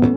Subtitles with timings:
[0.00, 0.08] Vous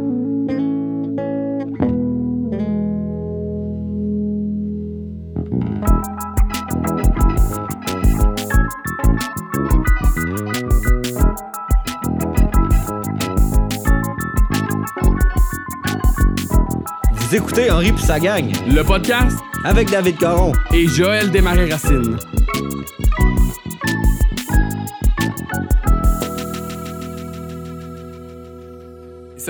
[17.36, 20.52] écoutez Henri puis sa gang Le podcast avec David Caron.
[20.73, 22.18] et Joël Desmarais-Racine.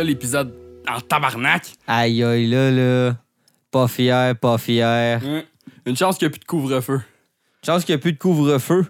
[0.02, 0.54] Ça l'épisode
[0.87, 1.73] en tabarnak.
[1.86, 3.15] Aïe aïe là là.
[3.69, 5.21] Pas fier, pas fier.
[5.23, 5.43] Hein?
[5.86, 7.01] Une chance qu'il n'y a plus de couvre-feu.
[7.64, 8.86] Chance qu'il n'y a plus de couvre-feu.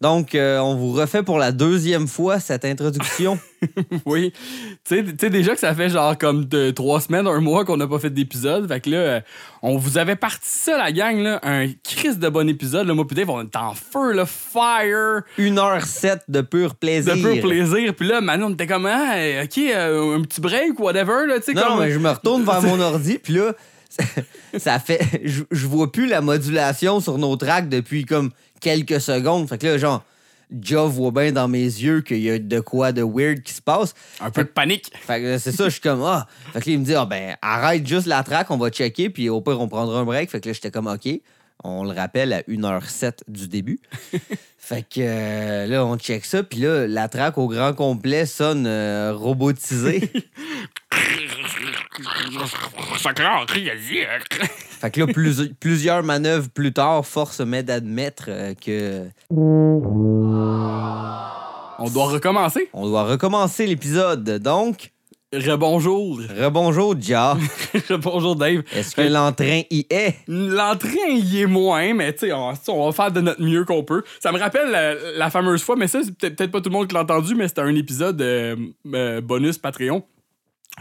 [0.00, 3.38] Donc, euh, on vous refait pour la deuxième fois cette introduction.
[4.06, 4.32] oui.
[4.84, 7.98] Tu sais- déjà que ça fait genre comme trois semaines, un mois qu'on n'a pas
[7.98, 8.68] fait d'épisode.
[8.68, 9.20] Fait que là, euh,
[9.62, 11.40] on vous avait parti ça, la gang, là.
[11.42, 12.86] Un crise de bon épisode.
[12.86, 15.22] Là, moi, puis Dave, on est en feu, le fire.
[15.38, 17.16] 1h07 de pur plaisir.
[17.16, 17.94] de pur plaisir.
[17.94, 21.62] Puis là, Manon, on était comme, ah, OK, euh, un petit break, whatever, là, Non,
[21.62, 21.80] comme...
[21.80, 23.52] mais je me retourne vers mon ordi, puis là,
[24.58, 25.00] ça, fait.
[25.24, 29.48] Je, je vois plus la modulation sur nos tracks depuis comme quelques secondes.
[29.48, 30.02] Fait que là, genre,
[30.50, 33.62] Joe voit bien dans mes yeux qu'il y a de quoi de weird qui se
[33.62, 33.94] passe.
[34.20, 34.92] Un peu de panique.
[34.94, 36.26] Fait que c'est ça, je suis comme, ah.
[36.52, 39.10] Fait que là, il me dit, ah, ben, arrête juste la track, on va checker,
[39.10, 40.30] puis au pire, on prendra un break.
[40.30, 41.08] Fait que là, j'étais comme, OK.
[41.64, 43.80] On le rappelle à 1h07 du début.
[44.58, 48.66] fait que euh, là, on check ça, puis là, la track au grand complet sonne
[48.66, 50.12] euh, robotisée.
[54.80, 59.04] Fait que là, plus- plusieurs manœuvres plus tard, force m'est d'admettre euh, que
[61.78, 62.68] On doit recommencer.
[62.72, 64.24] on doit recommencer l'épisode.
[64.38, 64.92] Donc,
[65.34, 66.20] Rebonjour.
[66.40, 67.36] rebonjour, Ja.
[67.90, 68.62] Rebonjour, Dave.
[68.72, 70.16] Est-ce que l'entrain y est?
[70.28, 73.82] L'entrain, il est moins, mais tu sais, on, on va faire de notre mieux qu'on
[73.82, 74.02] peut.
[74.20, 76.74] Ça me rappelle la, la fameuse fois, mais ça, c'est peut-être peut-être pas tout le
[76.76, 78.56] monde qui l'a entendu, mais c'était un épisode euh,
[78.94, 80.04] euh, bonus Patreon.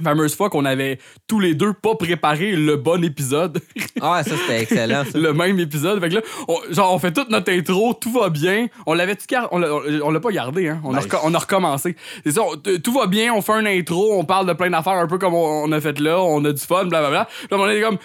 [0.03, 3.61] Fameuse fois qu'on avait tous les deux pas préparé le bon épisode.
[4.01, 5.03] Ah, ça, c'était excellent.
[5.09, 5.17] ça.
[5.17, 6.01] le même épisode.
[6.01, 8.67] Fait que là, on, genre, on fait toute notre intro, tout va bien.
[8.85, 10.81] On l'avait tout gar- on l'a- pas gardé, hein.
[10.83, 11.95] On, a, reco- on a recommencé.
[12.25, 14.93] C'est ça, on- tout va bien, on fait un intro, on parle de plein d'affaires
[14.93, 17.27] un peu comme on, on a fait là, on a du fun, blablabla.
[17.49, 17.97] Là, on est comme.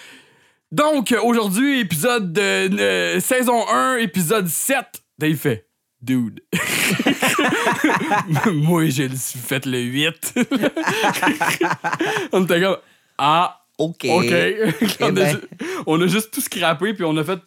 [0.71, 4.77] Donc, aujourd'hui, épisode de euh, saison 1, épisode 7.
[5.19, 5.67] Dave fait.
[6.03, 6.41] Dude.
[8.53, 10.35] Moi, j'ai fait le 8.
[12.33, 12.77] on était comme.
[13.19, 14.07] Ah, OK.
[14.11, 14.11] OK.
[15.01, 15.41] on, a, ben.
[15.87, 17.39] on a juste tout scrappé, puis on a fait.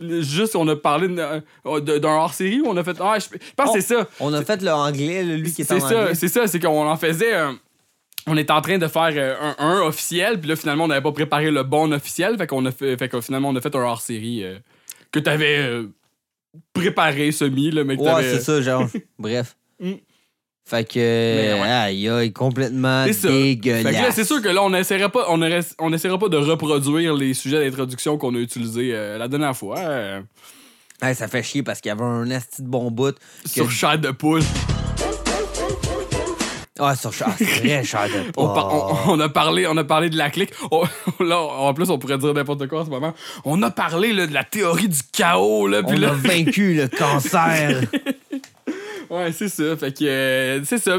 [0.00, 1.42] Juste, on a parlé d'un
[2.04, 2.96] hors-série, on a fait.
[3.00, 4.06] Ah, je, je pense que c'est ça.
[4.20, 6.14] On a fait le anglais, lui qui est en C'est ça, anglais.
[6.14, 7.34] c'est ça, c'est qu'on en faisait.
[7.34, 7.52] euh,
[8.28, 11.00] on était en train de faire euh, un, un officiel, puis là, finalement, on n'avait
[11.02, 13.74] pas préparé le bon officiel, fait qu'on a fait, fait que finalement, on a fait
[13.74, 14.58] un hors-série euh,
[15.10, 15.88] que t'avais euh,
[16.72, 18.86] préparé, semi, là, mais que Ouais, c'est ça, genre.
[19.18, 19.56] Bref.
[19.80, 19.92] Mm.
[20.64, 21.60] Fait que, ouais.
[21.68, 24.14] aïe, aïe, complètement C'est dégueulasse.
[24.14, 27.34] c'est sûr que là, on n'essaiera pas, on aurait- on essaiera pas de reproduire les
[27.34, 29.78] sujets d'introduction qu'on a utilisés euh, la dernière fois.
[29.80, 30.20] euh,
[31.02, 33.16] Hey, ça fait chier parce qu'il y avait un asti de bon bout.
[33.44, 34.42] sur chair de poule.
[36.84, 39.84] Ah, sur ah, c'est vrai, cher de On, par- on- on a parlé, on a
[39.84, 40.50] parlé de la clique.
[40.70, 40.82] On-
[41.24, 43.14] là, en plus, on pourrait dire n'importe quoi en ce moment.
[43.44, 45.68] On a parlé là, de la théorie du chaos.
[45.68, 47.82] Là, puis On là, a vaincu le cancer.
[49.12, 49.76] Ouais, c'est ça.
[49.76, 50.96] Fait que, euh, c'est ça.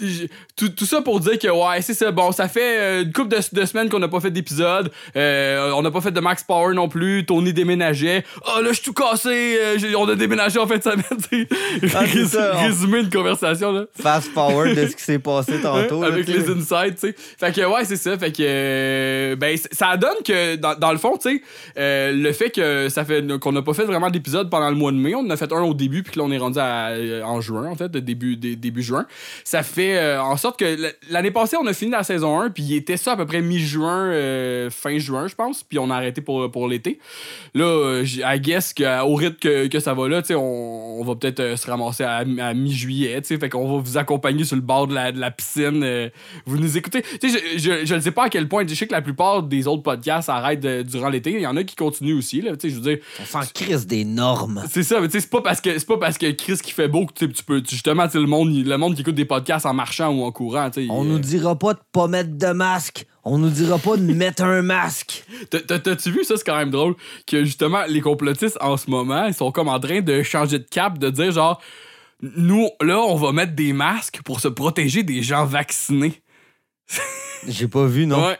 [0.00, 2.10] j- tout, tout ça pour dire que, ouais, c'est ça.
[2.10, 4.90] Bon, ça fait euh, une couple de, de semaines qu'on n'a pas fait d'épisode.
[5.14, 7.26] Euh, on n'a pas fait de Max Power non plus.
[7.26, 8.24] Tony déménageait.
[8.46, 9.58] Ah, là, je suis tout cassé.
[9.60, 11.04] euh, on a déménagé en fin de semaine.
[11.94, 13.84] Ah, Rés- ça, on- Résumer une conversation, là.
[14.00, 16.00] Fast forward de ce qui s'est passé tantôt.
[16.02, 16.32] là, avec sais.
[16.32, 17.14] les insights, tu sais.
[17.38, 18.16] Fait que, ouais, c'est ça.
[18.18, 21.42] Fait que, euh, ben, ça donne que, dans, dans le fond, tu sais,
[21.78, 24.92] euh, le fait que ça fait qu'on n'a pas fait vraiment d'épisode pendant le mois
[24.92, 26.58] de mai, on en a fait un au début, puis que là, on est rendu
[26.58, 29.06] à- euh, en juin, en fait, début, dé- début juin.
[29.44, 30.76] Ça fait euh, en sorte que
[31.10, 33.40] l'année passée, on a fini la saison 1, puis il était ça à peu près
[33.42, 36.98] mi-juin, euh, fin juin, je pense, puis on a arrêté pour, pour l'été.
[37.54, 41.14] Là, euh, I guess qu'au rythme que, que ça va là, tu on, on va
[41.16, 44.62] peut-être se ramasser à, à mi-juillet, tu sais, fait qu'on va vous accompagner sur le
[44.62, 46.10] bord de la, de la piscine.
[46.46, 47.02] vous nous écoutez.
[47.20, 49.66] Tu sais, je, ne sais pas à quel point, je sais que la plupart des
[49.66, 51.32] autres podcasts arrêtent durant l'été.
[51.32, 52.98] Il y en a qui continuent aussi, là, tu sais, je veux dire.
[53.20, 54.62] On s'en crisse des normes.
[54.70, 56.72] C'est ça, mais tu sais, c'est pas parce que c'est pas parce que Chris qui
[56.72, 59.74] fait beau que tu peux justement le monde le monde qui écoute des podcasts en
[59.74, 60.70] marchant ou en courant.
[60.90, 63.06] On nous dira pas de pas mettre de masque.
[63.24, 65.24] On nous dira pas de mettre un masque.
[65.50, 66.94] T'as- t'as- T'as-tu vu ça, c'est quand même drôle,
[67.26, 70.66] que justement, les complotistes en ce moment, ils sont comme en train de changer de
[70.70, 71.60] cap, de dire genre,
[72.20, 76.20] nous, là, on va mettre des masques pour se protéger des gens vaccinés.
[77.48, 78.26] J'ai pas vu, non.
[78.26, 78.38] Ouais.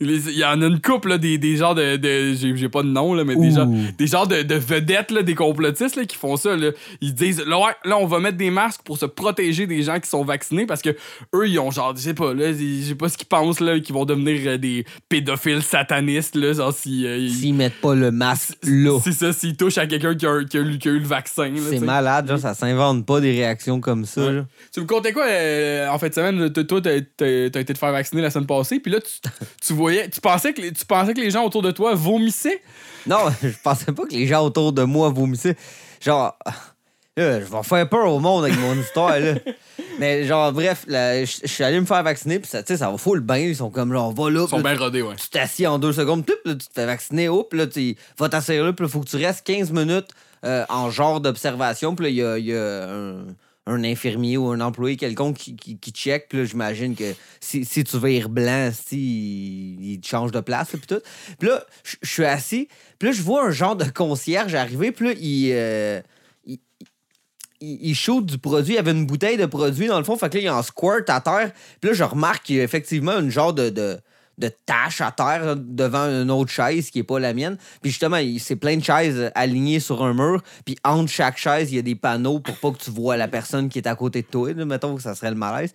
[0.00, 1.96] Il y en a une couple, là, des, des genres de.
[1.96, 3.68] de- j'ai, pas de nom, là, mais des genres,
[3.98, 6.56] des genres de, de vedettes, là, des complotistes là, qui font ça.
[6.56, 6.70] Là.
[7.00, 10.00] Ils disent là, ouais, là, on va mettre des masques pour se protéger des gens
[10.00, 10.90] qui sont vaccinés parce que
[11.34, 13.78] eux, ils ont genre, je sais pas, là, je sais pas ce qu'ils pensent, là,
[13.78, 17.06] qu'ils vont devenir euh, des pédophiles satanistes, là, genre si.
[17.06, 18.98] euh, ils- S'ils mettent pas le masque là.
[19.04, 21.06] c'est ça, s'ils touchent à quelqu'un qui a, qui a eu- qui a eu le
[21.06, 21.52] vaccin.
[21.70, 24.20] C'est malade, genre, ça s'invente pas des réactions comme ça.
[24.26, 24.42] Ouais.
[24.72, 26.52] Tu me contais quoi euh, en fin de semaine?
[26.52, 29.30] Toi, t'as été te faire vacciner la semaine passée, puis là, tu,
[29.64, 32.62] tu voyais, tu pensais, que les, tu pensais que les gens autour de toi vomissaient?
[33.06, 35.56] Non, je pensais pas que les gens autour de moi vomissaient.
[36.00, 36.36] Genre,
[37.16, 39.34] là, je vais faire peur au monde avec mon histoire, là.
[39.98, 42.78] Mais genre, bref, là, je je suis allé me faire vacciner, puis ça, tu sais,
[42.78, 43.38] ça va full bien.
[43.38, 45.16] Ils sont comme genre, va là, Ils sont bien rodés, ouais.
[45.16, 48.28] tu t'assis en deux secondes, puis là, tu te fais vacciner, hop, là, tu vas
[48.28, 50.08] t'asseoir là, puis il faut que tu restes 15 minutes
[50.44, 53.24] euh, en genre d'observation, puis là, il y a, il y a un,
[53.66, 57.82] un infirmier ou un employé quelconque qui, qui, check, puis là, j'imagine que si, si
[57.82, 61.00] tu vires blanc, si, il, change de place, puis tout.
[61.38, 62.68] Puis là, je suis assis,
[62.98, 65.50] puis là, je vois un genre de concierge arriver, puis là, il.
[65.52, 66.00] euh,
[67.60, 68.74] il- shoot du produit.
[68.74, 70.16] Il avait une bouteille de produit dans le fond.
[70.16, 71.52] Fait que là, il en squirt à terre.
[71.80, 73.70] Puis là, je remarque qu'il y a effectivement une genre de,
[74.38, 77.56] de tache à terre devant une autre chaise qui est pas la mienne.
[77.80, 80.42] Puis justement, c'est plein de chaises alignées sur un mur.
[80.64, 83.28] Puis entre chaque chaise, il y a des panneaux pour pas que tu vois la
[83.28, 84.52] personne qui est à côté de toi.
[84.52, 84.64] là.
[84.64, 85.72] mettons que ça serait le malaise.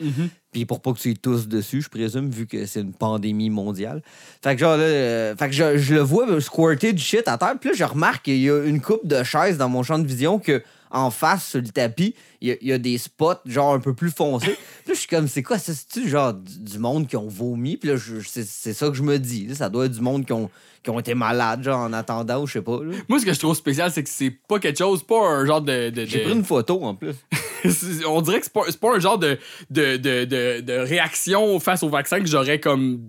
[0.52, 3.50] Puis pour pas que tu y tousses dessus, je présume, vu que c'est une pandémie
[3.50, 4.02] mondiale.
[4.44, 7.38] Fait que genre là, euh, fait que je, je le vois squirter du shit à
[7.38, 7.56] terre.
[7.60, 10.06] Puis là, je remarque qu'il y a une coupe de chaises dans mon champ de
[10.06, 13.36] vision que en face sur le tapis, il y a, il y a des spots
[13.46, 14.58] genre un peu plus foncés.
[14.84, 15.74] Puis là, je suis comme, c'est quoi ça?
[15.74, 17.78] C'est-tu genre du, monde qui ont vomi?
[17.78, 17.96] Puis là,
[18.26, 19.48] c'est ça que je me dis.
[19.48, 19.56] là.
[19.56, 20.50] ça doit être du monde qui ont,
[20.84, 22.80] qui ont été malades, genre en attendant, ou je sais pas.
[22.84, 22.96] là.
[23.08, 25.62] Moi, ce que je trouve spécial, c'est que c'est pas quelque chose, pas un genre
[25.62, 25.90] de.
[25.90, 27.16] de- J'ai pris une photo en plus.
[28.08, 29.38] On dirait que c'est pas, pas un genre de,
[29.70, 33.02] de, de, de réaction face au vaccin que j'aurais comme.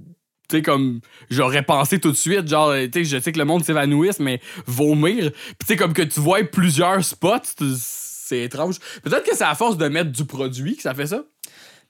[0.53, 1.01] Tu sais, comme
[1.31, 4.39] j'aurais pensé tout de suite, genre, tu sais, je sais que le monde s'évanouisse, mais
[4.67, 5.31] vomir.
[5.33, 7.39] Puis, tu sais, comme que tu vois plusieurs spots,
[7.79, 8.79] c'est étrange.
[9.03, 11.25] Peut-être que c'est à force de mettre du produit que ça fait ça.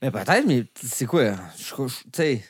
[0.00, 1.32] Mais peut-être, mais c'est quoi?
[1.56, 1.64] Tu
[2.12, 2.44] sais.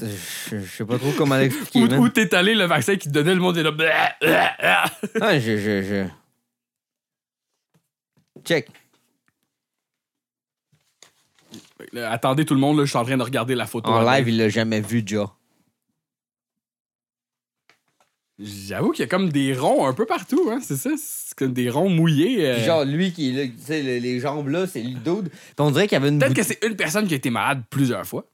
[0.00, 1.96] je, sais pas trop comment l'expliquer.
[1.96, 4.86] Où, t'es allé, le vaccin qui te donnait, le monde est là.
[5.20, 6.06] Ah, je, je, je-
[8.44, 8.68] Check.
[11.96, 13.90] Attendez tout le monde, là, je suis en train de regarder la photo.
[13.90, 15.26] En live, il l'a jamais vu, déjà.
[18.38, 20.90] J'avoue qu'il y a comme des ronds un peu partout, hein, c'est ça?
[20.96, 22.44] C'est comme des ronds mouillés.
[22.48, 22.64] euh.
[22.64, 25.28] Genre, lui qui est là, tu sais, le- les jambes là, c'est le dude.
[25.28, 27.30] Puis on dirait qu'il y avait une Peut-être que c'est une personne qui a été
[27.30, 28.24] malade plusieurs fois.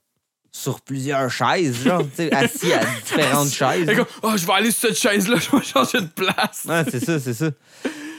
[0.51, 3.85] sur plusieurs chaises, genre, tu sais, assis à différentes chaises.
[3.95, 6.65] Comme, oh, je vais aller sur cette chaise-là, je vais changer de place.
[6.67, 7.51] Ouais, c'est ça, c'est ça.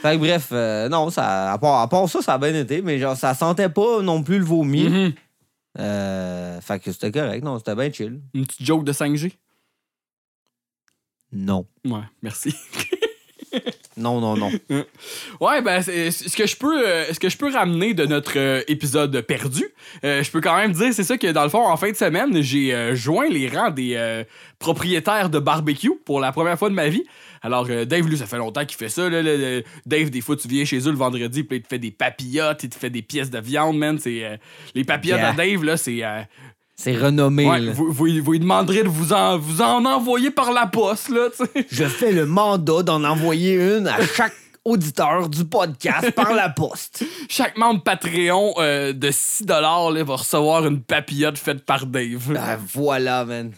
[0.01, 2.81] Fait que bref, euh, non, ça, à, part, à part ça, ça a bien été,
[2.81, 4.87] mais genre, ça sentait pas non plus le vomi.
[4.87, 5.13] Mhm.
[5.79, 8.21] Euh, fait que c'était correct, non, c'était bien chill.
[8.33, 9.33] Une petite joke de 5G.
[11.31, 11.65] Non.
[11.85, 12.53] Ouais, merci.
[13.97, 14.51] Non, non, non.
[15.39, 18.61] Ouais, ben, ce que je peux, euh, ce que je peux ramener de notre euh,
[18.67, 19.65] épisode perdu,
[20.03, 21.95] euh, je peux quand même dire, c'est ça que dans le fond, en fin de
[21.95, 24.23] semaine, j'ai joint les rangs des
[24.59, 27.03] propriétaires de barbecue pour la première fois de ma vie.
[27.41, 29.09] Alors, euh, Dave, lui, ça fait longtemps qu'il fait ça.
[29.09, 29.61] Là, là, là.
[29.85, 32.63] Dave, des fois, tu viens chez eux le vendredi, puis il te fait des papillotes,
[32.63, 33.97] il te fait des pièces de viande, man.
[33.99, 34.37] C'est, euh,
[34.75, 35.29] les papillotes Yeah.
[35.29, 36.03] à Dave, là, c'est.
[36.03, 36.21] euh,
[36.75, 40.51] C'est renommé, ouais, vous, vous, vous lui demanderez de vous en, vous en envoyer par
[40.51, 41.67] la poste, là, tu sais.
[41.71, 44.33] Je fais le mandat d'en envoyer une à chaque
[44.63, 47.03] auditeur du podcast par la poste.
[47.29, 52.33] Chaque membre Patreon euh, de 6 là, va recevoir une papillote faite par Dave.
[52.33, 53.51] Ben voilà, man.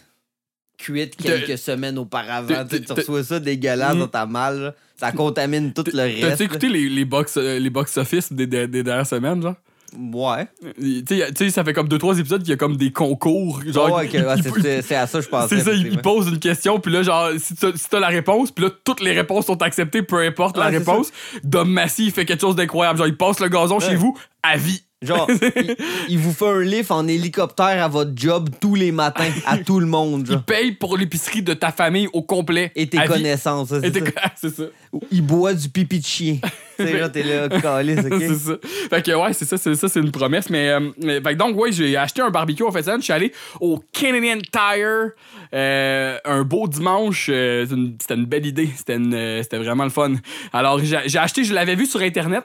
[0.84, 2.48] Cuite quelques semaines auparavant.
[2.48, 3.98] T'as- Tu tu reçois ça dégueulasse Mm.
[4.00, 4.74] dans ta malle.
[5.00, 6.20] Ça contamine tout le reste.
[6.20, 9.54] T'as-tu écouté les, les box, euh, les box office des, des, des dernières semaines, genre?
[9.96, 10.48] Ouais.
[10.76, 11.04] Tu
[11.36, 13.62] sais, ça fait comme 2-3 épisodes qu'il y a comme des concours.
[13.66, 15.56] Genre, Ouais, c'est- à ça je pensais.
[15.58, 16.02] c'est ça, il, il effectivement.
[16.14, 19.12] pose une question, puis là, genre, si t'as si la réponse, puis là, toutes les
[19.12, 21.12] réponses sont acceptées, peu importe la réponse.
[21.44, 22.98] Dom Massy, il fait quelque chose d'incroyable.
[22.98, 23.86] Genre, il passe le gazon Ouais.
[23.88, 24.82] chez vous à vie.
[25.02, 25.76] Genre, il,
[26.08, 29.78] il vous fait un lift en hélicoptère à votre job tous les matins, à tout
[29.78, 32.72] le monde, Il paye pour l'épicerie de ta famille au complet.
[32.74, 34.10] Et tes connaissances, ça, Et c'est ça.
[34.36, 34.62] c'est ça.
[35.10, 36.38] Il boit du pipi de chien.
[36.78, 38.14] genre, t'es là, calice, ok?
[38.18, 38.52] c'est ça.
[38.88, 40.48] Fait que ouais, c'est ça, c'est ça, c'est une promesse.
[40.48, 42.96] Mais, euh, mais- fait que donc, ouais, j'ai acheté un barbecue en fait ça.
[42.96, 45.10] Je suis allé au Canadian Tire.
[45.52, 47.26] euh, un beau dimanche.
[47.30, 48.70] euh, c'est une- c'était une belle idée.
[48.74, 50.14] C'était vraiment le fun.
[50.52, 52.44] Alors, j'ai j'ai acheté, je l'avais vu sur Internet.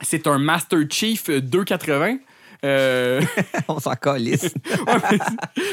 [0.00, 2.16] C'est un Master Chief euh, 280.
[2.66, 3.20] Euh,
[3.68, 4.44] On s'en calisse.
[4.86, 5.18] Ouais, c'est-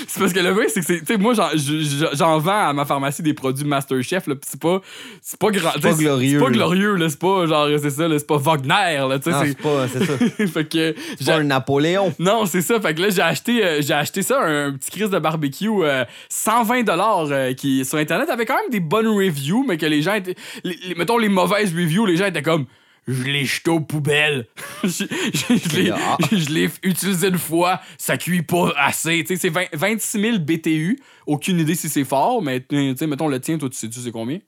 [0.09, 1.17] c'est parce que le vrai, c'est que c'est.
[1.17, 4.81] Moi, j'en- je- j'en vends à ma pharmacie des produits Masterchef, c'est pas.
[5.21, 5.71] C'est pas grand.
[5.71, 7.07] pas glorieux, C'est pas glorieux, là.
[7.07, 8.07] C'est pas genre, c'est ça.
[8.09, 9.31] C'est pas Wagner, c'est.
[9.31, 10.17] c'est pas, c'est ça.
[10.47, 10.93] fait que.
[11.17, 12.13] C'est j'ai- pas un Napoléon.
[12.19, 12.81] Non, c'est ça.
[12.81, 16.03] Fait que là, j'ai acheté, euh, j'ai acheté ça, un petit crise de barbecue, euh,
[16.27, 20.15] 120 dollars qui sur Internet avait quand même des bonnes reviews, mais que les gens
[20.15, 20.35] étaient.
[20.65, 22.65] les- les- mettons les mauvaises reviews, les gens étaient comme.
[23.07, 24.47] Je l'ai jeté aux poubelles.
[24.83, 24.89] je
[25.33, 26.17] je- je l'ai Ah.
[26.31, 29.23] je l'ai utilisé une fois, ça cuit pas assez.
[29.27, 30.99] C'est 20 26 000 BTU.
[31.25, 34.39] Aucune idée si c'est fort, mais mettons le tien, toi, tu sais, tu sais combien?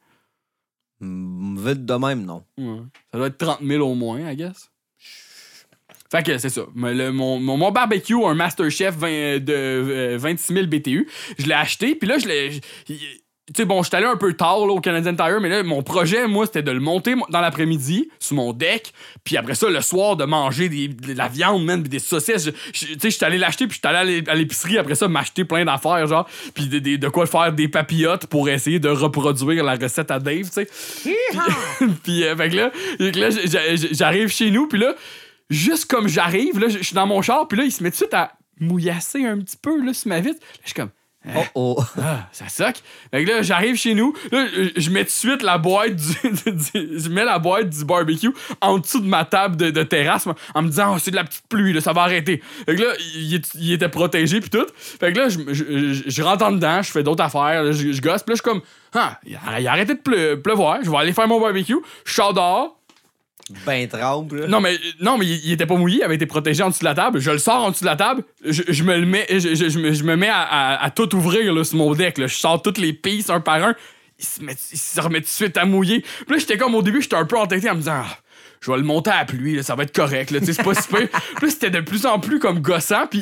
[1.00, 2.44] Hmm, Vite de même, non.
[2.58, 2.80] Ouais.
[3.12, 4.70] Ça doit être 30 000 au moins, I guess.
[6.12, 6.62] Fait que c'est ça.
[6.76, 11.48] Mais le- mon, mon, mon barbecue, un Masterchef 20 de euh, 26 000 BTU, je
[11.48, 12.62] l'ai acheté, puis là, je l'ai.
[13.48, 15.64] Tu sais, bon, je suis allé un peu tard là, au Canadian Tire, mais là,
[15.64, 18.94] mon projet, moi, c'était de le monter dans l'après-midi, sur mon deck,
[19.26, 22.50] puis après ça, le soir, de manger des, de la viande, man, puis des saucisses.
[22.72, 24.96] Tu sais, je suis allé l'acheter, puis je suis allé à l'é- à l'épicerie, après
[24.96, 28.80] ça, m'acheter plein d'affaires, genre, puis de, de- de quoi faire des papillotes pour essayer
[28.80, 30.68] de reproduire la recette à Dave, tu sais.
[32.04, 33.30] puis, euh, fait que là, là,
[33.92, 34.96] j'arrive chez nous, puis là,
[35.50, 37.96] juste comme j'arrive, là, je suis dans mon char, puis là, il se met tout
[37.96, 38.32] de suite à
[38.62, 40.40] mouillasser un petit peu, là, sur ma vitre.
[40.62, 40.92] Je suis comme,
[41.36, 41.84] Oh oh.
[42.02, 42.76] ah, ça soque.
[43.12, 46.52] Fait que là, j'arrive chez nous, là, je- mets tout de suite la boîte du,
[46.52, 50.28] du- Je mets la boîte du barbecue en dessous de ma table de, de terrasse
[50.54, 52.44] en me disant, oh, c'est de la petite pluie, là, ça va arrêter.
[52.66, 54.66] Fait que là, il, était protégé, puis tout.
[54.76, 57.72] Fait que là, je, je, je- je rentre en dedans, je fais d'autres affaires, là,
[57.72, 58.62] je, gosse, puis là, je suis comme,
[58.94, 61.78] ah, il a, il a arrêté de pleu- pleuvoir, je vais aller faire mon barbecue.
[62.06, 62.78] Je sors dehors,
[63.66, 64.48] Ben trempe, là.
[64.48, 66.80] non, mais, non, mais il, il était pas mouillé, il avait été protégé en dessous
[66.80, 67.20] de la table.
[67.20, 69.70] Je le sors en dessous de la table, je, je me le mets, je, je-
[69.70, 72.18] je me, je me mets à, à- à tout ouvrir là, sur mon deck.
[72.18, 72.28] Là.
[72.28, 73.76] Je sors toutes les pistes un par un.
[74.20, 76.00] Il se, met, il se remet tout de suite à mouiller.
[76.02, 78.02] Puis là, j'étais comme au début, j'étais un peu entêté en me disant.
[78.06, 78.18] Ah,
[78.62, 80.74] je vais le monter à la pluie, là, ça va être correct, là, c'est pas
[80.74, 81.10] super.
[81.36, 83.22] Puis là, c'était de plus en plus comme gossant, puis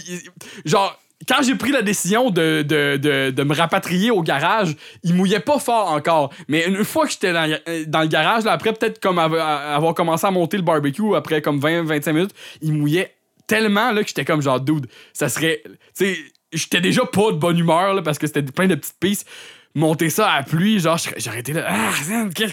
[0.66, 5.14] genre, quand j'ai pris la décision de, de, de, de me rapatrier au garage, il
[5.14, 6.32] mouillait pas fort encore.
[6.48, 10.26] Mais une fois que j'étais dans, le garage, là, après peut-être comme av- avoir commencé
[10.26, 13.14] à monter le barbecue, après comme 20-25 minutes, il mouillait
[13.48, 15.62] tellement là, que j'étais comme genre, dude, ça serait.
[15.66, 16.18] Tu sais,
[16.54, 19.28] j'étais déjà pas de bonne humeur là, parce que c'était plein de petites pistes.
[19.74, 22.52] Monter ça à pluie, genre, j'aurais- été là, ah, quel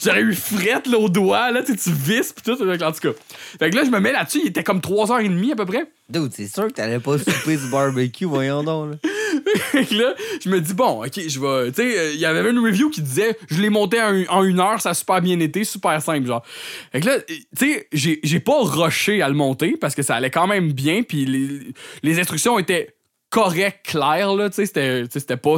[0.00, 3.18] j'aurais eu frette là, au doigt, là, tu tu vis, pis tout, en tout cas.
[3.58, 5.86] Fait que là, je me mets là-dessus, il était comme 3h30 à peu près.
[6.08, 9.10] Dude, c'est sûr que t'allais pas souper du barbecue, voyons donc, là.
[9.90, 11.70] Là, je me dis, bon, ok, je vais.
[11.70, 14.60] Tu sais, euh, il y avait une review qui disait, je l'ai monté en, une
[14.60, 16.44] heure, ça a super bien été, super simple, genre.
[16.92, 20.30] Fait que là, tu sais, j'ai pas rushé à le monter parce que ça allait
[20.30, 21.72] quand même bien, puis les,
[22.02, 22.94] les instructions étaient
[23.30, 25.56] correctes, claires, là, tu sais, c'était pas.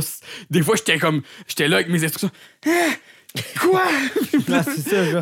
[0.51, 1.23] Des fois, j'étais comme.
[1.47, 2.31] J'étais là avec mes instructions.
[2.67, 2.71] Ah!
[3.61, 3.83] Quoi?
[4.49, 4.63] Ça,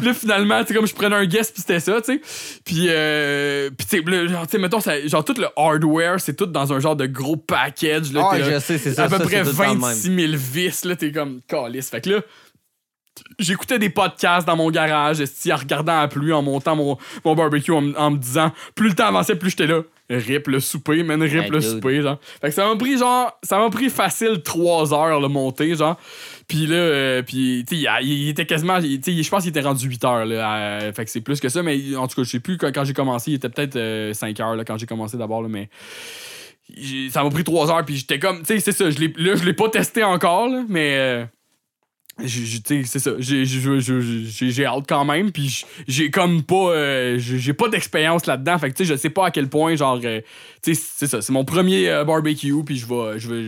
[0.00, 2.20] là, finalement, tu sais, comme je prenais un guest, puis c'était ça, tu sais.
[2.64, 6.72] Puis, euh, puis tu sais, genre, mettons, ça- genre, tout le hardware, c'est tout dans
[6.72, 8.26] un genre de gros package, là.
[8.30, 9.04] Ah, là, je sais, c'est ça.
[9.04, 9.80] à peu ça, près c'est tout le temps le même.
[9.80, 11.90] 26 000 vis, là, t'es comme calice.
[11.90, 12.20] Fait que là,
[13.38, 17.72] j'écoutais des podcasts dans mon garage, en regardant la pluie, en montant mon, mon barbecue,
[17.72, 19.82] en, en me disant, plus le temps avançait, plus j'étais là.
[20.10, 21.68] Rip le souper, man, rip Hey, le dude.
[21.68, 22.18] souper, genre.
[22.40, 25.98] Fait que ça m'a pris, genre, ça m'a pris facile 3 heures, le monter, genre.
[26.48, 29.50] Puis là, euh, puis, tu sais, il, il était quasiment, tu sais, je pense qu'il
[29.50, 30.56] était rendu 8 heures, là.
[30.80, 32.70] euh, fait que c'est plus que ça, mais en tout cas, je sais plus, quand,
[32.74, 35.48] quand j'ai commencé, il était peut-être euh, 5 heures, là, quand j'ai commencé d'abord, là,
[35.48, 35.68] mais
[37.10, 39.36] ça m'a pris trois heures puis j'étais comme tu sais c'est ça je l'ai là
[39.36, 41.24] je l'ai pas testé encore là, mais euh,
[42.26, 48.26] tu c'est ça j'ai hâte quand même puis j'ai comme pas euh, j'ai pas d'expérience
[48.26, 50.20] là-dedans fait que tu sais je sais pas à quel point genre euh,
[50.62, 53.46] tu sais c'est ça c'est mon premier euh, barbecue puis je vais je vais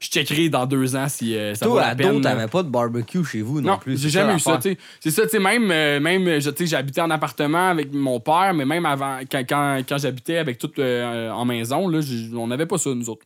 [0.00, 2.68] je checkerai dans deux ans si ça vaut Toi, la ado, peine t'avais pas de
[2.68, 4.00] barbecue chez vous non, Non, plus.
[4.02, 4.72] j'ai jamais eu ça, l'affaire.
[4.72, 4.86] tu sais.
[4.98, 5.68] C'est ça, tu sais, même,
[6.02, 10.58] même j'habitais en appartement avec mon père, mais même avant, quand, quand, quand j'habitais avec
[10.58, 12.00] tout en maison, là,
[12.34, 13.24] on n'avait pas ça, nous autres.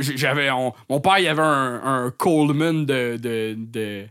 [0.00, 4.04] J'avais, on- mon père, il avait un, un Coleman de, de, de,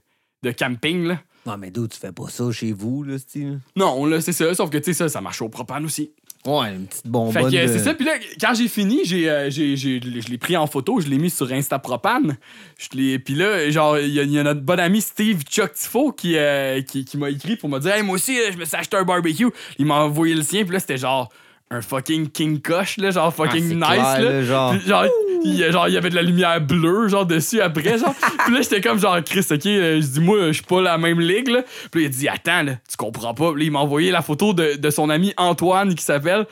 [0.44, 1.20] de camping, là.
[1.46, 3.60] Non, mais d'où tu fais pas ça chez vous, là, style?
[3.76, 6.12] Non, là, c'est ça, sauf que, tu sais, ça, ça marche au propane aussi.
[6.46, 7.52] Ouais, une petite Fait bonbonne.
[7.52, 7.94] que euh, de- c'est ça.
[7.94, 11.08] Puis là, quand j'ai fini, j'ai, euh, j'ai- j'ai- je l'ai pris en photo, je
[11.08, 12.36] l'ai mis sur Instapropane.
[12.78, 15.42] Je l'ai- Puis là, genre, il y, a- il y a notre bon ami Steve
[15.44, 18.52] Chuck Tifo qui, euh, qui, qui m'a écrit pour me dire Hey, moi aussi, euh,
[18.52, 19.48] je me suis acheté un barbecue.
[19.80, 21.30] Il m'a envoyé le sien, puis là, c'était genre
[21.74, 24.44] un fucking King Kush, là, genre Ah, fucking nice, clair, là.
[24.44, 24.72] genre.
[24.72, 25.06] Puis genre,
[25.44, 28.14] il y a- genre, il y avait de la lumière bleue, genre, dessus après, genre.
[28.46, 30.98] puis là, j'étais comme, genre, Chris, ok, euh, je dis, moi, je suis pas la
[30.98, 31.64] même ligue, là.
[31.92, 33.52] Puis là, il dit, attends, là, tu comprends pas.
[33.52, 36.46] Puis là, il m'a envoyé la photo de, de son ami Antoine, qui s'appelle,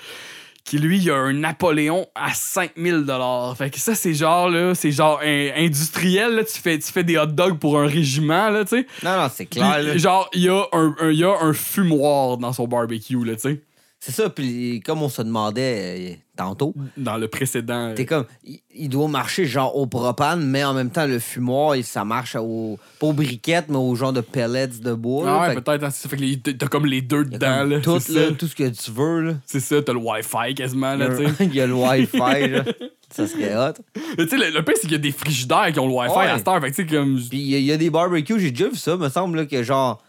[0.63, 3.55] qui lui, il a un Napoléon à 5000 dollars.
[3.57, 6.43] Fait que ça, c'est genre, là, c'est genre un- industriel, là.
[6.43, 8.85] Tu fais, tu fais des hot dogs pour un régiment, là, tu sais.
[9.03, 9.97] Non, non, c'est clair, là.
[9.97, 13.33] Genre, il y, a un, un- il y a un fumoir dans son barbecue, là,
[13.33, 13.61] tu sais.
[14.03, 17.89] C'est ça, puis comme on se demandait euh, tantôt, Dans le précédent.
[17.89, 21.19] euh, t'es comme, il, il doit marcher genre au propane, mais en même temps, le
[21.19, 25.25] fumoir, il- ça marche au, pas aux briquettes, mais au genre de pellets de bois.
[25.27, 25.83] Ah ouais, peut-être.
[25.83, 26.09] hein, ça.
[26.09, 27.79] Fait que t'as comme les deux dedans, là.
[27.79, 29.21] tout, là, tout ce que tu veux.
[29.21, 29.33] Là.
[29.45, 31.07] C'est ça, t'as le Wi-Fi quasiment, là,
[31.39, 32.49] il y a le Wi-Fi.
[32.49, 32.63] là.
[33.11, 33.73] Ça serait hot.
[34.17, 35.93] Mais tu sais, le, le pire, c'est qu'il y a des frigidaires qui ont le
[35.93, 36.27] Wi-Fi Ouais.
[36.27, 36.59] à cette heure.
[36.61, 37.19] Fait que tu sais, comme.
[37.29, 39.37] Puis il y, a- il y a des barbecues, j'ai déjà vu ça, me semble,
[39.37, 40.01] là, que genre,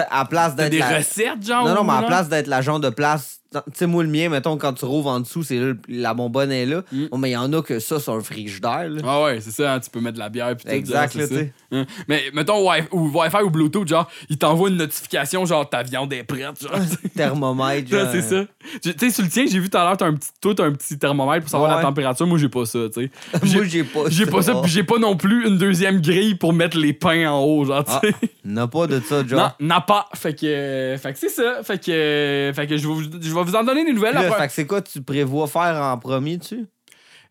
[0.00, 0.70] sais, à place d'être.
[0.70, 1.66] des la- recettes, genre.
[1.66, 2.06] Non, non, mais à non?
[2.06, 3.40] place d'être la genre de place.
[3.52, 6.50] Tu sais, moi, le mien, mettons, quand tu rouvres en dessous, c'est là, la bonbonne
[6.52, 6.82] est là.
[6.92, 7.06] Mm.
[7.10, 8.88] Bon, mais il y en a que ça, c'est un frigidaire.
[8.88, 9.00] Là.
[9.04, 10.68] Ah ouais, c'est ça, hein, tu peux mettre de la bière tout.
[10.68, 11.40] Exact, là, tu ça.
[11.40, 11.52] sais.
[11.72, 11.86] Hein?
[12.08, 16.12] Mais mettons wi ou Wi-Fi ou Bluetooth, genre, il t'envoie une notification, genre ta viande
[16.12, 16.72] est prête, genre.
[17.16, 17.90] Thermomètre.
[17.90, 18.08] Ça, genre.
[18.12, 18.44] c'est ça.
[18.82, 20.54] Tu tu sais, sur le tien, j'ai vu tout à l'heure, t'as un petit, toi,
[20.54, 21.76] t'as un petit thermomètre pour savoir Ouais.
[21.76, 22.26] la température.
[22.26, 23.10] Moi, j'ai pas ça, tu sais.
[23.56, 26.52] Moi, j'ai pas J'ai pas ça, puis j'ai pas non plus une deuxième grille pour
[26.52, 28.14] mettre les pains en haut, genre, tu Ah, sais.
[28.44, 29.56] N'a pas de ça, Non, genre.
[29.60, 30.06] n'a pas.
[30.14, 31.62] Fait que, euh, fait que c'est ça.
[31.62, 34.14] Fait que, euh, fait que je vais, vais vous en donner des nouvelles.
[34.14, 34.40] Là, après.
[34.42, 36.66] fait que c'est quoi tu prévois faire en premier, tu?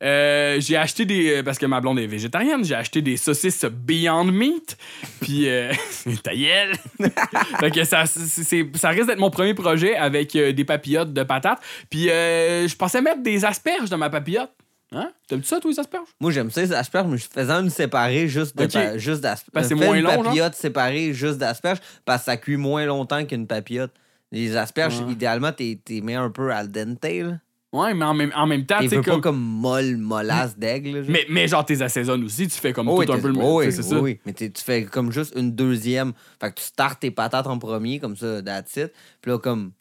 [0.03, 1.43] Euh, j'ai acheté des.
[1.43, 4.75] Parce que ma blonde est végétarienne, j'ai acheté des saucisses Beyond Meat.
[5.21, 5.47] Puis.
[5.47, 5.71] Euh,
[6.23, 6.73] ta gueule!
[7.59, 11.59] fait que ça, ça risque d'être mon premier projet avec euh, des papillotes de patates.
[11.91, 14.51] Puis euh, je pensais mettre des asperges dans ma papillote.
[14.93, 15.09] Hein?
[15.27, 16.07] T'aimes-tu ça, toi, les asperges?
[16.19, 18.73] Moi, j'aime ça, les asperges, mais je faisais une séparée juste de Ok.
[18.73, 19.51] pa- juste d'asperges.
[19.53, 20.23] Parce que c'est moins une long, genre?
[20.23, 23.91] papillote séparée juste d'asperges parce que ça cuit moins longtemps qu'une papillote.
[24.31, 25.11] Les asperges, Ouais.
[25.11, 27.39] idéalement, t'es mets un peu al dente, là.
[27.73, 29.21] Ouais, mais en même, en même temps, tu sais, pas comme.
[29.21, 31.05] comme molle, mollasse d'aigle.
[31.07, 33.59] Mais, mais genre, tes assaisonnes aussi, tu fais comme Oh, tout un peu le oh,
[33.59, 33.97] oui, c'est ça.
[34.01, 34.19] oui.
[34.25, 36.11] Mais tu fais comme juste une deuxième.
[36.41, 38.91] Fait que tu startes tes patates en premier, comme ça, that's it.
[39.21, 39.71] Puis là, comme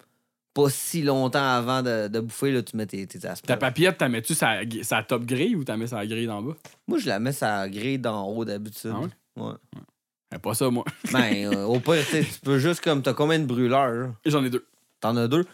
[0.53, 3.59] pas si longtemps avant de, de bouffer, là, tu mets tes, tes Ta asperges.
[3.59, 6.53] papillote, t'as mets-tu sa, sa top grille ou t'as mis sa grille d'en bas?
[6.87, 8.91] Moi, je la mets sa grille d'en haut d'habitude.
[8.95, 9.43] Ah ouais?
[9.43, 9.53] Ouais.
[10.39, 10.85] Pas ça, moi.
[11.11, 13.01] Ben, euh, au pire, tu peux juste comme.
[13.01, 14.13] T'as combien de brûleurs?
[14.25, 14.65] J'en ai deux.
[14.99, 15.45] T'en as deux?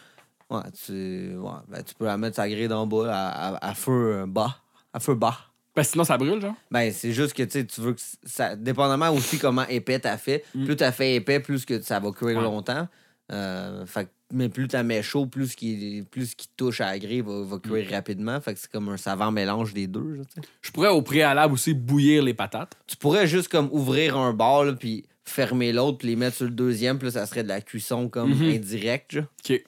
[0.50, 3.74] Ouais, tu, ouais, ben, tu peux la mettre sa grille d'en bas à, à- à
[3.74, 4.58] feu euh, bas.
[4.94, 5.38] À feu bas.
[5.76, 6.56] Que sinon, ça brûle, genre.
[6.72, 8.56] Ben, c'est juste que tu sais, tu veux que ça.
[8.56, 10.44] Dépendamment aussi comment épais t'as fait.
[10.56, 10.66] Mm.
[10.66, 12.44] Plus t'as fait épais, plus que ça va cuire Ouais.
[12.44, 12.88] longtemps.
[13.32, 17.00] Euh, fait que- mais plus t'as mets chaud, plus qui plus qu'il touche à la
[17.00, 17.94] grille va, va cuire Mm.
[17.94, 18.42] rapidement.
[18.42, 20.16] Fait que c'est comme un savant mélange des deux.
[20.16, 20.48] là, tu sais.
[20.62, 22.74] Je pourrais au préalable aussi bouillir les patates.
[22.88, 26.46] Tu pourrais juste comme ouvrir un bar, là, puis fermer l'autre, puis les mettre sur
[26.46, 28.56] le deuxième, puis là, ça serait de la cuisson comme Mhm.
[28.56, 29.12] indirecte.
[29.12, 29.24] genre.
[29.50, 29.62] OK.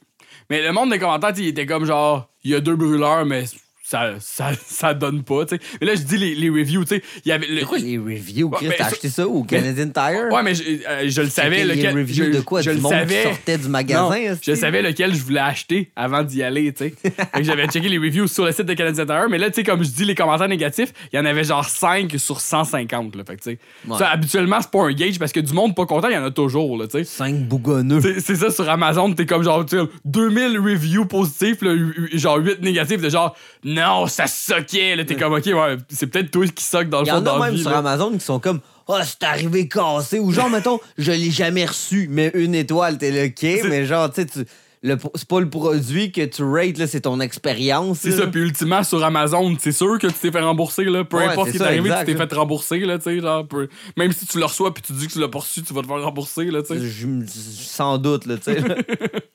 [0.50, 3.46] Mais le monde des commentaires, il était comme genre, il y a deux brûleurs, mais
[3.90, 5.62] ça, ça, ça donne pas, tu sais.
[5.82, 7.04] Mais là, je dis les, les reviews, tu sais.
[7.26, 7.48] Il y avait.
[7.48, 8.68] le- les reviews, Chris?
[8.78, 10.28] T'as acheté ça au Canadian Tire?
[10.32, 11.96] Ouais, mais je, euh, je le savais C'était lequel.
[11.96, 12.62] Les reviews je, de quoi?
[12.62, 13.16] Je du le monde savais.
[13.16, 14.10] qui sortait du magasin?
[14.10, 16.94] Non, je savais lequel je voulais acheter avant d'y aller, tu sais.
[17.42, 19.84] J'avais checké les reviews sur le site de Canadian Tire, mais là, tu sais, comme
[19.84, 23.24] je dis, les commentaires négatifs, il y en avait genre 5 sur 150, là.
[23.26, 23.60] Fait que, tu sais.
[23.88, 23.98] Ouais.
[23.98, 26.26] Ça, habituellement, c'est pas un gauge parce que du monde pas content, il y en
[26.26, 27.04] a toujours, là, tu sais.
[27.06, 28.02] Cinq bougonneux.
[28.20, 31.74] C'est ça sur Amazon, t'es comme genre, tu sais, 2000 reviews positifs, là,
[32.14, 36.32] genre 8 négatifs, de genre, non, ça soquait, là, t'es comme, ok, ouais, c'est peut-être
[36.32, 37.78] toi qui soque dans le Il y fond en a même sur là.
[37.80, 40.20] Amazon qui sont comme Ah, c'est arrivé cassé.
[40.20, 43.62] Ou genre, mettons, je l'ai jamais reçu, mais une étoile, t'es le quai.
[43.70, 44.46] Mais genre, tu sais, tu-
[44.82, 48.00] le- c'est pas le produit que tu rates, là, c'est ton expérience.
[48.00, 48.18] C'est là.
[48.20, 51.04] ça, puis ultimement, sur Amazon, c'est sûr que tu t'es fait rembourser, là.
[51.04, 52.28] Peu Ouais, importe c'est ce qui est ça, arrivé, exact, tu t'es là.
[52.28, 55.08] fait rembourser, là, tu sais, genre, peu- même si tu le reçois puis tu dis
[55.08, 56.80] que tu l'as pas reçu, tu vas te faire rembourser, là, tu sais.
[56.80, 58.60] Je- je- sans doute, là, tu sais.
[58.62, 58.76] là.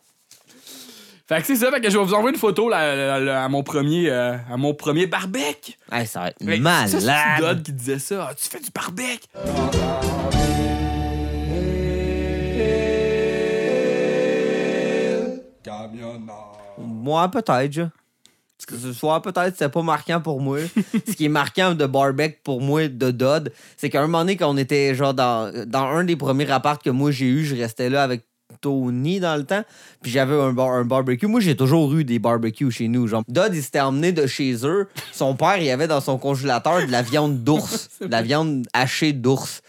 [1.34, 3.44] Fait que c'est ça, fait que je vais vous envoyer une photo, là, là, là,
[3.44, 5.72] à mon premier, euh, à mon premier barbecue.
[5.90, 7.40] Hey, ça va être Mais Ça, c'est malade.
[7.40, 8.28] God qui disait ça.
[8.30, 9.26] Ah, tu fais du barbecue?
[16.78, 17.82] Moi, peut-être, je.
[18.68, 20.58] Que ce soit peut-être, c'est pas marquant pour moi.
[21.06, 24.36] ce qui est marquant de Barbeck pour moi, de Dodd, c'est qu'à un moment donné,
[24.36, 27.56] quand on était genre dans, dans un des premiers apparts que moi j'ai eu, je
[27.56, 28.22] restais là avec
[28.60, 29.62] Tony dans le temps,
[30.02, 31.26] puis j'avais un, bar- un barbecue.
[31.26, 33.06] Moi, j'ai toujours eu des barbecues chez nous.
[33.06, 34.88] Genre, Dodd, il s'était emmené de chez eux.
[35.12, 39.12] Son père, il avait dans son congélateur de la viande d'ours, de la viande hachée
[39.12, 39.62] d'ours.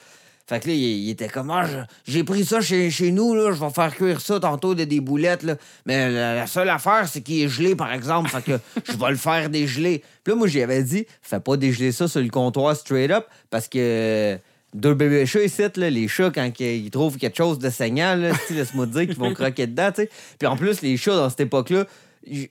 [0.47, 1.65] Fait que là, il, il était comme, ah,
[2.07, 4.99] j'ai pris ça chez, chez nous, là, je vais faire cuire ça tantôt de des
[4.99, 5.55] boulettes, là.
[5.87, 8.29] Mais la, la seule affaire, c'est qu'il est gelé, par exemple.
[8.29, 8.59] Fait que
[8.91, 10.03] je vais le faire dégeler.
[10.23, 13.25] Puis là, moi, j'y avais dit, fais pas dégeler ça sur le comptoir straight up,
[13.49, 14.37] parce que
[14.75, 18.15] deux bébés chats ici, là, les chats, quand ils trouvent quelque chose de saignant,
[18.49, 20.09] laisse-moi dire qu'ils vont croquer dedans, tu sais.
[20.37, 21.85] Puis en plus, les chats, dans cette époque-là,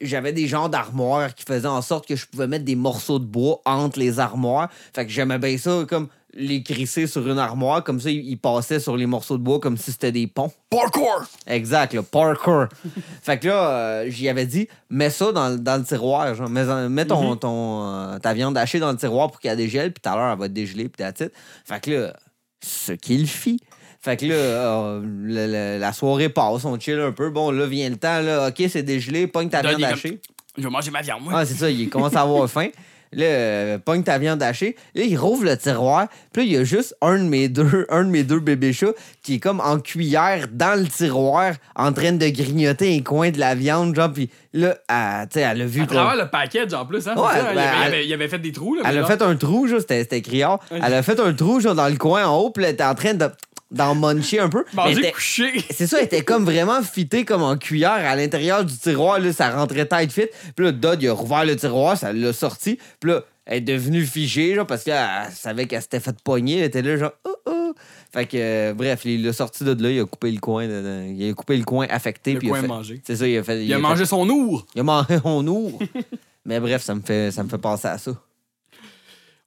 [0.00, 3.24] j'avais des genres d'armoires qui faisaient en sorte que je pouvais mettre des morceaux de
[3.24, 4.70] bois entre les armoires.
[4.94, 8.80] Fait que j'aimais bien ça, comme les crisser sur une armoire, comme ça, ils passaient
[8.80, 10.50] sur les morceaux de bois comme si c'était des ponts.
[10.70, 11.24] Parkour!
[11.46, 12.66] Exact, le parkour.
[13.22, 16.34] fait que là, euh, j'y avais dit, mets ça dans, dans le tiroir.
[16.34, 17.38] Genre, mets, ton, Mhm.
[17.38, 20.32] ton, euh, ta viande hachée dans le tiroir pour qu'elle dégèle, puis tout à l'heure,
[20.32, 21.32] elle va dégeler, puis it.
[21.64, 22.16] Fait que là,
[22.62, 23.60] ce qu'il fit.
[24.00, 27.30] Fait que là, euh, le- le- la soirée passe, on chill un peu.
[27.30, 30.20] Bon, là, vient le temps, là, OK, c'est dégelé, pogne ta viande hachée.
[30.58, 31.32] Je vais manger ma viande, moi.
[31.36, 32.68] Ah, c'est ça, il commence à avoir faim.
[33.14, 34.76] Là, euh, pogne ta viande hachée.
[34.94, 36.08] Là, il rouvre le tiroir.
[36.32, 38.72] Puis là, il y a juste un de mes deux, un de mes deux bébés
[38.72, 43.30] chats qui est comme en cuillère dans le tiroir, en train de grignoter un coin
[43.30, 44.12] de la viande, genre.
[44.12, 47.14] Puis là, elle, tu sais, elle a vu à travers le package en plus, hein.
[47.16, 47.48] Ouais, ça?
[47.50, 48.82] il, ben, avait, il avait- il avait fait des trous, là.
[48.86, 50.58] Elle a fait un trou, genre, c'était criard.
[50.70, 52.84] Elle a fait un trou, genre, dans le coin en haut, puis là, elle était
[52.84, 53.28] en train de
[53.70, 54.64] d'en muncher un peu.
[54.74, 55.64] Mais elle Manger était- couché.
[55.70, 59.32] c'est ça, elle était comme vraiment fitée comme en cuillère à l'intérieur du tiroir, là,
[59.32, 60.26] ça rentrait tight fit.
[60.56, 62.78] Puis là, Dodd, il a rouvert le tiroir, ça l'a sorti.
[63.00, 66.58] Puis là, elle est devenue figée, genre, parce qu'elle savait qu'elle s'était fait pogner.
[66.58, 67.74] Elle était là, genre, oh, oh.
[68.12, 70.70] Fait que, euh, bref, il l'a sorti de là, il a coupé le coin, de-
[70.70, 72.34] de- il a coupé le coin affecté.
[72.34, 73.02] Le puis coin il a fait, mangé.
[73.04, 73.64] C'est ça, il a fait.
[73.64, 74.64] Il a fait- mangé son ours.
[74.74, 75.74] il a mangé mon ours.
[76.46, 78.12] Mais bref, ça me fait, ça me fait penser à ça.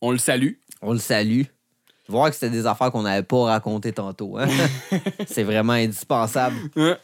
[0.02, 0.54] On le salue.
[0.82, 1.44] On le salue.
[2.10, 4.38] Voir que c'était des affaires qu'on n'avait pas racontées tantôt.
[4.38, 4.48] Hein?
[5.28, 6.56] c'est vraiment indispensable.
[6.76, 6.96] Ouais.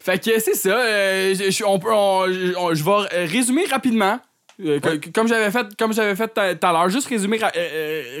[0.00, 0.70] Fait que c'est ça.
[0.76, 2.26] euh, je- on peut, on-
[2.58, 4.18] on- je vais résumer rapidement.
[4.60, 7.68] euh, que- comme j'avais fait comme j'avais fait tout à l'heure juste résumer ra- euh,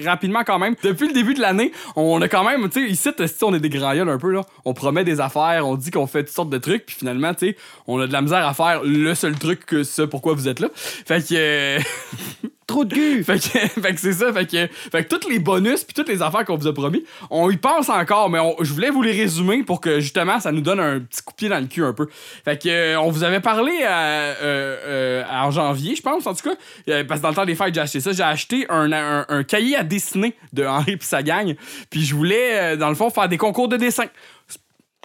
[0.04, 3.42] rapidement quand même depuis le début de l'année on a quand même tu sais ici
[3.42, 6.06] on est des grands gueules un peu là on promet des affaires on dit qu'on
[6.06, 7.56] fait toutes sortes de trucs puis finalement tu sais
[7.88, 10.60] on a de la misère à faire le seul truc que ce pourquoi vous êtes
[10.60, 11.80] là fait que euh,
[12.68, 13.24] Trop de cul!
[13.24, 16.08] fait que, fait que c'est ça, fait que, fait que tous les bonus puis toutes
[16.10, 19.00] les affaires qu'on vous a promis, on y pense encore, mais on- je voulais vous
[19.02, 21.66] les résumer pour que justement ça nous donne un petit coup de pied dans le
[21.66, 22.08] cul un peu.
[22.44, 26.34] Fait que euh, on vous avait parlé à, euh, euh, en janvier, je pense, en
[26.34, 28.12] tout cas, parce que dans le temps des fêtes, j'ai acheté ça.
[28.12, 31.54] J'ai acheté un, un- un cahier à dessiner de Henri et sa gang,
[31.88, 34.04] puis je voulais, dans le fond, faire des concours de dessin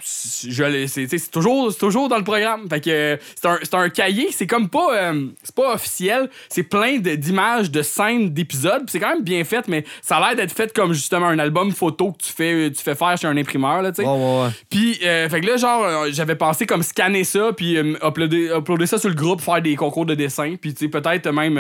[0.04, 4.70] c'est toujours c'est toujours dans le programme fait que c'est un, un cahier c'est comme
[4.70, 9.44] pas euh, c'est pas officiel c'est plein d'images de scènes d'épisodes c'est quand même bien
[9.44, 12.72] fait mais ça a l'air d'être fait comme justement un album photo que tu fais
[12.72, 14.50] tu fais faire chez un imprimeur là tu sais Ouais, ouais, ouais.
[14.70, 18.52] puis, euh, fait que là, genre, euh, j'avais pensé comme scanner ça, puis euh, uploader,
[18.58, 20.56] uploader ça sur le groupe, faire des concours de dessin.
[20.60, 21.60] Puis, tu sais, peut-être même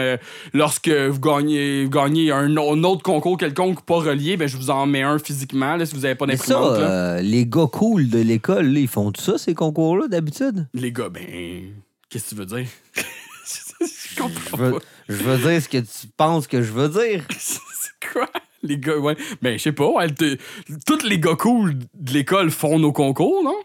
[0.53, 4.86] lorsque vous gagnez, vous gagnez un, autre concours quelconque pas relié, ben, je vous en
[4.86, 6.79] mets un physiquement, là, si vous avez pas d'imprimante.
[7.21, 10.67] les gars cool de l'école, là, ils font tout ça, ces concours-là, d'habitude?
[10.74, 11.74] Les gars, ben,
[12.10, 12.67] qu'est-ce que tu veux dire?
[12.96, 14.78] je Je comprends veux, pas.
[15.10, 17.26] je veux dire ce que tu penses que je veux dire.
[17.39, 18.30] C'est quoi?
[18.62, 19.15] Les gars, ouais.
[19.41, 23.56] Ben, je sais pas, ouais, tous les gars cool de l'école font nos concours, non?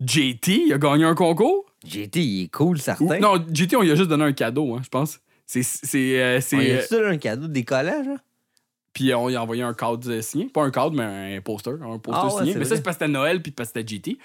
[0.00, 1.66] JT a gagné un concours?
[1.84, 3.18] JT, il est cool, Ou- certain.
[3.18, 5.20] non, JT, on lui a juste donné un cadeau, hein, je pense.
[5.46, 5.62] C'est.
[5.62, 8.06] c'est, euh, c'est On euh, a ça, un cadeau de décollage?
[8.06, 8.16] hein?
[9.00, 10.44] Puis on lui a envoyé un cadre euh, signé.
[10.44, 11.72] Pas un cadre, mais un poster.
[11.82, 12.54] Un poster Ah signé.
[12.54, 14.18] Mais ça, c'est parce que c'était Noël puis parce que c'était JT.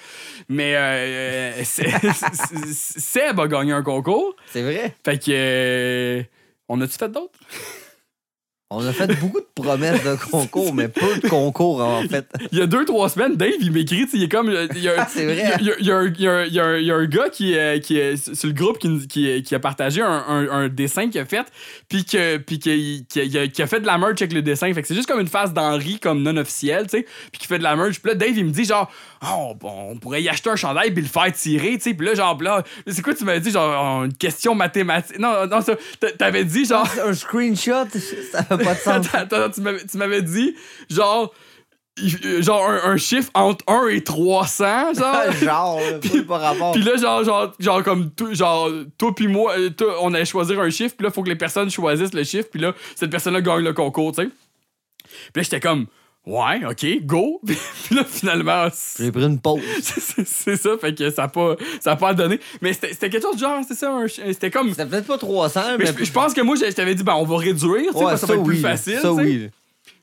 [0.50, 1.64] Mais euh, euh,
[2.74, 4.36] Seb a gagné un concours.
[4.52, 4.94] C'est vrai.
[5.06, 5.32] Fait que.
[5.32, 6.24] euh,
[6.68, 7.40] on a-tu fait d'autres?
[8.72, 12.26] On a fait beaucoup de promesses de concours, mais peu de concours, en fait.
[12.52, 14.52] Il y a deux, trois semaines, Dave, il m'écrit, tu sais, il est comme.
[14.76, 15.54] Il y a, c'est vrai.
[15.60, 16.04] Il y a,
[16.48, 19.54] il y a un- gars qui, est- qui est sur le groupe qui, qui, qui
[19.54, 21.46] a partagé un, un- un dessin qu'il a fait,
[21.88, 23.06] puis que, puis qu'il
[23.60, 24.74] a fait de la merch avec le dessin.
[24.74, 27.46] Fait que c'est juste comme une face d'Henri, comme non officielle, tu sais, puis qui
[27.48, 28.00] fait de la merch.
[28.02, 28.92] Puis là, Dave, il me dit genre,
[29.24, 31.94] oh, bon, on pourrait y acheter un chandail puis le faire tirer, tu sais.
[31.94, 35.20] Puis là, genre, là, c'est quoi tu m'as dit, genre, une question mathématique?
[35.20, 36.88] Non, non, ça, t'a- t'avais dit, genre.
[37.06, 37.86] Un screenshot,
[38.32, 39.08] ça fait pas de sens.
[39.14, 40.56] Attends, attends, tu m'avais- tu m'avais dit,
[40.90, 41.34] genre,
[42.40, 45.32] genre un, un chiffre entre 1 et 300, genre.
[45.32, 46.72] Genre, là, pas- pas rapport.
[46.74, 49.70] Puis là, genre, genre, genre comme tout, genre, toi puis moi, euh,
[50.02, 52.60] on allait choisir un chiffre, puis là, faut que les personnes choisissent le chiffre, puis
[52.60, 54.30] là, cette personne-là gagne le concours, tu sais.
[54.30, 55.86] Puis là, j'étais comme,
[56.26, 57.42] ouais, ok, go.
[57.46, 59.62] puis là, finalement, J'ai pris une pause.
[59.82, 62.40] c'est- ça, fait que ça n'a pas, ça a pas donné.
[62.62, 64.70] Mais c'était quelque chose de genre, c'est ça, c'était comme.
[64.70, 66.06] C'était peut-être pas 300, Mais mais.
[66.06, 68.34] je, pense que moi, je, t'avais dit, ben, on va réduire, Ouais, parce que ça,
[68.34, 69.00] va être plus facile.
[69.02, 69.50] Ça, oui.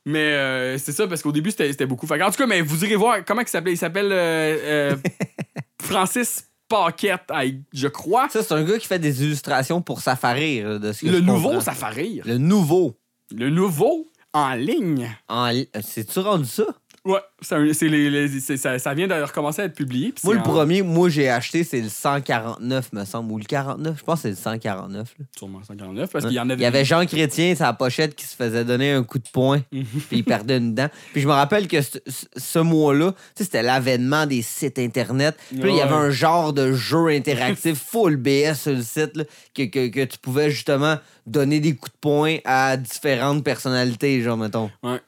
[0.04, 2.06] Mais euh, c'est ça, parce qu'au début, c'était beaucoup.
[2.06, 4.92] Fait que, en tout cas, mais vous irez voir, comment il s'appelait Il s'appelle euh,
[4.92, 4.96] euh,
[5.82, 7.30] Francis Paquette,
[7.72, 8.28] je crois.
[8.28, 10.62] Ça, c'est un gars qui fait des illustrations pour Safari.
[10.62, 12.24] là, De ce que Le nouveau, ça rire.
[12.26, 12.96] Le nouveau.
[13.34, 15.10] Le nouveau en ligne.
[15.28, 15.50] En...
[15.50, 16.64] li- C'est-tu rendu ça?
[17.04, 20.14] Ouais, c'est les, ça, ça vient de recommencer à être publié.
[20.22, 23.32] Moi, le en- premier, moi, j'ai acheté, c'est le 149, me semble.
[23.32, 23.98] Ou le 49.
[23.98, 25.14] Je pense que c'est le 149.
[25.18, 25.24] là.
[25.36, 26.60] Sûrement 149, parce qu'il y en avait.
[26.60, 29.62] Il y avait Jean Chrétien, sa pochette, qui se faisait donner un coup de poing,
[29.72, 29.84] Mhm.
[29.84, 30.88] puis il perdait une dent.
[31.12, 31.98] Puis je me rappelle que ce,
[32.36, 35.36] ce- mois-là, c'était l'avènement des sites Internet.
[35.48, 39.24] Puis il y avait un genre de jeu interactif full BS sur le site, là,
[39.56, 44.36] que, que, que tu pouvais justement donner des coups de poing à différentes personnalités, genre,
[44.36, 44.70] mettons.
[44.84, 45.00] Ouais,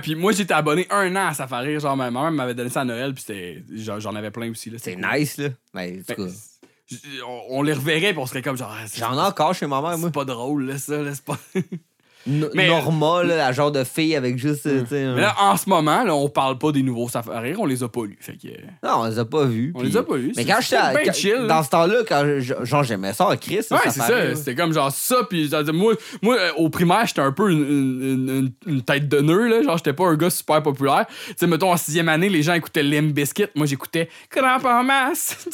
[0.00, 1.78] puis moi, j'étais abonné un an à Safari.
[1.80, 4.70] Genre, ma mère m'avait donné ça à Noël, puis J'en avais plein aussi.
[4.70, 4.78] là.
[4.80, 5.48] C'est nice, là.
[5.74, 6.30] Ben, tout Ben,
[6.88, 8.72] j- on, on les reverrait, puis on serait comme genre.
[8.72, 10.08] ah, J'en ai encore chez ma mère, moi.
[10.08, 11.38] C'est pas drôle, là, ça, là, pas.
[12.26, 14.66] Mais- Norma, là, la genre de fille avec juste.
[14.66, 17.66] euh, un- Mais là, en ce moment, là, on parle pas des nouveaux safaris, on
[17.66, 18.18] les a pas lus.
[18.20, 19.72] Fait que, euh, Non, on les a pas vus.
[19.74, 20.32] on puis- les a pas lus.
[20.36, 20.76] Mais quand j'étais.
[21.46, 22.24] Dans ce temps-là, quand
[22.64, 23.58] genre j'aimais ça en Chris.
[23.70, 24.34] Ouais, c'est ça.
[24.34, 25.16] C'était comme genre ça.
[25.28, 28.28] Puis moi, moi euh, au primaire, j'étais un peu une, une-
[28.66, 29.48] une- une tête de nœud.
[29.48, 29.62] Là.
[29.62, 31.06] Genre, j'étais pas un gars super populaire.
[31.28, 33.46] Tu sais, mettons, en sixième année, les gens écoutaient Limp Bizkit.
[33.54, 35.46] Moi, j'écoutais Cramp en masse.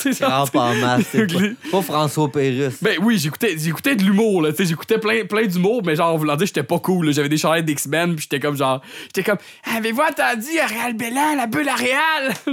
[0.53, 1.03] Pas en masse.
[1.13, 1.27] c'est
[1.71, 2.79] pas, François Pérusse.
[2.83, 6.47] Ben oui, j'écoutais, j'écoutais de l'humour, j'écoutais plein, plein d'humour, mais genre, en voulant dire,
[6.47, 9.39] j'étais pas cool, j'avais des chandails d'X-Men, puis j'étais comme genre, j'étais comme,
[9.77, 12.33] avez-vous entendu Ariel Bellan, la bulle à Réal?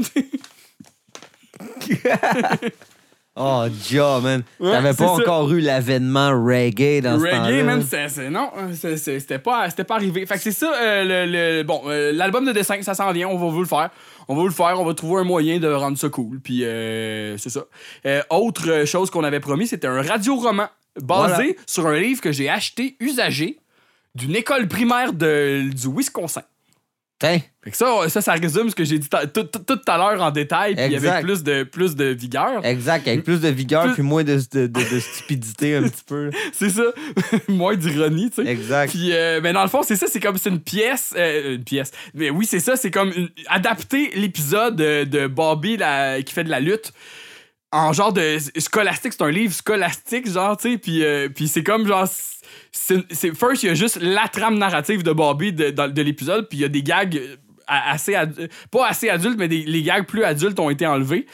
[3.41, 4.43] Oh, ja, man.
[4.59, 5.11] Ouais, T'avais pas ça.
[5.13, 7.43] encore eu l'avènement reggae dans ce temps-là?
[7.45, 10.25] Reggae, man, c'est, non, c'était pas, c'était pas arrivé.
[10.25, 13.29] Fait que c'est ça, euh, le, le- bon, euh, l'album de dessin, ça s'en vient,
[13.29, 13.91] on va vous le faire.
[14.27, 16.41] On va vous le faire, on va trouver un moyen de rendre ça cool.
[16.41, 17.61] Puis euh, c'est ça.
[18.29, 20.67] Autre chose qu'on avait promis, c'était un radio-roman
[21.01, 21.53] basé Voilà.
[21.65, 23.58] sur un livre que j'ai acheté usagé
[24.15, 26.41] d'une école primaire de, du Wisconsin.
[27.21, 29.97] Tiens, Fait que ça, ça, ça résume ce que j'ai dit tout, tout- tout à
[29.97, 31.09] l'heure en détail, puis Exact.
[31.09, 32.65] avec plus de, plus de vigueur.
[32.65, 33.05] exact.
[33.09, 36.29] Avec plus de vigueur Plus- puis moins de, de, de- de stupidité un petit peu.
[36.53, 36.83] C'est ça,
[37.49, 38.49] moins d'ironie, tu sais.
[38.49, 38.91] Exact.
[38.91, 41.13] Puis, euh, mais dans le fond, c'est ça, c'est comme c'est une pièce.
[41.17, 41.91] euh, une pièce.
[42.13, 46.45] Mais oui, c'est ça, c'est comme une- adapter l'épisode de, de Bobby la- qui fait
[46.45, 46.93] de la lutte
[47.73, 49.11] en genre de scolastique.
[49.11, 50.77] C'est un livre scolastique, genre, tu sais.
[50.77, 52.07] Puis, euh, puis c'est comme genre.
[52.71, 56.59] C'est- First, il y a juste la trame narrative de Bobby de, de l'épisode, puis
[56.59, 57.35] il y a des gags euh,
[57.67, 58.15] assez.
[58.71, 61.25] pas assez adultes, mais des, les gags plus adultes ont été enlevés.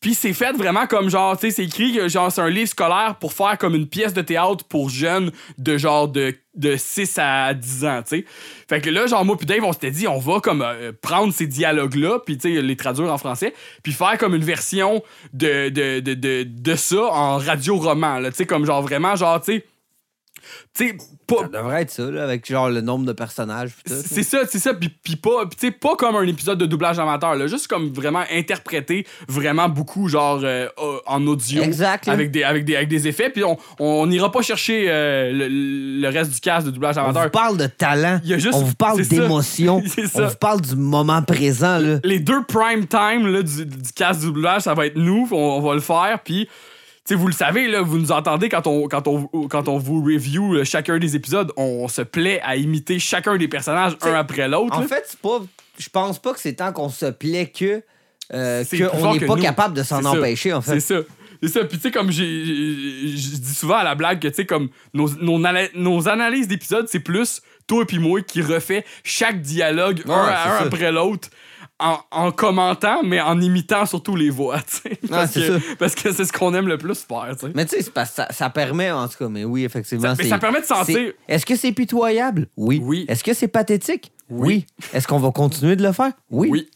[0.00, 2.68] Puis c'est fait vraiment comme genre, tu sais, c'est écrit que genre c'est un livre
[2.70, 7.18] scolaire pour faire comme une pièce de théâtre pour jeunes de genre de, de 6
[7.18, 8.24] à 10 ans, tu sais.
[8.66, 11.34] Fait que là, genre moi puis Dave, on s'était dit, on va comme euh, prendre
[11.34, 15.02] ces dialogues-là, puis tu sais, les traduire en français, puis faire comme une version
[15.34, 19.52] de, de, de, de, de ça en radio-roman, tu sais, comme genre vraiment, genre, tu
[19.56, 19.66] sais,
[20.74, 23.70] tu sais, pas, Ça devrait être ça, là, avec genre le nombre de personnages.
[23.84, 26.58] pis c'est ça, c'est ça, puis puis pas, puis tu sais, pas comme un épisode
[26.58, 31.62] de doublage amateur, là, juste comme vraiment interprété vraiment beaucoup, genre euh, euh, en audio,
[31.62, 35.32] Exact, avec des, avec des, avec des effets, puis on on n'ira pas chercher euh,
[35.32, 35.48] le,
[36.00, 37.24] le reste du cast de doublage On amateur.
[37.24, 38.20] vous parle de talent.
[38.24, 39.82] Il y a juste- on vous parle d'émotion.
[40.14, 41.78] On vous parle du moment présent.
[41.78, 41.98] Là.
[42.04, 45.36] Les deux prime time là, du, du cast du doublage, ça va être nous, on,
[45.36, 46.48] on va le faire, puis.
[47.14, 50.54] Vous le savez, là, vous nous entendez quand on, quand on, quand on vous review
[50.56, 54.48] euh, chacun des épisodes, on se plaît à imiter chacun des personnages T'sais, un après
[54.48, 54.76] l'autre.
[54.76, 54.86] En là.
[54.86, 55.40] fait, c'est pas.
[55.78, 57.82] Je pense pas que c'est tant qu'on se plaît que.
[58.34, 59.42] euh, C'est qu'on n'est pas nous.
[59.42, 60.10] capable de s'en C'est ça.
[60.10, 60.80] empêcher, en C'est fait.
[60.80, 60.94] ça.
[61.42, 61.64] C'est ça.
[61.64, 65.08] Puis, tu sais, comme Je dis souvent à la blague que, tu sais, comme nos,
[65.20, 70.12] nos, ana- nos analyses d'épisodes, c'est plus toi et moi qui refait chaque dialogue Ouais,
[70.14, 70.64] un c'est à un ça.
[70.64, 71.28] après l'autre.
[71.82, 74.98] En, en commentant, mais en imitant surtout les voix, tu sais.
[75.08, 75.64] Parce, que- ça.
[75.78, 77.52] parce que c'est ce qu'on aime le plus faire, tu sais.
[77.54, 80.14] Mais tu sais, ça, ça permet, en tout cas, mais oui, effectivement.
[80.14, 82.48] Ça- mais ça permet de sentir- Est-ce que c'est pitoyable?
[82.58, 82.80] Oui.
[82.84, 83.06] Oui.
[83.08, 84.12] Est-ce que c'est pathétique?
[84.28, 84.66] Oui.
[84.92, 86.12] Est-ce qu'on va continuer de le faire?
[86.30, 86.48] Oui.
[86.50, 86.68] Oui.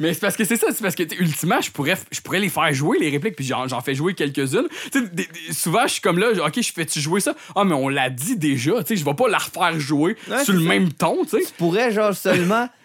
[0.00, 2.48] Mais c'est parce que c'est ça, c'est parce que, ultimement, je pourrais, je pourrais les
[2.48, 4.66] faire jouer, les répliques, puis j'en, fais jouer quelques-unes.
[5.52, 7.34] Souvent, je suis comme là, OK, je fais-tu jouer ça?
[7.54, 10.44] Ah, mais on l'a dit déjà, tu sais, je vais pas la refaire jouer Ouais,
[10.44, 10.68] sur le ça.
[10.68, 11.44] même ton, tu sais.
[11.46, 12.68] Tu pourrais, genre, seulement.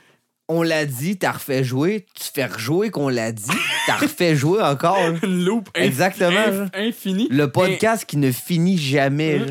[0.49, 3.49] On l'a dit, t'as refait jouer, tu fais rejouer qu'on l'a dit,
[3.87, 4.97] t'as refait jouer encore.
[5.23, 6.67] Une loupe inf- Exactement, inf- genre.
[6.75, 7.27] infinie.
[7.31, 9.39] Le podcast qui ne finit jamais.
[9.39, 9.45] Là.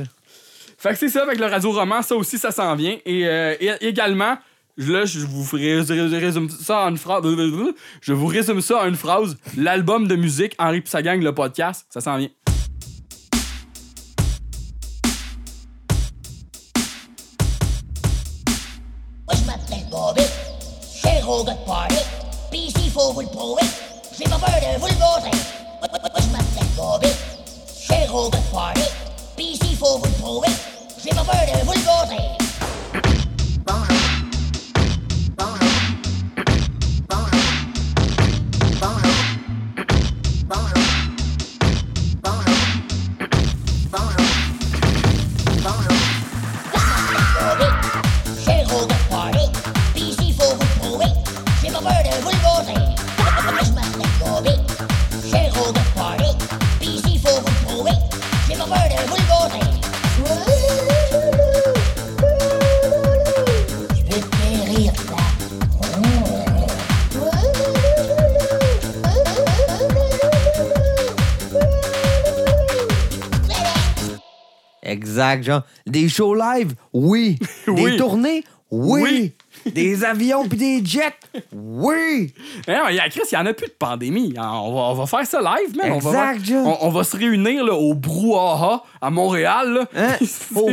[0.76, 2.96] Fait que c'est ça, avec le radio-roman, ça aussi, ça s'en vient.
[3.06, 4.36] Et, euh, et- également,
[4.76, 7.24] là, je vous résume ça en une phrase.
[8.02, 9.36] Je vous résume ça en une phrase.
[9.56, 12.28] L'album de musique, Henri pis sa gang, le podcast, ça s'en vient.
[21.36, 22.04] mogę palić
[22.50, 23.60] PC full poły
[24.16, 25.30] Czy powerę full wodę
[26.14, 27.08] Weźmy te gory
[27.80, 28.90] Się mogę palić
[29.36, 30.46] PC full poły
[31.02, 32.41] Czy powerę full wodę
[75.12, 75.62] Exact, genre.
[75.86, 77.38] Des shows live, oui.
[77.66, 77.92] Oui.
[77.92, 79.32] Des tournées, Oui!
[79.66, 81.14] Des avions puis des jets?
[81.52, 82.32] Oui!
[82.66, 84.34] Eh non, y a- Chris, il y en a plus de pandémie.
[84.38, 84.42] On
[84.74, 85.92] va, on va faire ça live, man.
[85.92, 86.66] on, va, Exact, John.
[86.66, 89.72] on, on va se réunir là, au Brouhaha à Montréal.
[89.72, 89.84] Là.
[89.96, 90.16] Hein?
[90.56, 90.70] Au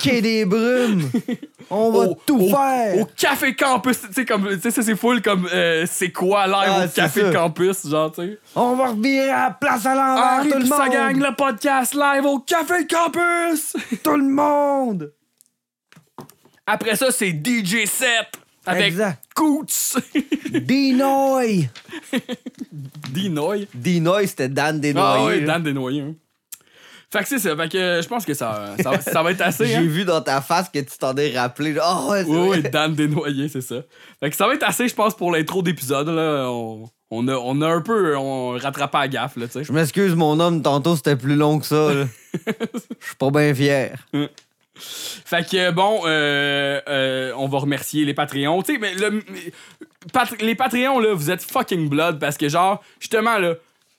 [0.00, 1.10] quai des brumes!
[1.70, 2.98] On va Au- tout au- faire!
[3.00, 6.84] Au Café Campus, tu sais, comme, ça c'est full comme euh, c'est quoi live Ah,
[6.84, 7.32] au Café ça.
[7.32, 8.38] Campus, genre, tu sais.
[8.54, 10.92] On va revirer à la place à l'envers, tout le monde!
[10.92, 13.74] gang, le podcast live au Café Campus!
[14.02, 15.12] Tout le monde!
[16.66, 18.28] Après ça, c'est DJ set
[18.64, 19.22] avec Exact.
[19.34, 19.96] Coots.
[20.50, 21.68] Dinoy!
[23.10, 23.66] Dinoy.
[23.74, 25.24] Dinoy, c'était Dan Ah Desnoyers.
[25.26, 25.46] ouais, là.
[25.54, 26.00] Dan Desnoyers.
[26.02, 26.14] hein.
[27.10, 27.54] Fait que c'est ça.
[27.54, 29.66] Fait que euh, je pense que ça, ça, va- ça va être assez.
[29.66, 29.82] J'ai hein.
[29.82, 31.74] vu dans ta face que tu t'en es rappelé.
[31.84, 32.62] Oh, ouais, Oui, oui.
[32.62, 33.82] Dan Desnoyers, c'est ça.
[34.20, 36.08] Fait que ça va être assez, je pense, pour l'intro d'épisode.
[36.08, 36.46] Là.
[36.48, 39.64] On, on, a, on a un peu on rattrapé à gaffe, là, tu sais.
[39.64, 41.92] Je m'excuse, mon homme, tantôt c'était plus long que ça.
[42.32, 43.98] Je suis pas bien fier.
[44.82, 48.62] Fait que bon, euh, euh, on va remercier les Patreons.
[48.62, 48.92] Tu sais, mais
[50.40, 53.54] les Patreons, là, vous êtes fucking blood parce que, genre, justement, là,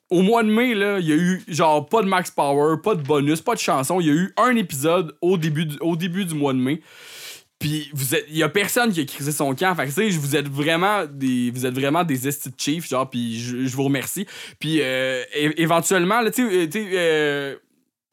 [0.10, 3.02] au mois de mai, il y a eu, genre, pas de max power, pas de
[3.02, 4.00] bonus, pas de chanson.
[4.00, 6.82] Il y a eu un épisode au début du, au début du mois de mai.
[7.58, 9.74] Puis vous êtes, il y a personne qui a crisé son camp.
[9.74, 12.20] Fait que tu sais, vous êtes vraiment des, vous êtes vraiment des
[12.58, 13.10] chiefs, genre.
[13.10, 14.28] Puis je, vous remercie.
[14.60, 17.58] Puis euh, éventuellement, là, tu sais,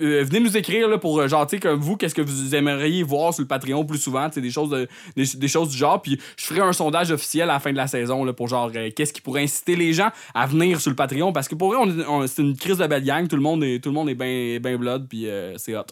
[0.01, 2.55] euh, venez nous écrire là, pour euh, genre tu sais comme vous qu'est-ce que vous
[2.55, 6.01] aimeriez voir sur le Patreon plus souvent tu des choses de- des, choses du genre.
[6.01, 8.71] Puis je ferai un sondage officiel à la fin de la saison là, pour genre
[8.75, 11.33] euh, qu'est-ce qui pourrait inciter les gens à venir sur le Patreon.
[11.33, 13.29] Parce que pour vrai on, c'est une crise de belle gang.
[13.29, 15.85] Tout le monde est est bien ben blood puis c'est hot.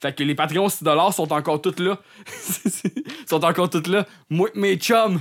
[0.00, 1.98] Fait que les Patreons 6 sont encore toutes là.
[3.28, 4.06] Sont encore toutes là.
[4.30, 5.20] Moi mes chums.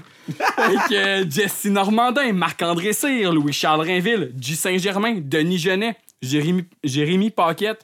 [0.57, 4.55] Avec Jesse Normandin Marc-André Cyr Louis-Charles Rainville J.
[4.55, 7.83] Saint-Germain Denis Genet Jérémy Paquette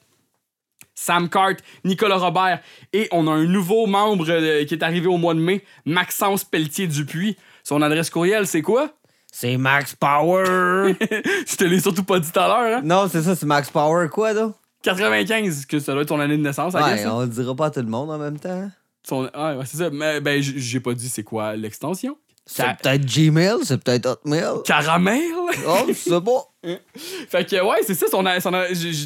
[1.02, 2.60] Sam Cart, Nicolas Robert
[2.94, 6.44] et on a un nouveau membre euh, qui est arrivé au mois de mai, Maxence
[6.44, 7.38] Pelletier-Dupuis.
[7.64, 8.92] Son adresse courriel, c'est quoi?
[9.32, 10.94] C'est Max Power!
[11.00, 12.82] Je te l'ai surtout pas dit tout à l'heure, hein?
[12.84, 14.52] non, c'est ça, c'est Max Power quoi, là?
[14.84, 17.12] 95, que ça doit être ton année de naissance, Ouais, guess, hein?
[17.14, 18.70] on le dira pas à tout le monde en même temps.
[19.04, 19.90] Son- ah, ouais, c'est ça.
[19.90, 22.16] Mais ben, j'ai pas dit c'est quoi l'extension.
[22.46, 24.62] C'est peut-être Gmail, c'est peut-être Hotmail.
[24.66, 25.22] Caramel?
[25.68, 26.51] Oh, sais pas.
[27.30, 28.52] fait que ouais, c'est ça, son, son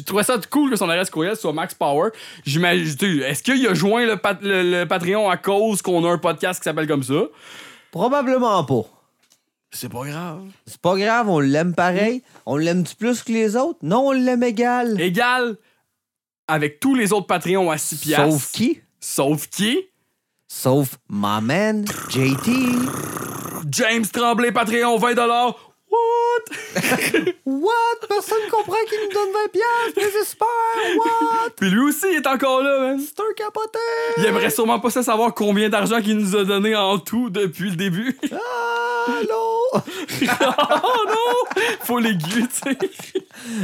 [0.04, 2.10] trouvé ça cool que son adresse courriel soit Max Power.
[2.44, 6.18] J'imagine, est-ce qu'il a joint le, pat- le- le Patreon à cause qu'on a un
[6.18, 7.22] podcast qui s'appelle comme ça?
[7.90, 8.82] Probablement pas.
[9.70, 10.42] C'est pas grave.
[10.66, 12.22] C'est pas grave, on l'aime pareil.
[12.44, 13.78] On l'aime-tu plus que les autres?
[13.82, 15.00] Non, on l'aime égal.
[15.00, 15.56] égal
[16.48, 18.30] avec tous les autres Patreons à 6 piastres.
[18.32, 18.80] Sauf qui?
[19.00, 19.78] Sauf qui?
[20.48, 22.50] Sauf my man, JT.
[23.70, 25.18] James Tremblay, Patreon, 20
[25.90, 26.56] What?
[27.44, 28.08] What?
[28.08, 30.46] Personne comprend qu'il nous donne 20 piastres, désespère.
[30.98, 31.50] What?
[31.56, 33.00] Puis lui aussi, il est encore là, man.
[33.00, 33.78] C'est un capoté.
[34.18, 37.70] Il aimerait sûrement pas ça savoir combien d'argent qu'il nous a donné en tout depuis
[37.70, 38.18] le début.
[39.06, 39.46] Allô?
[39.72, 41.62] oh non!
[41.82, 42.78] Faut l'aiguille, tu sais.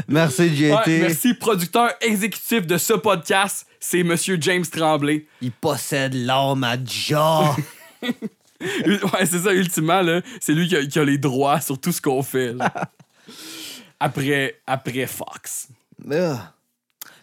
[0.06, 0.72] Merci, JT.
[0.72, 5.26] Ouais, merci, producteur exécutif de ce podcast, c'est Monsieur James Tremblay.
[5.40, 7.56] Il possède l'âme à jaw.
[8.86, 10.20] Ouais, c'est ça, ultimement, là.
[10.40, 12.52] C'est lui qui a, qui a les droits sur tout ce qu'on fait.
[12.52, 12.72] là.
[14.00, 15.68] après, après Fox.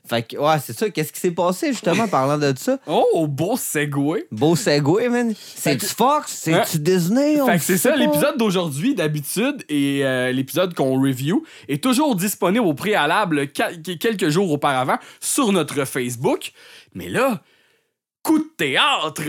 [0.09, 0.89] Fait que, ouais, c'est ça.
[0.89, 2.79] Qu'est-ce qui s'est passé, justement, parlant de ça?
[2.87, 4.25] Oh, beau segway.
[4.31, 5.35] Beau segway, man.
[5.55, 6.31] C'est-tu Fox?
[6.31, 7.39] C'est-tu Disney?
[7.39, 12.15] On Fait que c'est ça, l'épisode d'aujourd'hui, d'habitude, et euh, l'épisode qu'on review, est toujours
[12.15, 16.53] disponible au préalable quelques jours auparavant sur notre Facebook.
[16.95, 17.43] Mais là,
[18.23, 19.21] coup de théâtre!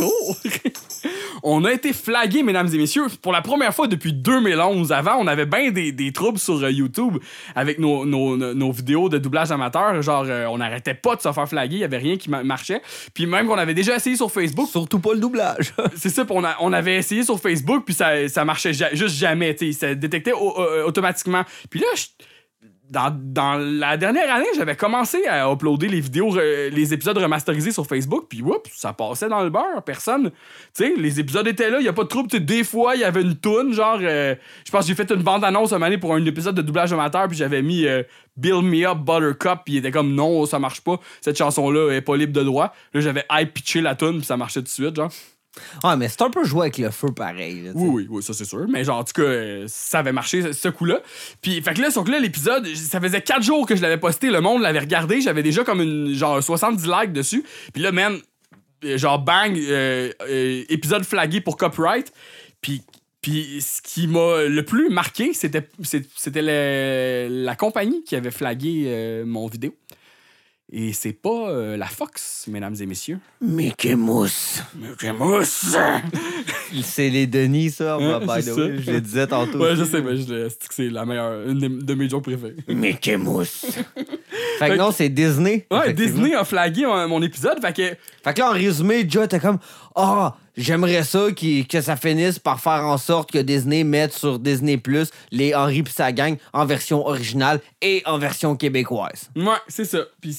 [0.00, 0.34] Oh!
[1.42, 4.92] on a été flagués, mesdames et messieurs, pour la première fois depuis 2011.
[4.92, 7.18] Avant, on avait bien des, des troubles sur euh, YouTube
[7.54, 10.00] avec nos, nos- nos- nos vidéos de doublage amateur.
[10.02, 12.42] Genre, euh, on n'arrêtait pas de se faire flaguer, il y avait rien qui ma-
[12.44, 12.82] marchait.
[13.14, 15.72] Puis même qu'on avait déjà essayé sur Facebook, Surtout pas le doublage.
[15.96, 19.16] c'est ça, on, a- on avait essayé sur Facebook, puis ça, ça marchait ja- juste
[19.16, 21.42] jamais, ça détectait au- euh, automatiquement.
[21.70, 22.06] Puis là, je-
[22.90, 28.26] dans, la dernière année, j'avais commencé à uploader les vidéos, les épisodes remasterisés sur Facebook,
[28.28, 30.30] puis oups, ça passait dans le beurre, personne.
[30.74, 32.28] Tu sais, les épisodes étaient là, il a pas de trouble.
[32.28, 35.22] Des fois, il y avait une toune, genre, euh, je pense que j'ai fait une
[35.22, 38.02] bande-annonce un année pour un épisode de doublage amateur, puis j'avais mis euh,
[38.36, 42.00] Build Me Up Buttercup, puis il était comme non, ça marche pas, cette chanson-là est
[42.00, 42.72] pas libre de droit.
[42.94, 45.10] Là, j'avais high pitché la toune, puis ça marchait tout de suite, genre.
[45.84, 47.70] Ouais, mais c'est un peu jouer avec le feu pareil.
[47.74, 48.66] Oui, oui, oui, ça c'est sûr.
[48.68, 49.32] Mais genre, en tout cas,
[49.66, 51.00] ça avait marché, ce- coup-là.
[51.40, 54.40] Puis, fait que là, là, l'épisode, ça faisait 4 jours que je l'avais posté, le
[54.40, 57.42] monde l'avait regardé, j'avais déjà comme une, genre 70 likes dessus.
[57.72, 58.18] Puis là, man,
[58.84, 62.12] euh, genre, bang, euh, euh, épisode flagué pour copyright.
[62.60, 62.82] Puis,
[63.20, 69.46] puis ce qui m'a le plus marqué, c'était, c'était la compagnie qui avait flagué mon
[69.48, 69.74] vidéo.
[70.70, 73.18] Et c'est pas euh, la Fox, mesdames et messieurs.
[73.40, 74.62] Mickey Mouse.
[74.78, 75.74] Mickey Mouse!
[76.82, 78.76] C'est les Denis, ça, Ouais, by the way.
[78.78, 79.58] Je le disais tantôt.
[79.58, 82.06] ouais, je sais, mais je le- c'est que c'est la meilleure, une de, de mes
[82.10, 82.56] jokes préférées.
[82.68, 83.64] Mickey Mouse.
[84.58, 85.66] fait que non, c'est Disney.
[85.70, 85.94] Ouais.
[85.94, 87.96] Disney a flagué mon, mon épisode, fait que
[88.28, 89.58] Fait là, en résumé, Joe était comme
[89.94, 94.76] Ah, j'aimerais ça que ça finisse par faire en sorte que Disney mette sur Disney
[94.76, 99.30] Plus les Henri pis sa gang en version originale et en version québécoise.
[99.34, 100.00] Ouais, c'est ça.
[100.20, 100.36] Puis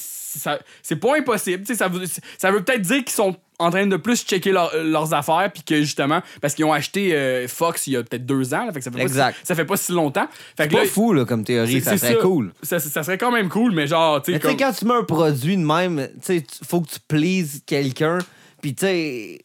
[0.84, 1.66] c'est pas impossible.
[1.76, 2.06] Ça veut,
[2.38, 5.64] ça veut peut-être dire qu'ils sont en train de plus checker leur- leurs affaires, puis
[5.64, 8.72] que justement, parce qu'ils ont acheté euh, Fox il y a peut-être deux ans, là,
[8.72, 9.34] fait que ça fait, Exact.
[9.34, 10.28] Pas, si- ça fait pas si longtemps.
[10.58, 12.54] Fait que Pas là, fou, là, comme théorie, ça serait cool.
[12.64, 14.58] Ça, ça serait quand même cool, mais genre, tu sais, comme...
[14.58, 18.20] quand tu mets un produit de même, tu faut que tu pleases quelqu'un,
[18.62, 19.40] puis tu sais.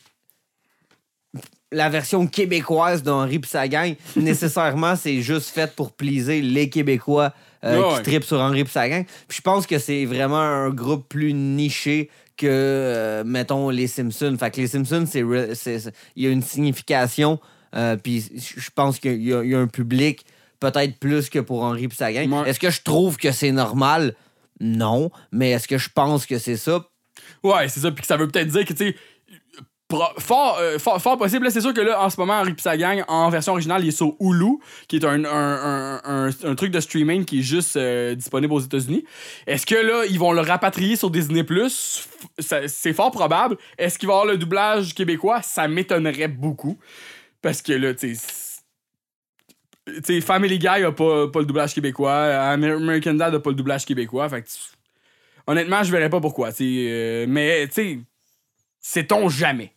[1.73, 7.33] La version québécoise d'Henri pis sa gang, nécessairement, c'est juste fait pour pleaser les Québécois
[7.65, 8.03] euh, qui ouais.
[8.03, 9.05] tripent sur Henri pis sa gang.
[9.27, 14.37] Puis je pense que c'est vraiment un groupe plus niché que, euh, mettons, les Simpsons.
[14.39, 15.21] Fait que les Simpsons, c'est
[16.17, 17.39] il y a une signification,
[17.77, 20.25] euh, puis je pense qu'il y, a- il y a un public
[20.61, 22.31] peut-être plus que pour Henri pis sa gang.
[22.33, 22.49] Ouais.
[22.49, 24.15] Est-ce que je trouve que c'est normal?
[24.61, 25.11] Non.
[25.33, 26.87] Mais est-ce que je pense que c'est ça?
[27.43, 27.91] Ouais, c'est ça.
[27.91, 28.97] Puis que ça veut peut-être dire que, tu sais,
[30.19, 31.51] fort, euh, fort, fort possible.
[31.51, 34.15] C'est sûr que là, en ce moment, Henri gang, en version originale, il est sur
[34.21, 39.05] Hulu, qui est un, truc de streaming qui est juste euh, disponible aux États-Unis.
[39.47, 42.09] Est-ce que là, ils vont le rapatrier sur Disney Plus?
[42.39, 43.57] C'est fort probable.
[43.79, 45.43] Est-ce qu'il va y avoir le doublage québécois?
[45.43, 46.79] Ça m'étonnerait beaucoup.
[47.43, 48.45] Parce que là, tu sais.
[50.23, 54.29] Family Guy a pas, le doublage québécois, Amer- American Dad a pas le doublage québécois,
[54.31, 54.49] fait que
[55.47, 56.51] honnêtement, je verrais pas pourquoi.
[56.61, 57.99] euh, mais, tu sais,
[58.81, 59.74] sait-on jamais.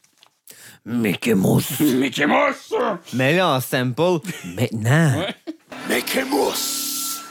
[0.89, 1.81] Mickey Mouse.
[1.81, 2.73] Mickey Mouse!
[3.13, 4.19] Mais là, en sample,
[4.55, 5.25] maintenant.
[5.89, 7.21] Mickey Mouse!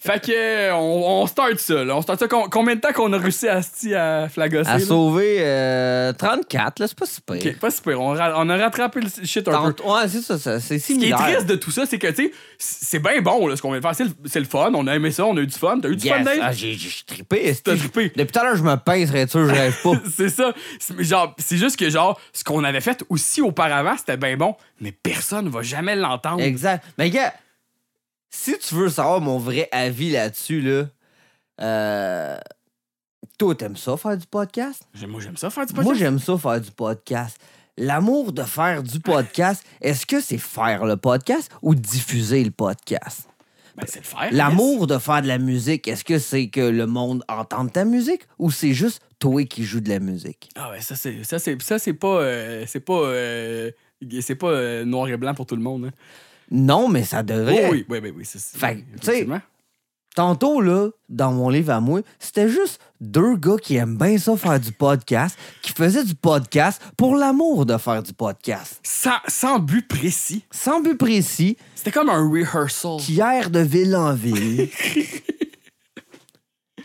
[0.00, 1.96] Fait que, euh, on, on start ça, là.
[1.96, 2.28] On start ça.
[2.28, 3.60] Com- combien de temps qu'on a réussi à,
[3.96, 4.68] à flagosser?
[4.70, 4.84] À là?
[4.84, 7.36] sauver euh, 34, là, c'est pas super.
[7.36, 8.00] Ok, pas super.
[8.00, 9.72] On, a rattrapé le shit un peu.
[9.72, 11.18] Tente- Ouais, c'est ça, ça, c'est Ce qui est similaire.
[11.18, 13.80] triste de tout ça, c'est que, tu sais, c'est bien bon, là, ce qu'on vient
[13.80, 13.94] de faire.
[14.24, 14.70] C'est le, fun.
[14.74, 15.78] On a aimé ça, on a eu du fun.
[15.80, 16.20] T'as eu du fun.
[16.20, 16.38] Dave?
[16.42, 16.76] Ah, j'ai
[17.06, 17.40] trippé.
[17.42, 17.78] T'as esti.
[17.78, 18.12] trippé.
[18.16, 19.92] Depuis tout à l'heure, je me pince, sûr, je rêve pas.
[20.16, 20.52] c'est ça.
[20.78, 24.54] C'est- Genre, c'est juste que, genre, ce qu'on avait fait aussi auparavant, c'était bien bon,
[24.80, 26.40] mais personne va jamais l'entendre.
[26.42, 26.84] exact.
[26.98, 27.32] Mais gars,
[28.30, 30.84] si tu veux savoir mon vrai avis là-dessus, là,
[31.60, 32.38] euh,
[33.38, 34.82] toi, t'aimes ça faire du podcast?
[35.06, 36.00] Moi, j'aime ça faire du Moi, podcast.
[36.00, 37.38] j'aime ça faire du podcast.
[37.76, 43.28] L'amour de faire du podcast, est-ce que c'est faire le podcast ou diffuser le podcast?
[43.76, 44.28] Ben, c'est le faire.
[44.32, 48.22] L'amour de faire de la musique, est-ce que c'est que le monde entende ta musique
[48.40, 50.50] ou c'est juste toi qui joues de la musique?
[50.56, 53.70] Ah ouais, ça c'est ça c'est ça c'est pas euh, c'est pas euh,
[54.20, 55.84] c'est pas euh, noir et blanc pour tout le monde.
[55.86, 55.90] hein.
[56.50, 57.66] Non, mais ça devrait.
[57.68, 59.26] Oh oui, oui, oui, oui, c'est Fait que, tu sais.
[60.16, 64.36] Tantôt, là, dans mon livre à moi, c'était juste deux gars qui aiment bien ça
[64.36, 68.80] faire du podcast, qui faisaient du podcast pour l'amour de faire du podcast.
[68.82, 70.44] sans, sans but précis.
[70.50, 72.96] Sans but précis, C'était comme un rehearsal.
[72.98, 74.68] qui errent de ville en ville.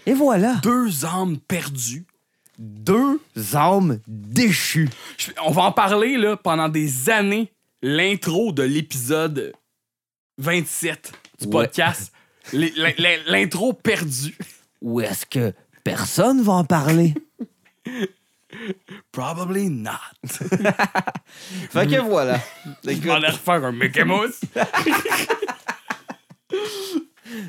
[0.05, 0.55] Et voilà.
[0.61, 2.05] Deux âmes perdues.
[2.59, 3.19] Deux
[3.55, 4.89] âmes déchues.
[5.17, 7.52] Je- on va en parler là pendant des années.
[7.85, 9.51] L'intro de l'épisode
[10.37, 11.11] 27
[11.41, 12.13] du podcast.
[12.53, 14.37] L'intro perdue.
[14.81, 15.51] Ou est-ce que
[15.83, 17.13] personne va en parler?
[19.11, 19.91] Probably not.
[20.25, 22.39] Fait que voilà.
[22.85, 24.39] Je m'en ai refaire un Mickey Mouse.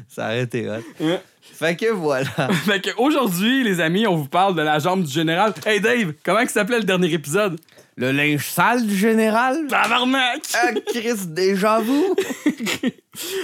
[0.09, 0.83] Ça a été hot.
[0.99, 1.23] Ouais.
[1.43, 2.25] Fait que voilà.
[2.65, 5.55] fait que aujourd'hui, les amis, on vous parle de la jambe du général.
[5.65, 7.61] Hey Dave, comment s'appelait le dernier épisode?
[7.97, 9.67] Le linge sale du général?
[9.69, 10.43] Tabarnak!
[10.55, 12.17] Ah, Chris, déjà vous?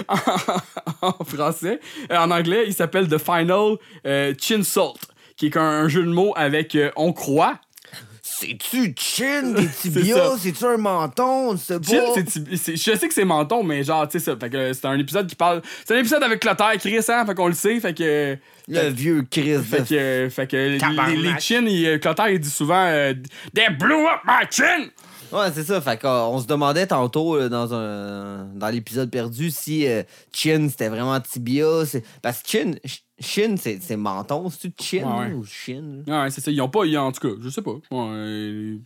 [1.02, 1.78] en français.
[2.10, 3.76] Euh, en anglais, il s'appelle The Final
[4.06, 4.98] euh, Chin Salt,
[5.36, 7.60] qui est un, un jeu de mots avec euh, on croit.
[8.40, 10.38] C'est-tu chin, des tibias?
[10.38, 11.50] C'est-tu un menton?
[11.50, 11.86] On ne sait pas.
[11.86, 12.24] Chin,
[12.56, 14.36] c'est je sais que c'est menton, mais genre, tu sais ça.
[14.36, 15.60] Fait que euh, c'est un épisode qui parle.
[15.84, 17.26] C'est un épisode avec Clotaire, Chris, hein?
[17.26, 17.78] Fait qu'on le sait.
[17.80, 18.38] Fait que.
[18.68, 19.58] Le vieux Chris.
[19.62, 23.12] Fait que, euh, fait que les, chins, il, euh, Clotaire, il dit souvent euh,
[23.54, 24.88] They blew up my chin!
[25.32, 25.80] Ouais, c'est ça.
[25.80, 30.88] Fait qu'on se demandait tantôt là, dans un dans l'épisode perdu si euh, chin c'était
[30.88, 31.66] vraiment tibia.
[32.20, 32.72] Parce que chin,
[33.20, 34.50] ch- chin c'est menton.
[34.50, 35.32] C'est-tu chin Ouais, ouais.
[35.32, 36.02] ou chin?
[36.06, 36.22] là?
[36.24, 36.50] Ouais, c'est ça.
[36.50, 36.84] Ils ont pas.
[36.86, 37.76] ils- en tout cas, je sais pas.
[37.90, 38.78] Ouais,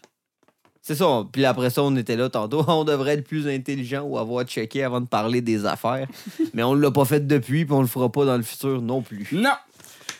[0.83, 1.25] C'est ça.
[1.33, 2.63] Puis après ça, on était là tantôt.
[2.69, 6.07] On devrait être plus intelligent ou avoir checké avant de parler des affaires.
[6.55, 9.01] Mais on l'a pas fait depuis, puis on le fera pas dans le futur non
[9.01, 9.27] plus.
[9.33, 9.53] Non!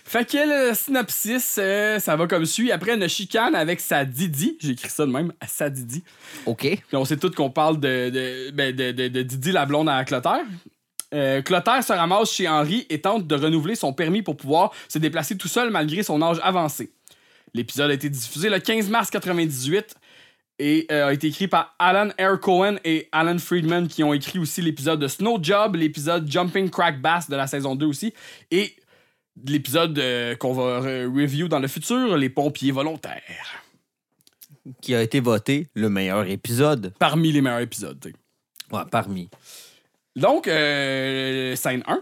[0.07, 0.37] Fait que
[0.69, 2.71] le synopsis, euh, ça va comme suit.
[2.71, 6.05] Après une chicane avec sa Didi, j'ai écrit ça de même, à sa Didi.
[6.47, 6.61] OK.
[6.61, 9.89] Puis on sait tous qu'on parle de, de, ben, de, de- de Didi la blonde
[9.89, 10.45] à Clotaire.
[11.15, 14.99] Euh, Clotaire se ramasse chez Henri et tente de renouveler son permis pour pouvoir se
[14.99, 16.93] déplacer tout seul malgré son âge avancé.
[17.55, 19.95] L'épisode a été diffusé le 15 mars 98
[20.59, 22.39] et euh, a été écrit par Alan R.
[22.41, 27.01] Cohen et Alan Friedman qui ont écrit aussi l'épisode de Snow Job, l'épisode Jumping Crack
[27.01, 28.13] Bass de la saison 2 aussi
[28.51, 28.75] et
[29.47, 33.23] l'épisode euh, qu'on va re- review dans le futur, Les pompiers volontaires.
[34.81, 36.95] Qui a été voté le meilleur épisode.
[36.99, 38.01] Parmi les meilleurs épisodes.
[38.01, 38.15] t'sais.
[38.73, 39.29] Ouais, parmi.
[40.17, 42.01] Donc, euh, scène 1.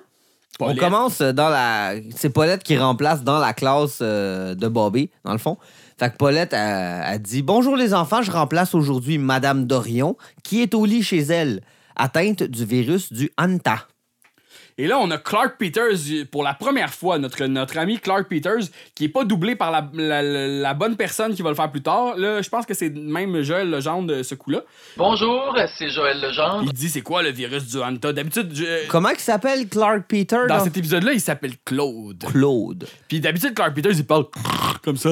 [0.61, 1.95] On commence dans la.
[2.15, 5.57] C'est Paulette qui remplace dans la classe euh, de Bobby, dans le fond.
[5.99, 10.63] Fait que Paulette a, a dit Bonjour les enfants, je remplace aujourd'hui Madame Dorion, qui
[10.63, 11.63] est au lit chez elle,
[11.97, 13.87] atteinte du virus du Hanta.
[14.79, 18.69] Et là, on a Clark Peters pour la première fois, notre, notre ami Clark Peters,
[18.95, 22.17] qui est pas doublé par la, la- bonne personne qui va le faire plus tard.
[22.17, 24.63] Là, je pense que c'est même Joël Legendre de ce coup-là.
[24.97, 26.63] Bonjour, c'est Joël Legendre.
[26.65, 28.13] Il dit c'est quoi le virus du Hanta.
[28.13, 32.25] D'habitude, je- Comment il s'appelle Clark Peter dans dans- cet épisode-là, il s'appelle Claude.
[32.31, 32.87] Claude.
[33.09, 34.27] Puis d'habitude, Clark Peters, il parle
[34.83, 35.11] comme ça.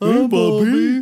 [0.00, 1.00] Oh, Hein, Bobby?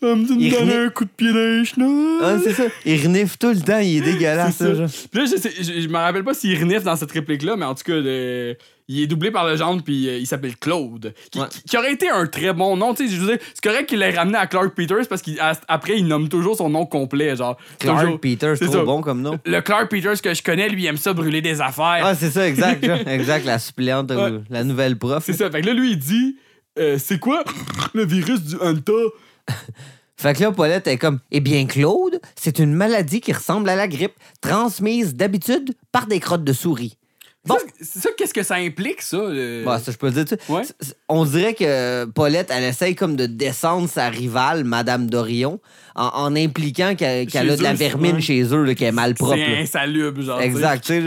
[0.00, 2.18] Ça me dit de me donner renifle- un coup de pied dans les chenilles.
[2.22, 2.64] Ah, c'est ça.
[2.84, 4.56] Il renifle tout le temps, il est dégueulasse.
[4.56, 4.74] C'est ça, ça.
[4.74, 4.88] genre.
[5.10, 7.64] Puis là, je, sais- je, je me rappelle pas s'il renifle dans cette réplique-là, mais
[7.64, 8.56] en tout cas, le-
[8.92, 11.14] il est doublé par le genre, puis euh, il s'appelle Claude.
[11.30, 11.46] Qui, Ouais.
[11.48, 12.92] qui- qui aurait été un très bon nom.
[12.92, 15.96] Tu sais, je veux dire, c'est correct qu'il l'ait ramené à Clark Peters parce qu'après,
[15.98, 17.36] il nomme toujours son nom complet.
[17.36, 18.84] Genre, Clark toujours- Peter, c'est c'est trop ça.
[18.84, 19.38] bon comme nom.
[19.46, 22.00] Le Clark Peters que je connais, lui, il aime ça brûler des affaires.
[22.02, 22.84] Ah, c'est ça, exact.
[22.84, 22.98] genre.
[23.06, 24.40] exact, la suppléante, Ouais.
[24.50, 25.22] la nouvelle prof.
[25.24, 25.48] c'est ça.
[25.50, 26.36] Fait que là, lui, il dit
[26.78, 27.44] euh, C'est quoi
[27.94, 28.92] le virus du Hanta
[30.16, 33.76] Fait que là, Paulette est comme Eh bien, Claude, c'est une maladie qui ressemble à
[33.76, 34.12] la grippe,
[34.42, 36.98] transmise d'habitude par des crottes de souris.
[37.46, 37.54] Bon.
[37.54, 40.26] Ça, c'est ça, qu'est-ce que ça implique, ça le- Bah, ça, je peux dire.
[40.26, 40.34] tu.
[40.52, 40.60] Ouais.
[41.08, 45.58] On dirait que Paulette, elle essaye comme de descendre sa rivale, Madame Dorion,
[45.94, 48.20] en, en impliquant qu'elle a de la vermine ouais.
[48.20, 49.36] chez eux, qu'elle est mal propre.
[49.36, 50.38] C'est insalubre, genre.
[50.42, 51.02] Exact, tu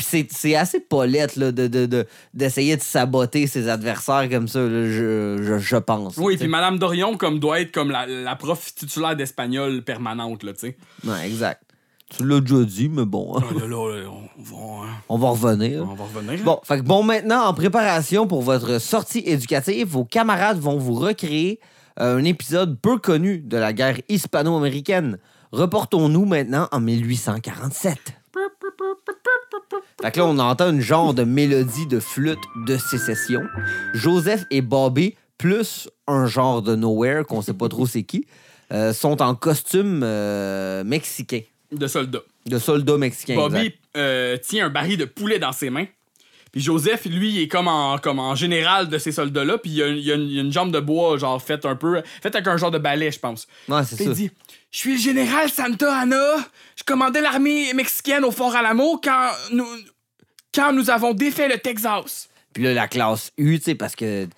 [0.00, 0.26] sais.
[0.30, 4.86] c'est- assez Paulette là, de, de, de- d'essayer de saboter ses adversaires comme ça, là,
[4.88, 6.16] je, je, je pense.
[6.16, 10.54] Oui, puis Madame Dorion comme doit être comme la, la prof titulaire d'espagnol permanente, là,
[10.54, 10.76] tu sais.
[11.06, 11.60] Ouais, exact.
[12.10, 15.18] Tu l'as déjà dit, mais bon, hein, Ah, là, là, là, on va, hein, on
[15.18, 15.82] va revenir.
[15.82, 16.44] on va revenir.
[16.44, 20.94] Bon, fait que bon, maintenant, en préparation pour votre sortie éducative, vos camarades vont vous
[20.94, 21.60] recréer
[22.00, 25.18] euh, un épisode peu connu de la guerre hispano-américaine.
[25.52, 27.98] Reportons-nous maintenant en 1847.
[30.02, 33.42] Fait que là, on entend une genre de mélodie de flûte de sécession.
[33.94, 38.26] Joseph et Bobby, plus un genre de nowhere qu'on sait pas trop c'est qui,
[38.72, 41.40] euh, sont en costume euh, mexicain,
[41.72, 42.22] De soldats.
[42.46, 43.34] de soldats mexicains.
[43.34, 45.86] Bobby euh, tient un baril de poulet dans ses mains.
[46.52, 49.58] Puis Joseph, lui, il est comme en, comme en général de ces soldats-là.
[49.58, 51.42] Puis il y, a, il y a une, il a une jambe de bois, genre,
[51.42, 52.00] faite un peu.
[52.22, 53.48] faite avec un genre de balai, je pense.
[53.68, 54.04] Ouais, c'est ça.
[54.04, 54.30] il dit
[54.70, 56.36] Je suis le général Santa Anna.
[56.76, 59.66] Je commandais l'armée mexicaine au Fort Alamo quand nous,
[60.54, 62.28] quand nous avons défait le Texas.
[62.52, 64.28] Puis là, la classe U, tu sais, parce que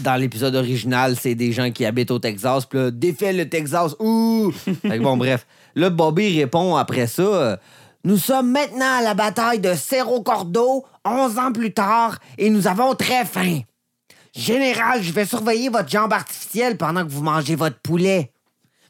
[0.00, 2.66] dans l'épisode original, c'est des gens qui habitent au Texas.
[2.66, 4.50] Puis là, défait le Texas, ouh!
[4.50, 5.46] fait que bon, bref.
[5.74, 7.56] Là, Bobby répond après ça euh,
[8.04, 12.66] Nous sommes maintenant à la bataille de Cerro Cordo, 11 ans plus tard, et nous
[12.66, 13.60] avons très faim.
[14.34, 18.32] Général, je vais surveiller votre jambe artificielle pendant que vous mangez votre poulet.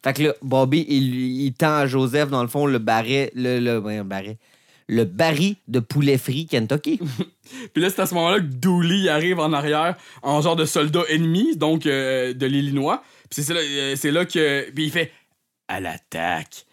[0.02, 3.84] Fait que là, Bobby, il, tend à Joseph, dans le fond, le barret, le, le,
[3.86, 4.38] un barret,
[4.88, 6.98] le baril de poulet frit Kentucky.
[7.72, 11.02] Puis là, c'est à ce moment-là que Dooley arrive en arrière en genre de soldat
[11.08, 13.02] ennemi, donc euh, de l'Illinois.
[13.30, 14.70] Puis c'est là, euh, là que.
[14.70, 15.12] Puis il fait
[15.68, 16.66] À l'attaque.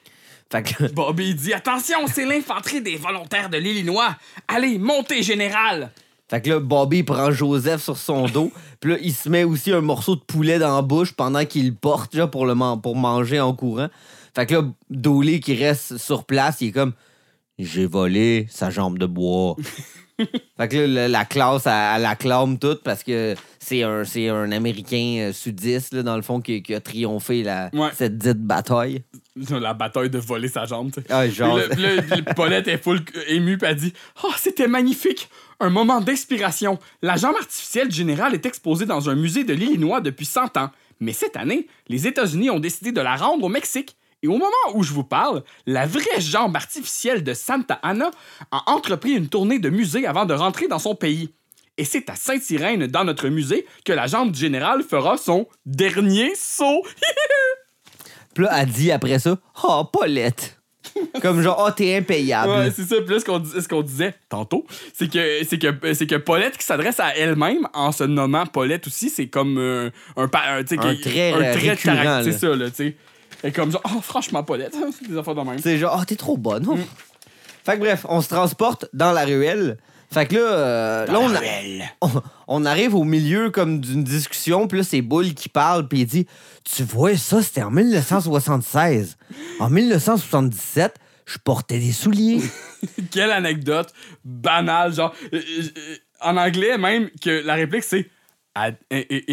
[0.52, 4.16] Fait que Bobby dit Attention, c'est l'infanterie des volontaires de l'Illinois.
[4.48, 5.92] Allez, montez, général.
[6.30, 8.52] Fait que là, Bobby prend Joseph sur son dos.
[8.82, 11.68] Puis là, il se met aussi un morceau de poulet dans la bouche pendant qu'il
[11.68, 13.88] le porte là, pour, le man- pour manger en courant.
[14.36, 16.94] Fait que là, Dolly qui reste sur place, il est comme
[17.58, 19.56] J'ai volé sa jambe de bois.
[20.58, 24.52] fait que là, la, la classe, elle, elle acclame toute parce que c'est un, un
[24.52, 27.90] Américain euh, sudiste, là, dans le fond, qui, qui a triomphé la, Ouais.
[27.96, 29.04] cette dite bataille.
[29.52, 30.92] La bataille de voler sa jambe.
[31.10, 31.58] Ah, genre.
[31.58, 35.30] Le- Paulette est full émue, puis elle dit Oh, c'était magnifique
[35.60, 36.80] Un moment d'inspiration.
[37.02, 40.72] La jambe artificielle du général est exposée dans un musée de l'Illinois depuis 100 ans.
[41.00, 43.96] Mais cette année, les États-Unis ont décidé de la rendre au Mexique.
[44.24, 48.10] Et au moment où je vous parle, la vraie jambe artificielle de Santa Ana
[48.52, 51.30] a entrepris une tournée de musée avant de rentrer dans son pays.
[51.78, 56.34] Et c'est à Sainte-Irène, dans notre musée, que la jambe du général fera son dernier
[56.36, 56.82] saut.
[58.38, 60.60] Puis là, elle dit après ça Oh, Paulette.
[61.24, 62.50] Comme genre, oh, t'es impayable.
[62.52, 62.98] Ouais, c'est ça.
[63.04, 64.64] Puis là, ce qu'on, dis- ce qu'on disait tantôt,
[64.94, 68.86] c'est que, c'est, que, c'est que Paulette qui s'adresse à elle-même en se nommant Paulette
[68.86, 71.96] aussi, c'est comme euh, un, pa- un, tu sais, Un qui- trait, euh, de récurrent,
[71.96, 72.24] caractère.
[72.24, 72.38] C'est là.
[72.38, 72.96] ça, là, tu sais.
[73.44, 75.60] Et comme genre, oh, franchement, Paulette, c'est des affaires de même.
[75.60, 76.66] C'est genre, oh, t'es trop bonne.
[76.70, 76.78] oh.
[77.66, 79.78] Fait que bref, on se transporte dans la ruelle.
[80.10, 84.78] Fait que là, euh, là on, a- on, arrive au milieu comme d'une discussion, puis
[84.80, 86.28] là, c'est Bull qui parle, puis il dit
[86.64, 89.18] Tu vois, ça, c'était en 1976.
[89.60, 90.96] En 1977,
[91.26, 92.42] je portais des souliers.
[93.12, 93.94] Quelle anecdote
[94.24, 95.14] banale, genre.
[95.34, 95.42] euh,
[95.78, 98.10] euh, en anglais, même, que la réplique, c'est
[98.56, 98.72] In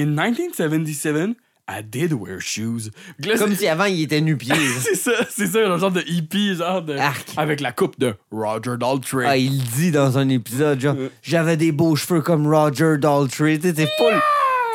[0.07, 1.31] 1977,
[1.69, 2.91] I did wear shoes.
[3.19, 4.55] Là, comme si avant, il était nu-pied.
[4.83, 6.95] C'est ça, c'est ça, un genre de hippie, genre de.
[6.97, 7.27] Arc.
[7.39, 9.25] Avec la coupe de Roger Daltrey.
[9.27, 13.59] Ah, il dit dans un épisode, genre, j'avais des beaux cheveux comme Roger Daltrey.
[13.59, 14.15] Tu sais, c'est full.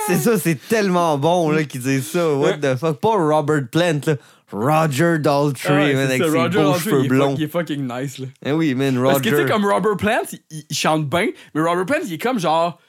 [0.07, 2.33] C'est ça, c'est tellement bon là, qu'il dit ça.
[2.33, 2.99] What the fuck?
[2.99, 4.15] Pas Robert Plant, là.
[4.51, 7.09] Roger Ah Daltrey, ouais, man, c'est avec ça, ses Roger beaux Daltrey, cheveux il est,
[7.09, 7.29] blonds.
[7.29, 8.25] fuck- il est fucking nice, là.
[8.47, 9.09] Eh oui, man, Roger.
[9.11, 12.17] Parce que, tu sais, comme Robert Plant, il chante bien, mais Robert Plant, il est
[12.17, 12.79] comme genre.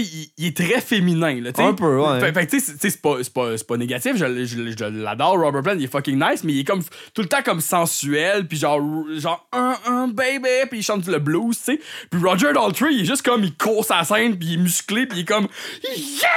[0.00, 1.66] Il, il est très féminin, là, tu sais.
[1.68, 2.20] Un peu, ouais.
[2.20, 5.62] Fait, fait que, tu sais, c'est- pas, pas, pas négatif, je, je- je l'adore, Robert
[5.62, 6.82] Plant, il est fucking nice, mais il est comme
[7.14, 8.80] tout le temps comme sensuel, puis genre,
[9.16, 11.80] genre, un, un baby, puis il chante le blues, tu sais.
[12.10, 15.06] Puis Roger Daltrey, il est juste comme, il court sa scène, puis il est musclé,
[15.06, 15.48] puis il est comme,
[15.84, 16.28] yeah!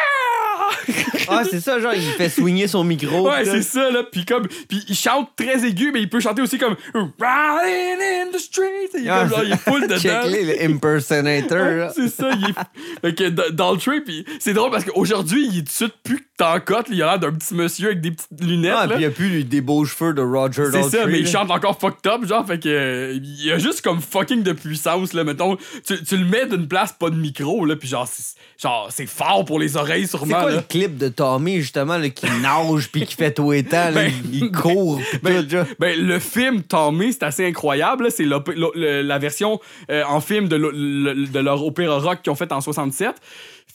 [1.28, 3.28] Ah, c'est ça, genre, il fait swinger son micro.
[3.30, 4.04] Ouais, c'est ça, là.
[4.12, 8.32] Puis comme, puis il chante très aigu, mais il peut chanter aussi comme Riding in
[8.32, 8.92] the streets.
[8.96, 9.98] Il est, Ah, comme, genre, il est full dedans.
[10.00, 11.58] Check-les, le impersonator.
[11.58, 11.92] là.
[11.96, 12.54] C'est ça, il est.
[13.02, 16.18] Fait que dans le puis c'est drôle parce qu'aujourd'hui, il est tout de suite plus
[16.18, 16.88] que t'en cote.
[16.92, 18.74] Il a l'air d'un petit monsieur avec des petites lunettes.
[18.78, 18.96] Ah, là.
[18.96, 21.80] puis il a plus des beaux cheveux de Roger C'est ça, mais il chante encore
[21.80, 22.70] fucked up, genre, fait que.
[22.70, 25.58] euh, il a juste comme fucking de puissance, là, mettons.
[25.86, 29.06] Tu, tu le mets d'une place, pas de micro, là, puis genre, c'est, genre, c'est
[29.08, 30.56] fort pour les oreilles, C'est sûrement, quoi là.
[30.58, 34.52] le clip de Tommy, justement, là, qui nage puis qui fait tout là, Ben, il
[34.52, 35.66] court pis Ben, tout, genre.
[35.80, 38.10] ben, le film Tommy, c'est assez incroyable.
[38.12, 42.62] C'est la version euh, en film de, de leur opéra rock qu'ils ont fait en
[42.62, 43.16] 67.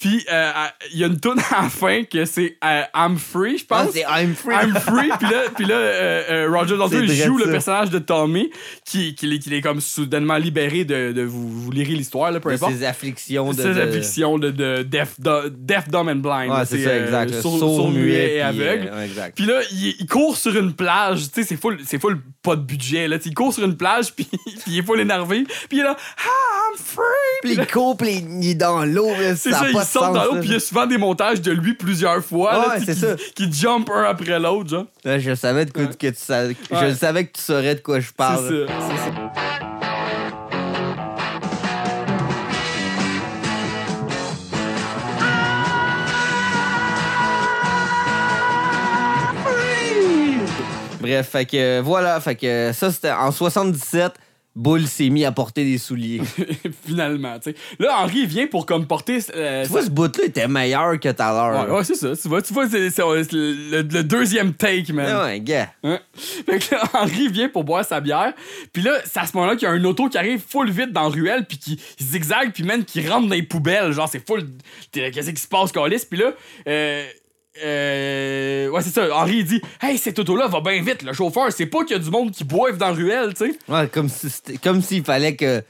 [0.01, 0.51] Puis, euh,
[0.93, 3.85] il y a une tune à la fin que c'est euh, I'm Free, je Ah,
[3.85, 3.93] pense.
[3.95, 4.55] c'est I'm free.
[4.55, 8.51] I'm free, puis là, puis là euh, euh, Roger Daltrey joue le personnage de Tommy,
[8.85, 12.51] qui, qui, qui est comme soudainement libéré de, de vous, vous lirez l'histoire, là, peu
[12.51, 12.75] De importe.
[12.75, 13.63] ses afflictions de.
[13.63, 16.51] Ses de- afflictions de, de deaf, du- deaf, dumb and blind.
[16.51, 16.65] Ouais, là.
[16.67, 17.31] c'est ça, exact.
[17.31, 17.41] là.
[17.43, 18.91] sourd- muet et aveugle.
[18.95, 19.37] ouais, exact.
[19.37, 22.57] Puis là, il, il court sur une plage, tu sais, c'est full, c'est full pas
[22.57, 23.17] de budget, là.
[23.25, 25.97] Il court sur une plage, puis, puis il est full énervé, puis il est là,
[25.97, 27.05] ah, I'm free!
[27.43, 30.35] Puis il court, puis il est dans l'eau, là, ça pas de sens, dans l'eau,
[30.35, 30.41] là.
[30.41, 32.95] puis il y a souvent des montages de lui plusieurs fois, là, Ouais, sais, c'est
[32.95, 33.15] ça.
[33.35, 34.87] qui, qui jump un après l'autre, genre.
[35.05, 36.57] Là, je savais de quoi que tu savais.
[36.71, 36.95] Je Ouais.
[36.95, 38.67] savais que tu saurais de quoi je C'est parle.
[38.69, 39.45] ça, c'est ça.
[51.01, 54.13] Bref, fait que euh, voilà, fait que euh, ça c'était en 77,
[54.57, 56.21] Bull s'est mis à porter des souliers.
[56.87, 57.57] Finalement, tu sais.
[57.81, 59.19] Là, Henri il vient pour comme porter.
[59.35, 61.69] euh, tu vois, ce bout-là était meilleur que tout à l'heure.
[61.69, 62.17] Ouais, ouais, c'est ça.
[62.17, 65.07] Tu vois, tu vois c'est, le, le deuxième take, man.
[65.11, 65.71] Ah ouais, gars.
[65.83, 65.99] Hein?
[66.15, 68.33] Fait que là, Henri vient pour boire sa bière.
[68.73, 70.93] Puis là, c'est à ce moment-là qu'il y a un auto qui arrive full vite
[70.93, 73.91] dans la ruelle, puis qui zigzague, puis même qui rentre dans les poubelles.
[73.91, 74.45] Genre, c'est full.
[74.93, 76.07] Qu'est-ce qui se passe, Calis?
[76.09, 76.33] Puis là,
[76.69, 77.05] euh.
[77.63, 79.07] Euh, ouais, c'est ça.
[79.15, 81.03] Henri il dit Hey, cet auto-là va bien vite.
[81.03, 83.47] Le chauffeur, c'est pas qu'il y a du monde qui boive dans la ruelle, tu
[83.47, 83.59] sais.
[83.69, 85.63] Ouais, comme si c'était- comme s'il fallait que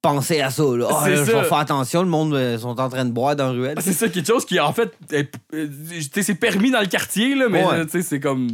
[0.00, 0.62] penser à ça.
[0.62, 0.86] Là.
[0.90, 1.40] Ah, C'est là, je ça.
[1.42, 3.78] vais faire attention, le monde euh, sont en train de boire dans la ruelle.
[3.80, 6.86] C'est ça, quelque chose qui, en fait, est- euh, tu sais, c'est permis dans le
[6.86, 7.84] quartier, là, mais Ouais.
[7.84, 8.48] tu sais, c'est comme.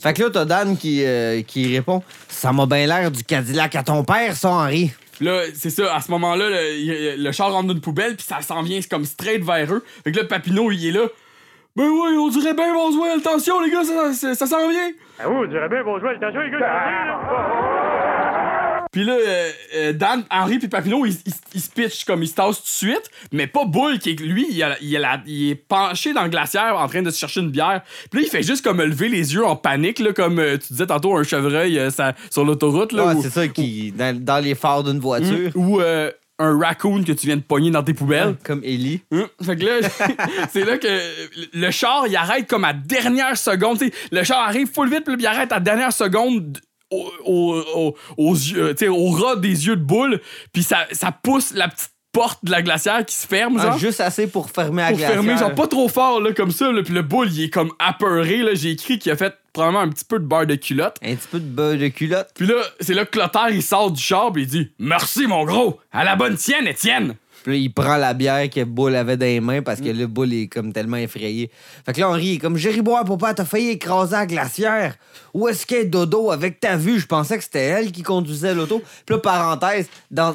[0.00, 3.76] Fait que là, t'as Dan qui, euh, qui répond Ça m'a bien l'air du Cadillac
[3.76, 4.90] à ton père, ça, Henri.
[5.20, 8.26] Là, c'est ça, à ce moment-là, le, il- le char rentre dans une poubelle, puis
[8.28, 9.84] ça s'en vient c'est comme straight vers eux.
[10.02, 11.06] Fait que là, Papineau, il est là.
[11.76, 14.90] Ben oui, on dirait bien Boswell, attention les gars, ça, ça, ça s'en vient.
[15.18, 18.88] Ah oui, on dirait bien, bonjour, attention les gars, là.
[18.92, 22.28] Puis là, euh, euh, Dan, Henri puis Papineau, ils, ils, ils se pitchent comme ils
[22.28, 25.00] se tassent tout de suite, mais pas Bull, qui est lui, il, a- il, a
[25.00, 27.80] la- il est penché dans le glaciaire en train de se chercher une bière.
[28.12, 30.74] Puis là, il fait juste comme lever les yeux en panique, là, comme euh, tu
[30.74, 32.92] disais tantôt, un chevreuil euh, ça- sur l'autoroute.
[32.92, 36.58] là, Ouais, ou- c'est ça qui, dans, dans les phares d'une voiture, Ou euh, un
[36.58, 38.36] raccoon que tu viens de pogner dans tes poubelles.
[38.44, 39.02] comme Ellie.
[39.12, 39.88] Hum, Fait que là,
[40.52, 40.88] c'est là que
[41.52, 43.78] le char, il arrête comme à dernière seconde.
[43.78, 46.58] tu sais, le char arrive full vite, puis il arrête à dernière seconde
[46.90, 50.20] au, au, au- aux yeux, au ras des yeux de boule,
[50.52, 54.00] puis ça, ça pousse la petite porte de la glacière qui se ferme, Ah, juste
[54.00, 55.22] assez pour fermer la pour glacière.
[55.22, 56.70] fermer, genre pas trop fort, là, comme ça.
[56.70, 58.36] Là, puis le boule, il est comme apeuré.
[58.38, 60.98] Là, j'ai écrit qu'il a fait probablement un petit peu de beurre de culotte.
[61.02, 62.28] Un petit peu de beurre de culotte.
[62.34, 65.44] Puis là, c'est là que Clotaire, il sort du char, puis il dit Merci, mon
[65.44, 67.14] gros, à la bonne tienne, Étienne.
[67.44, 70.06] Puis là, il prend la bière que Bull avait dans les mains parce que le
[70.06, 71.50] Bull est comme tellement effrayé.
[71.84, 74.96] Fait que là, Henri est comme Jerry boire, papa, t'as failli écraser la glacière.
[75.34, 76.98] Où est-ce qu'elle est Dodo avec ta vue?
[76.98, 78.82] Je pensais que c'était elle qui conduisait l'auto.
[79.04, 80.34] Puis là, parenthèse, dans.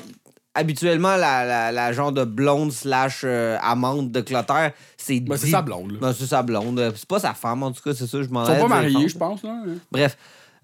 [0.56, 5.20] Habituellement, la, la, la genre de blonde slash euh, amante de Clotaire, c'est.
[5.20, 5.98] Ben, c'est sa blonde, là.
[6.02, 6.94] Non, c'est sa blonde.
[6.96, 9.08] C'est pas sa femme, en tout cas, c'est ça, je m'en Ils sont pas mariés,
[9.08, 9.44] je pense.
[9.44, 9.56] Là.
[9.92, 10.18] Bref.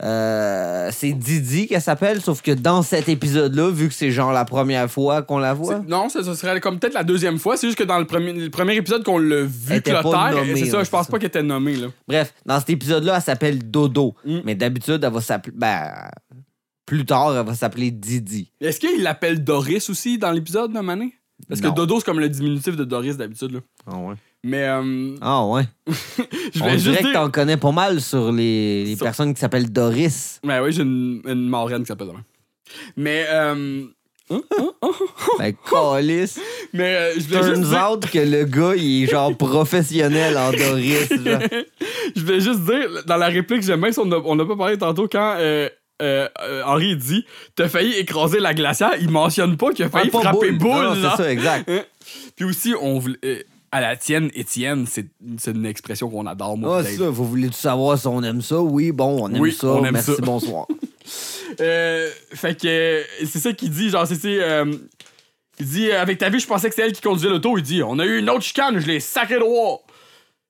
[0.04, 4.44] Euh, c'est Didi qu'elle s'appelle, sauf que dans cet épisode-là, vu que c'est genre la
[4.44, 7.56] première fois qu'on la voit, Non, ça, ça serait comme peut-être la deuxième fois.
[7.56, 10.84] C'est juste que dans le premier, le premier épisode qu'on l'a vu Clotaire, c'est ça,
[10.84, 11.78] je pense pas qu'elle était nommée.
[11.78, 11.88] Là.
[12.08, 14.16] Bref, dans cet épisode-là, elle s'appelle Dodo.
[14.26, 14.40] Mm.
[14.44, 15.56] Mais d'habitude, elle va s'appeler.
[15.56, 16.10] Ben,
[16.86, 18.52] plus tard, elle va s'appeler Didi.
[18.62, 21.14] Est-ce qu'il l'appelle Doris aussi dans l'épisode de Mané?
[21.50, 21.74] Parce que Non.
[21.74, 23.52] Dodo, c'est comme le diminutif de Doris d'habitude.
[23.52, 23.60] là.
[23.88, 24.16] Ah ouais.
[24.44, 25.64] Mais euh, Ah ouais.
[25.88, 27.14] je On vais juste dirait que dire.
[27.14, 30.40] t'en connais pas mal sur les, les Sur- personnes qui s'appellent Doris.
[30.44, 32.24] Ben oui, j'ai une, une marraine qui s'appelle demain.
[32.96, 33.84] Mais, euh,
[35.38, 36.40] Ben, calice.
[36.74, 40.38] mais euh, je voulais juste Turns dire, out que le gars, il est genre professionnel
[40.38, 41.10] en Doris.
[41.10, 41.40] genre.
[42.16, 44.56] je voulais juste dire, dans la réplique, j'aime bien, ça, on a- on n'a pas
[44.56, 45.70] parlé tantôt quand euh,
[46.02, 47.26] euh, euh, Henri dit
[47.56, 50.58] T'as failli écraser la glacière, il mentionne pas qu'il a failli Ah, frapper boule.
[50.72, 50.86] boule.
[51.00, 51.10] Non.
[51.18, 51.70] C'est ça, exact.
[52.36, 53.42] Puis aussi, on voulait- euh,
[53.72, 55.06] à la tienne, Étienne, c'est
[55.38, 56.78] c'est une expression qu'on adore, moi.
[56.80, 57.10] Ah, c'est ça.
[57.10, 58.60] Vous voulez tout savoir si on aime ça?
[58.62, 59.68] Oui, bon, on aime Oui, ça.
[59.68, 60.22] on aime Merci, ça.
[60.22, 60.66] bonsoir.
[61.62, 64.16] Euh, fait que euh, c'est ça qu'il dit, genre, c'est.
[64.16, 64.66] c'est, euh,
[65.60, 67.58] il dit, euh, avec ta vie, je pensais que c'était elle qui conduisait l'auto.
[67.58, 69.85] Il dit, on a eu une autre chicane, je l'ai sacré droit.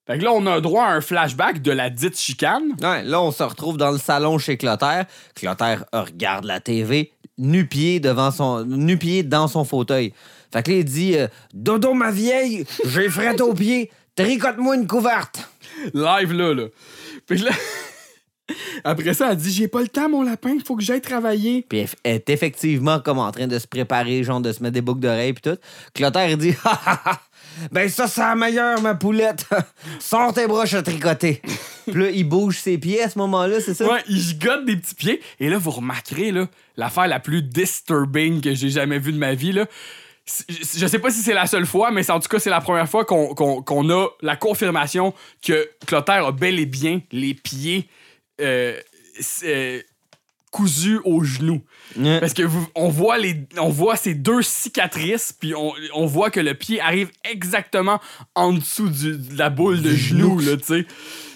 [0.07, 2.73] Fait que là, on a droit à un flashback de la dite chicane.
[2.81, 5.05] Ouais, là, on se retrouve dans le salon chez Clotaire.
[5.33, 10.13] Clotaire regarde la TV, nu-pied devant son, nu-pied dans son fauteuil.
[10.53, 14.87] Fait que là, il dit euh, Dodo, ma vieille, j'ai fret aux pieds, tricote-moi une
[14.87, 15.49] couverte.
[15.93, 16.65] Live là, là.
[17.25, 17.51] Puis là.
[18.83, 21.65] Après ça, elle dit, j'ai pas le temps, mon lapin, il faut que j'aille travailler.
[21.67, 24.81] Puis elle est effectivement comme en train de se préparer, genre de se mettre des
[24.81, 25.59] boucles d'oreilles puis tout.
[25.95, 27.21] Clotaire, il dit Ha, ha, ha.
[27.71, 29.45] Ben ça, c'est la meilleure, ma poulette.
[29.99, 31.41] Sors tes broches à tricoter.
[31.91, 33.85] puis là, il bouge ses pieds à ce moment-là, c'est ça?
[33.91, 35.21] Ouais, il gigote des petits pieds.
[35.39, 36.47] Et là, vous remarquerez, là,
[36.77, 39.65] l'affaire la plus disturbing que j'ai jamais vue de ma vie, là.
[40.49, 42.59] Je sais pas si c'est la seule fois, mais c'est- en tout cas, c'est la
[42.61, 45.13] première fois qu'on qu'on- qu'on a la confirmation
[45.45, 47.87] que Clotaire a bel et bien les pieds
[48.41, 48.75] euh,
[49.43, 49.81] euh,
[50.55, 51.61] cousus aux genoux.
[51.97, 52.19] Ouais.
[52.21, 56.29] Parce que vous- on voit les on voit ces deux cicatrices puis on, on voit
[56.29, 57.99] que le pied arrive exactement
[58.35, 60.51] en dessous du- de la boule de genou genou.
[60.51, 60.85] là, tu sais.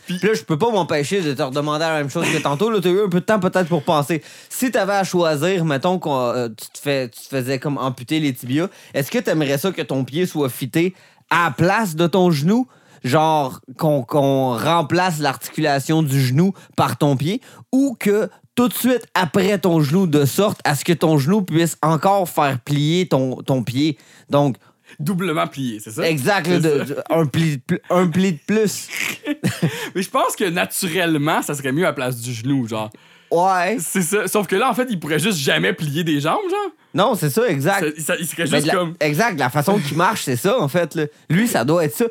[0.05, 2.69] Puis là, je peux pas m'empêcher de te redemander la même chose que tantôt.
[2.71, 4.23] Là, t'as eu un peu de temps peut-être pour penser.
[4.49, 8.33] Si t'avais à choisir, mettons que tu, te fais, tu te faisais comme amputer les
[8.33, 10.95] tibias, est-ce que t'aimerais ça que ton pied soit fité
[11.29, 12.67] à la place de ton genou?
[13.03, 17.39] Genre qu'on qu'on remplace l'articulation du genou par ton pied
[17.71, 18.29] ou que
[18.59, 22.27] tout de suite après ton genou de sorte à ce que ton genou puisse encore
[22.27, 23.97] faire plier ton, ton pied.
[24.29, 24.57] Donc,
[24.99, 26.05] Doublement plié, c'est ça?
[26.09, 26.83] Exact, là, C'est de- ça.
[26.95, 28.89] de- un, pli, de pl- un pli de plus.
[29.95, 32.89] Mais je pense que naturellement, ça serait mieux à la place du genou, genre.
[33.31, 33.77] Ouais.
[33.79, 34.27] C'est ça.
[34.27, 36.71] Sauf que là, en fait, il pourrait juste jamais plier des jambes, genre.
[36.95, 37.95] Non, c'est ça, exact.
[37.99, 38.95] Ça- ça- il serait juste la- comme.
[38.99, 40.95] Exact, la façon qu'il marche, c'est ça, en fait.
[40.95, 41.05] là.
[41.29, 42.05] Lui, ça doit être ça.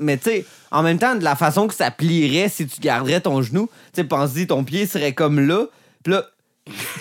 [0.00, 3.20] Mais tu sais, en même temps, de la façon que ça plierait si tu garderais
[3.20, 5.66] ton genou, tu sais, pense-y, ton pied serait comme là,
[6.08, 6.24] puis là,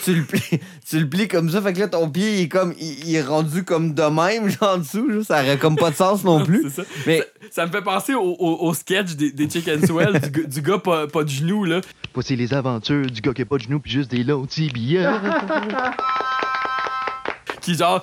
[0.04, 2.48] tu le, plies, tu le plies comme ça, fait que là, ton pied, il est
[2.50, 5.76] comme, il, il est rendu comme de même, genre en dessous, genre, ça aurait comme
[5.76, 6.70] pas de sens non plus.
[6.70, 6.84] Ça.
[7.06, 10.30] Mais, Ça, ça me fait penser au, au- au sketch des, des Chicken Swell, du,
[10.30, 11.82] gars- du gars pas, pas de genoux, là.
[12.14, 15.22] Voici les aventures du gars qui a pas de genoux puis juste des longs tibias.
[17.68, 18.02] Qui, genre.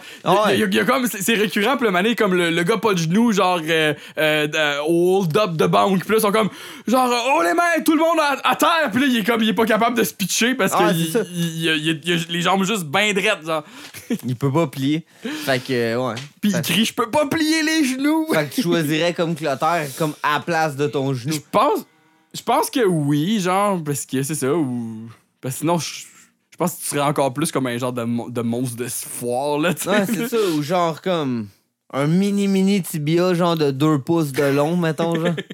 [0.53, 1.07] il y a- y y comme.
[1.07, 3.61] C'est récurrent, puis le mané, comme le, le gars pas de genoux, genre.
[3.67, 6.01] euh, euh, de- au hold-up de banque.
[6.01, 6.51] Puis là, ils sont comme.
[6.87, 8.91] Genre, oh les mains, tout le monde à, à terre.
[8.93, 9.43] Puis là, il est comme.
[9.43, 10.95] Il est pas capable de se pitcher parce Ah, que
[11.33, 13.65] il, il- les jambes juste drettes, genre.
[14.27, 15.05] il peut pas plier.
[15.23, 16.15] Fait que, euh, ouais.
[16.43, 18.27] Puis il crie, je peux pas plier les genoux.
[18.33, 21.33] Fait que tu choisirais comme clotaire, comme à la place de ton genou.
[21.35, 21.87] Je pense.
[22.37, 25.09] Je pense que oui, genre, parce que c'est ça, ou.
[25.41, 26.05] Parce que sinon, je,
[26.55, 28.87] je pense que tu serais encore plus comme un genre de, mon- de monstre de
[28.87, 29.89] foire, là, tu.
[29.89, 31.49] Ouais, c'est ça, ou genre comme
[31.93, 35.35] un mini mini tibia, genre de 2 pouces de long, mettons, genre.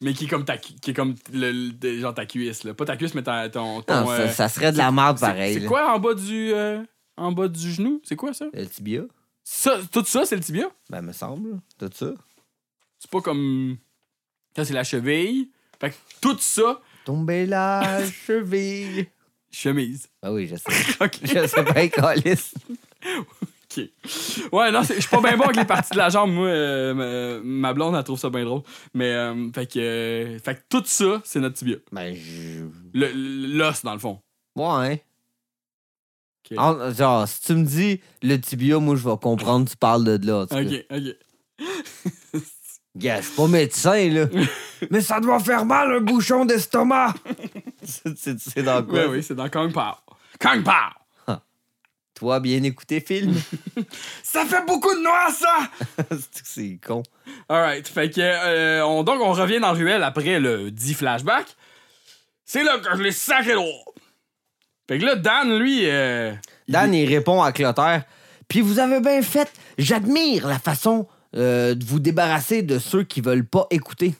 [0.00, 2.74] Mais qui est comme ta, qui est comme le, le- genre ta cuisse, là.
[2.74, 3.80] Pas ta cuisse, mais ta- ton.
[3.82, 5.54] ton, Non, euh, ça, ça serait de la merde pareil.
[5.60, 6.52] C'est quoi en bas du.
[6.52, 6.82] euh,
[7.16, 8.02] en bas du genou?
[8.04, 8.46] C'est quoi ça?
[8.52, 9.02] Le tibia?
[9.44, 9.78] ça?
[9.92, 10.68] Tout ça, c'est le tibia?
[10.90, 12.10] Ben, me semble, tout ça.
[12.98, 13.78] C'est pas comme.
[14.56, 15.50] Ça, c'est la cheville.
[15.80, 19.06] Fait que tout ça, Tomber la cheville.
[19.50, 20.08] chemise.
[20.22, 20.64] Ben oui, je sais.
[21.22, 22.52] Je sais pas, Calis.
[23.76, 23.82] Ok.
[24.52, 26.46] Ouais, non, je suis pas bien bon avec les parties de la jambe, moi.
[26.46, 28.62] euh, ma, blonde, elle trouve ça bien drôle.
[28.94, 29.78] Mais, euh, fait que.
[29.80, 31.76] euh, fait que tout ça, c'est notre tibia.
[31.92, 32.64] Ben, je.
[32.94, 34.20] L'os, dans le fond.
[34.56, 35.02] Ouais.
[36.50, 36.58] Ok.
[36.58, 40.26] En- genre, si tu me dis le tibia, moi, je vais comprendre tu parles de
[40.26, 40.42] là.
[40.42, 41.16] Ok, ok.
[42.96, 44.26] Gars, je suis pas médecin, là.
[44.90, 47.14] Mais ça doit faire mal, un bouchon d'estomac.
[47.84, 49.06] C'est- dans quoi?
[49.06, 49.94] Oui, oui, c'est dans Kong Pao.
[50.40, 51.34] Kong Pao!
[52.14, 53.34] Toi, bien écouté, film.
[54.22, 55.68] Ça fait beaucoup de noix, ça!
[56.44, 57.02] C'est con?
[57.48, 58.20] Alright, fait que.
[58.20, 61.44] euh, on, donc, on revient dans Ruelle après le dit flashback.
[62.44, 63.84] C'est là que je l'ai sacré droit.
[64.88, 65.90] Fait que là, Dan, lui.
[65.90, 66.32] euh,
[66.68, 68.04] il- Dan, il répond à Clotaire.
[68.46, 69.52] Puis vous avez bien fait.
[69.76, 74.14] J'admire la façon euh, de vous débarrasser de ceux qui veulent pas écouter.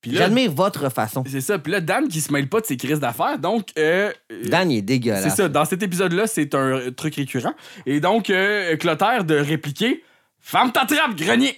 [0.00, 1.24] puis là, J'admire votre façon.
[1.28, 1.58] C'est ça.
[1.58, 3.38] Puis là, Dan qui se mêle pas de ses crises d'affaires.
[3.38, 5.22] Donc, euh, euh, Dan, il est dégueulasse.
[5.24, 5.48] c'est ça.
[5.48, 7.54] Dans cet épisode-là, c'est un truc récurrent.
[7.86, 10.02] Et donc, euh, Clotaire de répliquer
[10.44, 11.56] Ferme ta trappe, grenier!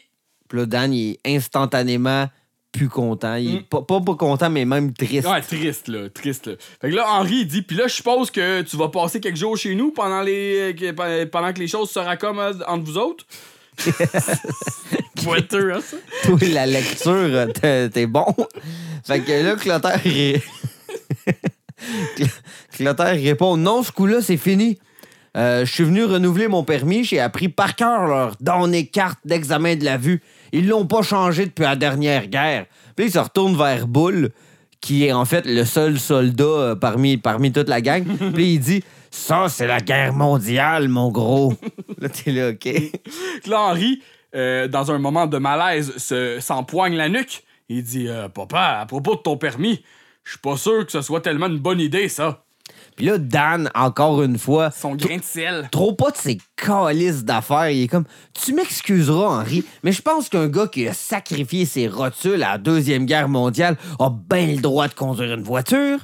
[0.49, 2.29] Puis là, Dan, il est instantanément
[2.71, 3.37] plus content.
[3.37, 3.63] Il est Mm.
[3.65, 5.27] pas, pas pas content, mais même triste.
[5.29, 6.11] Ouais, triste, là.
[6.11, 6.55] Triste, là.
[6.81, 9.37] Fait que là, Henri, il dit Puis là, je suppose que tu vas passer quelques
[9.37, 12.99] jours chez nous pendant, les, que- pe- pendant que les choses se raccommodent entre vous
[12.99, 13.25] autres.
[15.23, 15.97] Pointeux, hein, ça?
[16.25, 18.27] Toi, la lecture, euh, t'es t'es bon.
[19.05, 19.57] Fait que là,
[22.73, 24.79] Clotaire, répond Non, ce coup-là, c'est fini.
[25.37, 27.05] Euh, je suis venu renouveler mon permis.
[27.05, 30.23] J'ai appris par cœur leur données carte d'examen de la vue.
[30.53, 32.67] Ils l'ont pas changé depuis la dernière guerre.
[32.95, 34.31] Puis il se retourne vers Bull,
[34.81, 38.05] qui est en fait le seul soldat euh, parmi, parmi toute la gang.
[38.35, 38.85] Puis il dit
[39.17, 41.55] Ça, c'est la guerre mondiale, mon gros.
[42.01, 42.59] là, t'es là, OK.
[42.61, 42.93] Puis
[43.51, 44.03] là, Henri,
[44.35, 47.45] euh, dans un moment de malaise, se- s'empoigne la nuque.
[47.69, 49.83] Il dit Euh, Papa, à propos de ton permis,
[50.25, 52.43] je suis pas sûr que ce soit tellement une bonne idée, ça.
[52.97, 55.69] Puis là, Dan, encore une fois, Son grain de sel.
[55.71, 57.71] trop pas de ses calices d'affaires.
[57.71, 58.05] Il est comme,
[58.35, 62.59] tu m'excuseras, Henri, mais je pense qu'un gars qui a sacrifié ses rotules à la
[62.59, 65.99] Deuxième Guerre mondiale a bien le droit de conduire une voiture.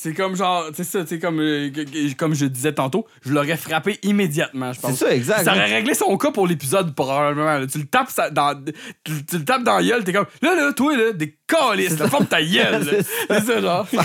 [0.00, 1.70] C'est comme genre, c'est ça, c'est comme, euh,
[2.16, 4.92] comme je disais tantôt, je l'aurais frappé immédiatement, je pense.
[4.96, 5.42] C'est ça, exact.
[5.44, 7.58] Ça aurait réglé son cas pour l'épisode, probablement.
[7.58, 7.66] là.
[7.66, 8.54] Tu le tapes ça- dans,
[9.02, 11.98] tu, tu le tapes dans la gueule, t'es comme, là, là, toi, là, des calices,
[11.98, 13.04] la forme ta gueule.
[13.28, 13.86] c'est ça, genre.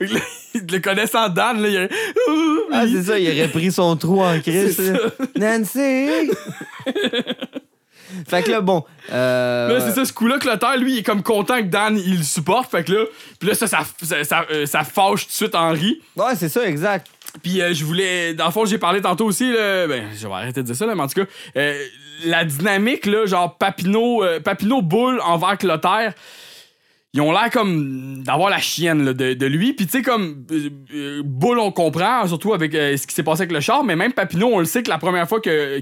[0.00, 0.20] Là,
[0.54, 1.88] le connaissant Dan, là, il a...
[2.72, 4.92] Ah, c'est ça, il aurait pris son trou en crise.
[5.36, 6.30] Nancy!
[8.28, 8.84] Fait que là, bon.
[9.12, 12.18] euh, Là, c'est ça, ce coup-là, Clotaire, lui, il est comme content que Dan, il
[12.18, 12.70] le supporte.
[12.70, 13.04] Fait que là,
[13.38, 16.00] puis là, ça, ça, ça, ça, euh, ça fâche tout de suite Henri.
[16.16, 17.06] Ouais, c'est ça, exact.
[17.42, 18.34] Puis euh, je voulais.
[18.34, 20.86] Dans le fond, j'ai parlé tantôt aussi, là, ben, je vais arrêter de dire ça,
[20.86, 21.62] là, mais en tout cas,
[22.24, 26.14] la dynamique, là, genre Papineau, Papineau Boule envers Clotaire,
[27.16, 29.72] ils ont l'air comme d'avoir la chienne là, de, de lui.
[29.72, 33.22] Puis tu sais, comme euh, euh, Boule, on comprend, surtout avec euh, ce qui s'est
[33.22, 35.80] passé avec le char, mais même Papineau, on le sait que la première fois que,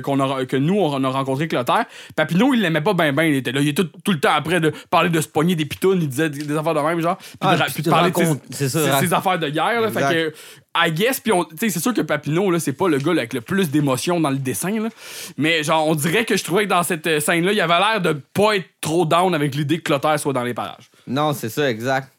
[0.00, 3.24] qu'on a- que nous, on a rencontré Clotaire, Papineau, il l'aimait pas bien, ben.
[3.24, 5.54] Il était là, il était tout, tout le temps après de parler de se pogner
[5.56, 7.16] des pitounes, il disait des, des affaires de même, genre.
[7.16, 9.14] Puis Ah, de, puis de de parler de ses- raconte- c'est ça, ses- rac- ses
[9.14, 9.90] affaires de guerre, là.
[9.90, 10.14] Fait Exact.
[10.14, 10.34] que.
[10.76, 13.12] I guess, puis on- tu sais, c'est sûr que Papineau, là, c'est pas le gars
[13.12, 14.88] là, avec le plus d'émotion dans le dessin, là.
[15.36, 18.00] Mais genre, on dirait que je trouvais que dans cette euh, scène-là, il avait l'air
[18.00, 20.90] de pas être trop down avec l'idée que Clotaire soit dans les parages.
[21.06, 22.12] Non, c'est ça, exact.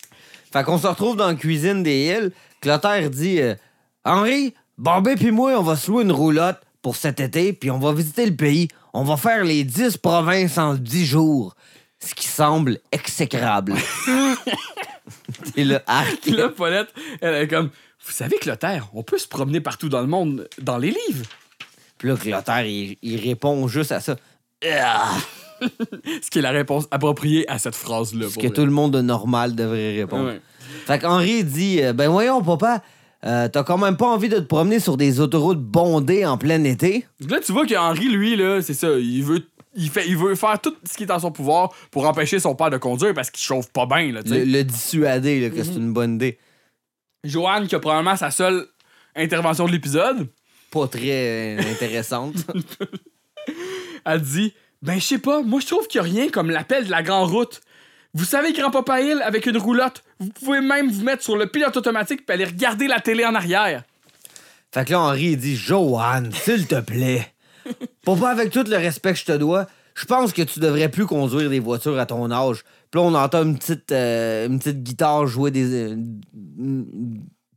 [0.51, 2.31] Fait qu'on se retrouve dans la cuisine des îles.
[2.59, 3.53] Clotaire dit euh,
[4.03, 7.77] Henri, Barbé puis moi, on va se louer une roulotte pour cet été, puis on
[7.79, 8.67] va visiter le pays.
[8.93, 11.55] On va faire les 10 provinces en 10 jours.
[11.99, 13.75] Ce qui semble exécrable.
[15.55, 16.25] Et le arc.
[16.27, 16.89] Là, Paulette,
[17.21, 17.69] elle est comme.
[18.10, 21.26] Vous savez, Clotaire, on peut se promener partout dans le monde dans les livres.
[21.99, 24.16] Puis là, Clotaire, il, il répond juste à ça.
[24.68, 25.16] Ah,
[25.62, 28.28] Ce qui est la réponse appropriée à cette phrase-là.
[28.30, 28.49] ce que vrai.
[28.49, 30.30] tout le monde de normal devrait répondre.
[30.30, 30.41] Ouais.
[30.88, 32.82] Fait qu'Henri dit euh, Ben voyons, papa,
[33.26, 36.64] euh, t'as quand même pas envie de te promener sur des autoroutes bondées en plein
[36.64, 37.05] été?
[37.28, 38.89] Là, tu vois qu'Henri, lui, là, c'est ça.
[38.97, 39.45] Il veut,
[39.76, 42.55] il, fait, il veut faire tout ce qui est en son pouvoir pour empêcher son
[42.55, 44.22] père de conduire parce qu'il chauffe pas bien, là.
[44.26, 46.39] Le, le dissuader là, que c'est une bonne idée.
[47.24, 48.65] Joanne, qui a probablement sa seule
[49.15, 50.28] intervention de l'épisode,
[50.72, 52.36] Pas très euh, intéressante.
[54.05, 56.86] elle dit Ben, je sais pas, moi, je trouve qu'il y a rien comme l'appel
[56.86, 57.61] de la grande route.
[58.13, 61.78] Vous savez, grand-papa Hill, avec une roulotte, vous pouvez même vous mettre sur le pilote
[61.78, 63.84] automatique puis aller regarder la télé en arrière.
[64.74, 67.32] fait que là, Henri, il dit Joanne, s'il te plaît,
[68.05, 71.05] papa, avec tout le respect que je te dois, je pense que tu devrais plus
[71.05, 72.63] conduire des voitures à ton âge.
[72.91, 75.93] Puis là, on entend une petite, euh, une petite guitare jouer des.
[75.93, 75.95] euh,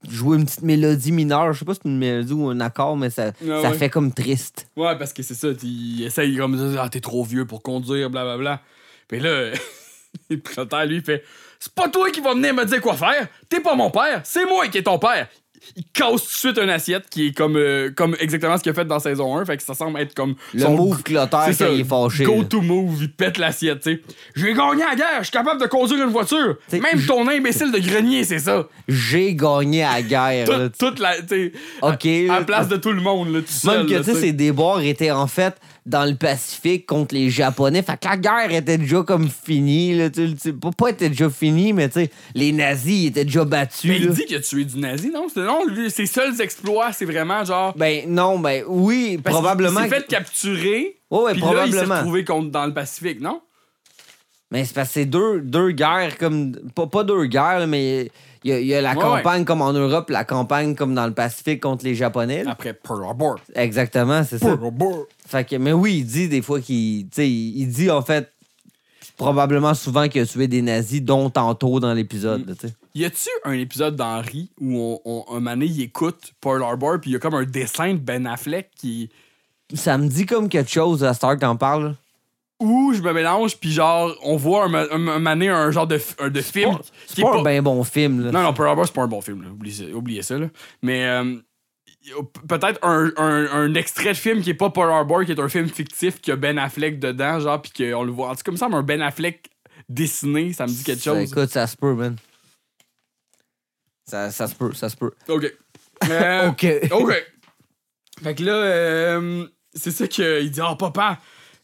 [0.09, 1.53] jouer une petite mélodie mineure.
[1.53, 3.76] Je sais pas si c'est une mélodie ou un accord, mais ça, Ah ça ouais.
[3.78, 4.66] fait comme triste.
[4.76, 8.61] Ouais, parce que c'est ça, il essaye comme Ah, t'es trop vieux pour conduire, blablabla.
[9.09, 9.51] Puis là,
[10.30, 11.22] le lui, fait
[11.59, 14.45] C'est pas toi qui vas venir me dire quoi faire, t'es pas mon père, c'est
[14.47, 15.28] moi qui est ton père.
[15.77, 16.21] Il casse tout de
[16.55, 19.37] suite une assiette qui est comme, euh, comme exactement ce qu'il a fait dans saison
[19.37, 20.35] 1, fait que ça semble être comme.
[20.55, 22.25] Le son- move Clotaire quand ça, il est fâché.
[22.25, 22.45] Go là.
[22.45, 24.01] to move, il pète l'assiette, tu sais.
[24.35, 26.57] J'ai gagné la guerre, je suis capable de conduire une voiture.
[26.69, 28.67] T'sais, Même ton imbécile de grenier, c'est ça.
[28.89, 30.49] J'ai gagné à la guerre.
[30.51, 30.69] là.
[30.79, 31.21] Toute, la.
[31.23, 33.79] tu sais, Ok, À, à place de tout le monde, là, tout seul.
[33.79, 34.27] Même que, là, tu sais, tu sais.
[34.27, 35.55] ces déboires étaient en fait
[35.85, 37.83] dans le Pacifique contre les Japonais.
[37.83, 39.95] Fait que la guerre était déjà comme finie.
[39.97, 43.91] Là, tu pas, pas était déjà finie, mais tu sais, les nazis étaient déjà battus.
[43.91, 44.12] Mais il là.
[44.12, 45.26] dit qu'il a tué du nazi, non?
[45.35, 47.74] Non, lui, ses seuls exploits, c'est vraiment genre.
[47.76, 49.80] Ben non, ben oui, Parce probablement.
[49.80, 50.97] qu'il s'est fait capturer.
[51.11, 51.97] Ouais, ouais, puis là, il s'est probablement.
[51.97, 53.41] retrouvé contre, dans le Pacifique, non?
[54.51, 56.53] Mais c'est parce que c'est deux, deux guerres comme.
[56.74, 58.11] Pas, pas deux guerres, mais
[58.45, 60.95] il y a, il y a la Ouais, campagne comme en Europe, la campagne comme
[60.95, 62.45] dans le Pacifique contre les Japonais.
[62.47, 63.36] Après Pearl Harbor.
[63.55, 64.47] Exactement, c'est ça.
[64.47, 65.07] Pearl Harbor.
[65.26, 67.07] Fait que, mais oui, il dit des fois qu'il.
[67.18, 68.30] Il dit en fait
[69.16, 72.57] probablement souvent qu'il a tué des nazis, dont tantôt dans l'épisode.
[72.61, 72.72] sais.
[72.95, 77.11] Y a-tu un épisode d'Henri où on, on- un donné, il écoute Pearl Harbor puis
[77.11, 79.11] il y a comme un dessin de Ben Affleck qui.
[79.74, 81.95] Ça me dit comme quelque chose à Star t'en parles.
[82.63, 85.99] Où je me mélange puis genre, on voit un, un, un un genre de,
[86.29, 86.79] de film.
[87.07, 88.25] C'est qui est pas, pas- un bien bon film.
[88.25, 88.31] Là.
[88.31, 89.49] Non, non, Pearl Harbor, c'est pas un bon film, là.
[89.51, 90.47] Oubliez, oubliez ça, là.
[90.83, 91.37] Mais euh,
[92.49, 96.21] peut-être un, extrait de film qui est pas Pearl Harbor, qui est un film fictif,
[96.21, 98.29] qui a Ben Affleck dedans, genre, pis qu'on le voit.
[98.29, 99.51] En tout cas, comme ça, un Ben Affleck
[99.89, 101.31] dessiné, ça me dit quelque chose.
[101.31, 102.17] écoute, ça se peut, man.
[104.05, 105.13] Ça, ça se peut, ça se peut.
[105.29, 105.53] Ok.
[106.11, 106.67] Euh, OK.
[106.91, 107.15] OK.
[108.23, 111.19] Fait que là, euh, c'est ça qu'il dit Oh, papa,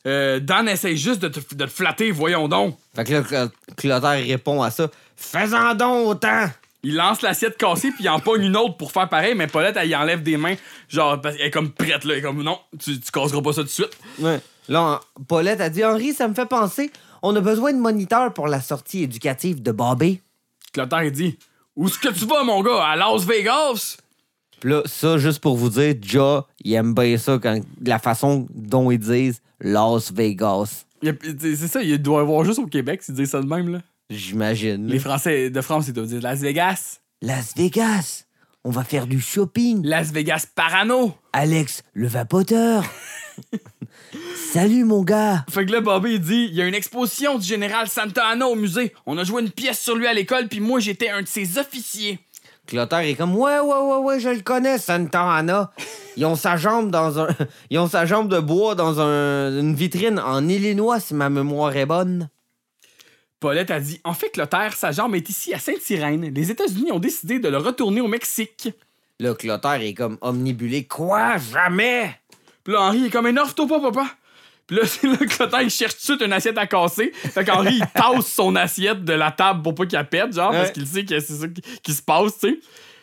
[0.09, 2.77] euh, Dan essaye juste de te, de te flatter, voyons donc.
[2.97, 4.89] Fait que là, Cl- Clotaire répond à ça.
[5.17, 6.47] Fais-en donc autant!
[6.85, 9.77] Il lance l'assiette cassée, puis il en pogne une autre pour faire pareil, mais Paulette,
[9.77, 10.55] elle y enlève des mains,
[10.89, 12.15] genre, parce qu'elle est comme prête, là.
[12.15, 13.99] Elle est comme Non, tu, tu casseras pas ça tout de suite.
[14.21, 14.41] Ouais.
[14.69, 16.93] Là, Paulette a dit Henri, ça me fait penser,
[17.23, 20.21] on a besoin de moniteurs pour la sortie éducative de Bobby.
[20.73, 21.37] Clotaire, il dit
[21.75, 22.85] Où est-ce que tu vas, mon gars?
[22.85, 23.97] À Las Vegas
[24.63, 28.91] là, ça, juste pour vous dire, Ja, il aime bien ça, quand, la façon dont
[28.91, 30.85] ils disent Las Vegas.
[31.03, 33.81] C'est ça, il doit y avoir juste au Québec s'ils disent ça de même, là.
[34.11, 34.87] J'imagine.
[34.87, 37.01] Les Français de France, ils doivent dire Las Vegas.
[37.21, 38.25] Las Vegas!
[38.65, 39.85] On va faire du shopping.
[39.85, 41.15] Las Vegas Parano.
[41.33, 42.85] Alex, le vapoteur.
[44.53, 45.45] Salut, mon gars.
[45.51, 48.47] Fait que là, Bobby, il dit il y a une exposition du général Santa Anna
[48.49, 48.95] au musée.
[49.07, 51.59] On a joué une pièce sur lui à l'école, puis moi, j'étais un de ses
[51.59, 52.19] officiers.
[52.69, 55.73] Clotaire est comme Ouais, ouais, ouais, ouais, je le connais, Santa Ana.
[56.17, 57.29] Ils ont sa jambe dans un.
[57.71, 61.75] Ils ont sa jambe de bois dans un- une vitrine en Illinois, si ma mémoire
[61.77, 62.29] est bonne.
[63.41, 66.33] Paulette a dit En fait, Clotaire, sa jambe est ici à Sainte-Irène.
[66.35, 68.69] Les États-Unis ont décidé de le retourner au Mexique.
[69.21, 70.85] Là, Clotaire est comme omnibulé.
[70.85, 71.39] Quoi?
[71.39, 72.21] Jamais!
[72.65, 74.07] Puis là, Henri est comme pas, papa.
[74.69, 77.11] Puis là, c'est là que il cherche tout de suite une assiette à casser.
[77.13, 80.71] Fait qu'Henri, il tasse son assiette de la table pour pas qu'elle pète, genre, parce
[80.71, 81.47] qu'il sait que c'est ça
[81.83, 82.59] qui, se passe, tu sais.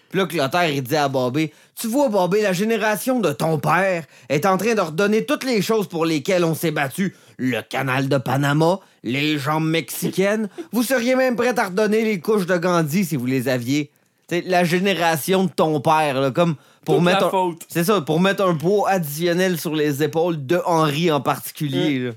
[0.10, 4.06] Puis là, Clotaire, il dit à Bobby Tu vois, Bobby, la génération de ton père
[4.30, 7.16] est en train de redonner toutes les choses pour lesquelles on s'est battu.
[7.38, 10.48] Le canal de Panama, les jambes mexicaines.
[10.72, 13.92] vous seriez même prêt à redonner les couches de Gandhi si vous les aviez.
[14.30, 16.56] C'est la génération de ton père, là, comme
[16.86, 17.26] pour Toute mettre.
[17.26, 17.66] un- faute.
[17.68, 22.00] C'est ça, pour mettre un poids additionnel sur les épaules de Henri en particulier.
[22.00, 22.12] là.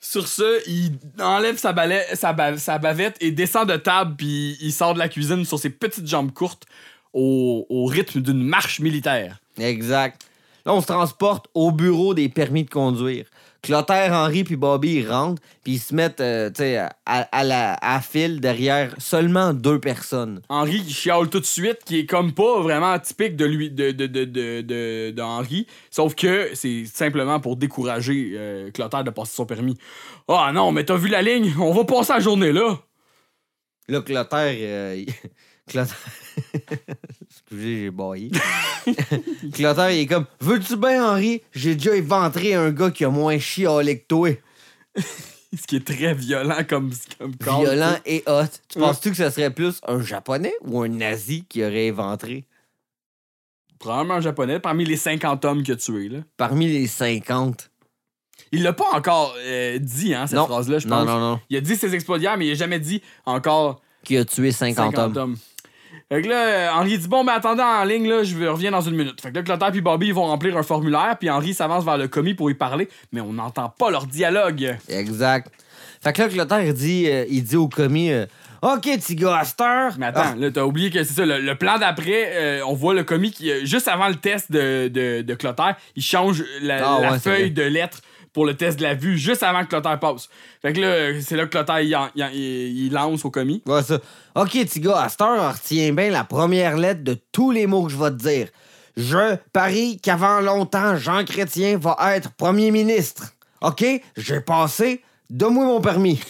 [0.00, 4.56] Sur ce, il enlève sa, balai- sa, ba- sa bavette et descend de table, puis
[4.60, 6.64] il sort de la cuisine sur ses petites jambes courtes
[7.12, 9.40] au, au rythme d'une marche militaire.
[9.58, 10.22] Exact.
[10.64, 13.26] Là, on se transporte au bureau des permis de conduire.
[13.62, 16.50] Clotaire, Henri puis Bobby ils rentrent, puis ils se mettent euh,
[17.06, 20.40] à, à la à file derrière seulement deux personnes.
[20.48, 23.90] Henri qui chiale tout de suite, qui est comme pas vraiment typique de lui, de,
[23.90, 29.10] de, de, de, de- de Henri, sauf que c'est simplement pour décourager euh, Clotaire de
[29.10, 29.76] passer son permis.
[30.28, 32.78] Ah non, mais t'as vu la ligne, on va passer la journée là.
[33.88, 34.56] Là, Clotaire.
[34.58, 35.04] euh,
[35.66, 35.96] Clotaire.
[37.50, 38.30] Excusez, j'ai baillé.
[39.52, 41.42] Clotaire, il est comme Veux-tu bien, Henri?
[41.52, 44.30] J'ai déjà éventré un gars qui a moins chialé que toi.
[45.52, 48.44] Ce qui est très violent comme, comme Violent et hot.
[48.68, 48.86] Tu Ouais.
[48.86, 52.44] penses-tu que ce serait plus un japonais ou un nazi qui aurait éventré?
[53.80, 56.18] Probablement un japonais parmi les 50 hommes qu'il a tués, là.
[56.36, 57.68] parmi les 50
[58.52, 60.46] Il l'a pas encore euh, dit, hein, cette Non.
[60.46, 61.06] phrase-là, je Non, pense.
[61.06, 61.40] non, non.
[61.50, 64.92] Il a dit ses exploits mais il a jamais dit encore Qui a tué 50,
[64.94, 65.16] 50, hommes.
[65.16, 65.36] hommes.
[66.12, 68.96] Fait que là, Henri dit Bon, ben attendez en ligne, là, je reviens dans une
[68.96, 69.20] minute.
[69.20, 71.98] Fait que là, Clotaire puis Bobby ils vont remplir un formulaire, puis Henri s'avance vers
[71.98, 74.76] le commis pour y parler, mais on n'entend pas leur dialogue.
[74.88, 75.48] Exact.
[76.02, 78.26] Fait que là, Clotaire, il dit, euh, il dit au commis euh,
[78.62, 79.92] OK, petit gars, à cette heure.
[79.98, 81.24] Mais attends, là, t'as oublié que c'est ça.
[81.24, 84.50] Le, le plan d'après, euh, on voit le commis qui, euh, juste avant le test
[84.50, 88.00] de, de, de Clotaire, il change la, Ah, la ouais, c'est feuille de lettres
[88.32, 90.28] pour le test de la vue, juste avant que Clotaire passe.
[90.62, 93.30] Fait que là, c'est là que Clotaire, il, en- il en- il- il lance au
[93.30, 93.62] commis.
[93.66, 93.98] Ouais, ça.
[94.36, 97.84] OK, petit gars, à cette heure, retiens bien la première lettre de tous les mots
[97.86, 98.48] que je vais te dire.
[98.96, 103.32] Je parie qu'avant longtemps, Jean Chrétien va être premier ministre.
[103.62, 103.84] OK?
[104.16, 105.02] J'ai passé.
[105.30, 106.20] Donne-moi mon permis.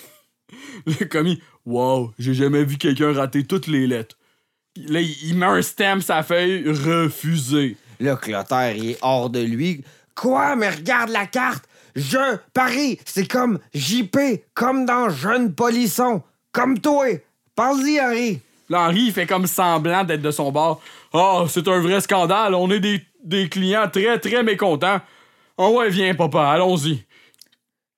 [0.86, 4.16] Le commis, wow, j'ai jamais vu quelqu'un rater toutes les lettres.
[4.76, 7.76] Là, il, il met un stamp la feuille, refusé.
[7.98, 9.82] Là, Clotaire, il est hors de lui.
[10.14, 10.54] Quoi?
[10.56, 11.64] Mais regarde la carte.
[11.94, 12.98] Je parie.
[13.04, 14.18] C'est comme JP,
[14.54, 16.22] comme dans Jeune Polisson.
[16.52, 17.06] Comme toi.
[17.54, 18.40] Parle-y, Henri.
[18.68, 20.80] Là, Henri, il fait comme semblant d'être de son bord.
[21.12, 25.00] Ah, c'est un vrai scandale, on est des, des clients très, très mécontents.
[25.56, 27.04] Oh ouais, viens, papa, allons-y.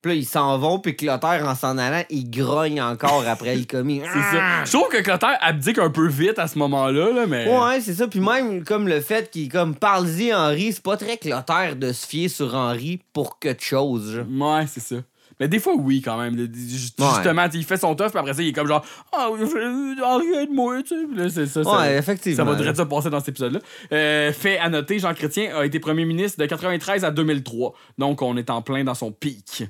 [0.03, 3.65] Puis là, ils s'en vont, puis Clotaire, en s'en allant, il grogne encore après le
[3.65, 4.03] commis.
[4.13, 4.65] C'est ça.
[4.65, 7.47] Je trouve que Clotaire abdique un peu vite à ce moment-là, là, mais.
[7.49, 8.09] Ouais, c'est ça.
[8.09, 12.05] Puis même comme le fait qu'il comme parle-y Henri, c'est pas très Clotaire de se
[12.07, 14.17] fier sur Henri pour quelque chose.
[14.17, 14.57] genre.
[14.57, 14.97] Ouais, c'est ça.
[15.41, 16.35] Mais des fois, oui, quand même.
[16.37, 16.49] Ouais.
[16.55, 19.29] Justement, tu sais, il fait son tough, puis après ça, il est comme genre, ah,
[19.31, 21.07] Henri, aide-moi, tu sais.
[21.07, 21.65] Puis là, c'est ça.
[21.65, 22.37] ça- Ouais, effectivement.
[22.37, 23.61] Ça va direct se passer dans cet épisode-là.
[23.93, 27.73] Euh, fait à noter, Jean Chrétien a été premier ministre de 93 à 2003.
[27.99, 29.65] Donc, on est en plein dans son pic.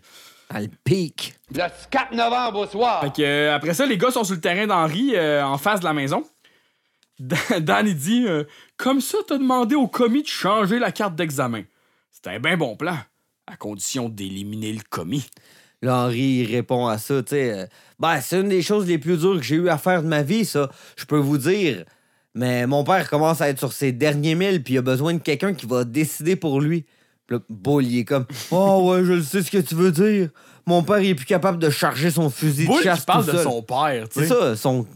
[0.51, 1.35] À le pic.
[1.55, 3.01] Le 4 novembre au soir.
[3.03, 5.81] Fait que, euh, après ça, les gars sont sur le terrain d'Henri, euh, en face
[5.81, 6.23] de la maison.
[7.61, 8.45] Dan, il dit euh,
[8.77, 11.63] Comme ça, t'as demandé au commis de changer la carte d'examen.
[12.11, 12.97] C'est un bien bon plan,
[13.53, 15.27] à condition d'éliminer le commis.
[15.83, 17.53] Là, Henri, répond à ça, tu sais.
[17.53, 17.67] euh,
[17.99, 20.23] ben, c'est une des choses les plus dures que j'ai eu à faire de ma
[20.23, 20.71] vie, ça.
[20.97, 21.85] Je peux vous dire.
[22.35, 25.19] Mais mon père commence à être sur ses derniers milles, puis il a besoin de
[25.19, 26.87] quelqu'un qui va décider pour lui.
[27.27, 29.91] Puis là, Bull, il est comme Oh, ouais, je le sais ce que tu veux
[29.93, 30.29] dire.
[30.67, 33.27] Mon père, il est plus capable de charger son fusil Bull de qui chasse parle
[33.27, 34.35] tout de son père, tu C'est sais.
[34.35, 34.87] ça, son.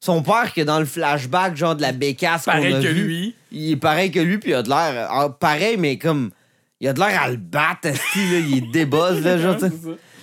[0.00, 3.04] Son père qui est dans le flashback, genre de la bécasse Pareil a que vu,
[3.06, 3.34] lui.
[3.50, 5.08] Il est pareil que lui, puis il a de l'air.
[5.10, 6.30] ah, pareil, mais comme.
[6.80, 9.56] Il a de l'air à le battre, esti, là, il est débuzz, là, genre.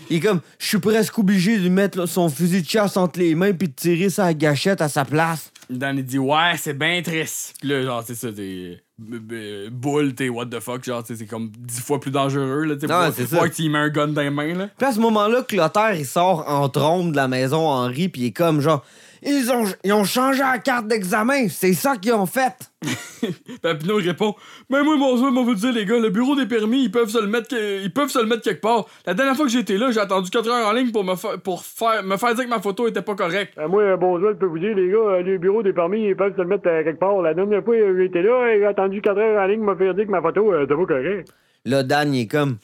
[0.10, 2.98] Il est comme, je suis presque obligé de lui mettre là, son fusil de chasse
[2.98, 5.54] entre les mains puis de tirer sa gâchette à sa place.
[5.70, 7.54] Dan, il dit Ouais, c'est bien triste.
[7.62, 8.82] Puis là, genre, c'est ça, t'es.
[9.02, 12.76] b- b- Bull, t'es what the fuck, genre, c'est comme dix fois plus dangereux, là,
[12.76, 13.50] tu sais.
[13.56, 14.68] Tu lui mets un gun dans les mains, là.
[14.78, 18.26] Puis à ce moment-là, Clotaire, il sort en trombe de la maison Henri, puis il
[18.26, 18.84] est comme, genre,
[19.24, 22.54] ils ont, ils ont changé la carte d'examen, c'est ça qu'ils ont fait.
[23.62, 24.34] Papineau il répond
[24.70, 27.10] Mais moi, mon Dieu, moi, vous dire, les gars, le bureau des permis, ils peuvent
[27.10, 28.86] se le mettre, que- ils peuvent se le mettre quelque part.
[29.06, 31.38] La dernière fois que j'étais là, j'ai attendu 4 heures en ligne pour me, fa-
[31.38, 33.54] pour faire, me faire dire que ma photo était pas correcte.
[33.60, 36.36] Euh, moi, bonjour, je peux vous dire, les gars, les bureaux des permis, ils peuvent
[36.36, 37.22] se le mettre euh, quelque part.
[37.22, 40.06] La dernière fois, euh, j'étais là, j'ai attendu 4 heures en ligne, m'a fait dire
[40.06, 41.32] que ma photo, euh, était pas correcte.
[41.66, 42.58] Là, Dan, il est comme,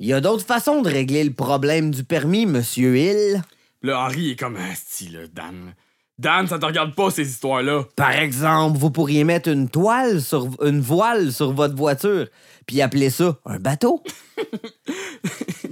[0.00, 3.42] il y a d'autres façons de régler le problème du permis, monsieur Hill.
[3.82, 5.74] Là, Henri est comme Asti, là, Dan.
[6.18, 7.84] Dan, ça te regarde pas, ces histoires-là.
[7.94, 12.26] Par exemple, vous pourriez mettre une toile sur une voile sur votre voiture,
[12.66, 14.02] puis appeler ça un bateau.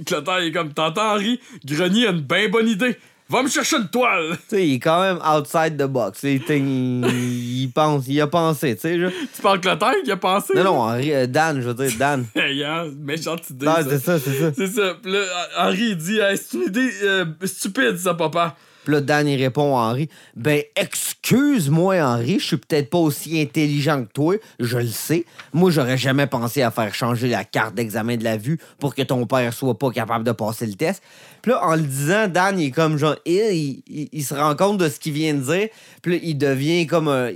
[0.05, 1.41] Clotaire est comme T'entends, Henri?
[1.65, 2.97] Grenier a une bien bonne idée.
[3.29, 4.37] Va me chercher une toile.
[4.47, 6.23] Tu sais, il est quand même outside the box.
[6.23, 8.97] Il, il, il pense, il a pensé, tu sais.
[9.35, 10.53] Tu parles Clotaire qui a pensé?
[10.55, 12.25] Non, non, Henri, euh, Dan, je veux dire, Dan.
[12.35, 13.65] Hey, hein, méchante idée.
[13.65, 14.51] Non, c'est ça, c'est ça.
[14.55, 14.93] C'est ça.
[15.03, 15.25] Puis là,
[15.57, 18.55] Henri, il dit Hey, C'est une idée euh, stupide, ça, papa.
[18.87, 23.37] Puis là, Dan, il répond à Henri Ben, excuse-moi, Henri, je suis peut-être pas aussi
[23.41, 25.25] intelligent que toi, je le sais.
[25.51, 29.01] Moi, j'aurais jamais pensé à faire changer la carte d'examen de la vue pour que
[29.01, 31.03] ton père soit pas capable de passer le test.
[31.41, 33.83] Puis là, en le disant, Dan, il est comme genre, il,
[34.13, 35.67] il- se rend compte de ce qu'il vient de dire.
[36.01, 37.31] Puis là, il devient comme un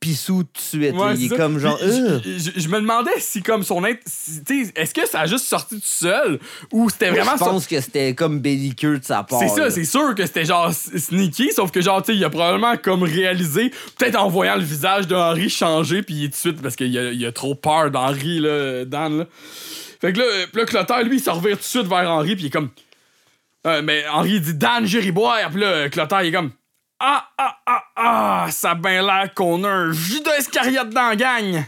[0.00, 0.94] pissou tout de suite.
[0.94, 2.20] Ouais, il est comme genre, Ugh.
[2.24, 3.82] je, je- je me demandais si, comme son.
[3.82, 3.98] int-
[4.76, 6.38] Est-ce que ça a juste sorti tout seul
[6.72, 9.40] ou c'était vraiment je pense que c'était comme belliqueux de sa part.
[9.40, 12.30] C'est ça, c'est sûr que c'était genre sneaky, sauf que genre, tu sais, il a
[12.30, 16.32] probablement comme réalisé, peut-être en voyant le visage de Henri changer, puis il est tout
[16.32, 19.26] de suite, parce qu'il a, il a trop peur d'Henri, là, Dan, là.
[20.00, 22.34] Fait que là, euh, là Clotaire, lui, il se revire tout de suite vers Henri,
[22.34, 22.70] puis il est comme.
[23.66, 26.50] Euh, mais Henri, il dit Dan Gériboire, puis là, euh, Clotaire, il est comme.
[27.04, 31.16] Ah, ah, ah, ah, ça a bien l'air qu'on a un Judas Iscariote dans la
[31.16, 31.64] gang.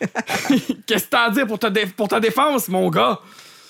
[0.86, 3.20] Qu'est-ce que t'as à dire pour ta, dé- pour ta défense, mon gars?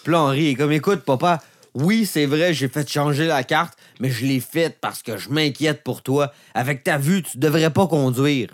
[0.02, 1.42] Puis là, Henri est comme, écoute, papa,
[1.74, 5.28] oui, c'est vrai, j'ai fait changer la carte, mais je l'ai faite parce que je
[5.28, 6.32] m'inquiète pour toi.
[6.54, 8.48] Avec ta vue, tu devrais pas conduire.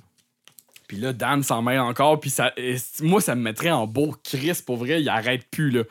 [0.88, 2.53] Puis là, Dan s'en mêle encore, puis ça,
[3.03, 5.84] moi, ça me mettrait en beau Chris, pour vrai, il arrête plus, là.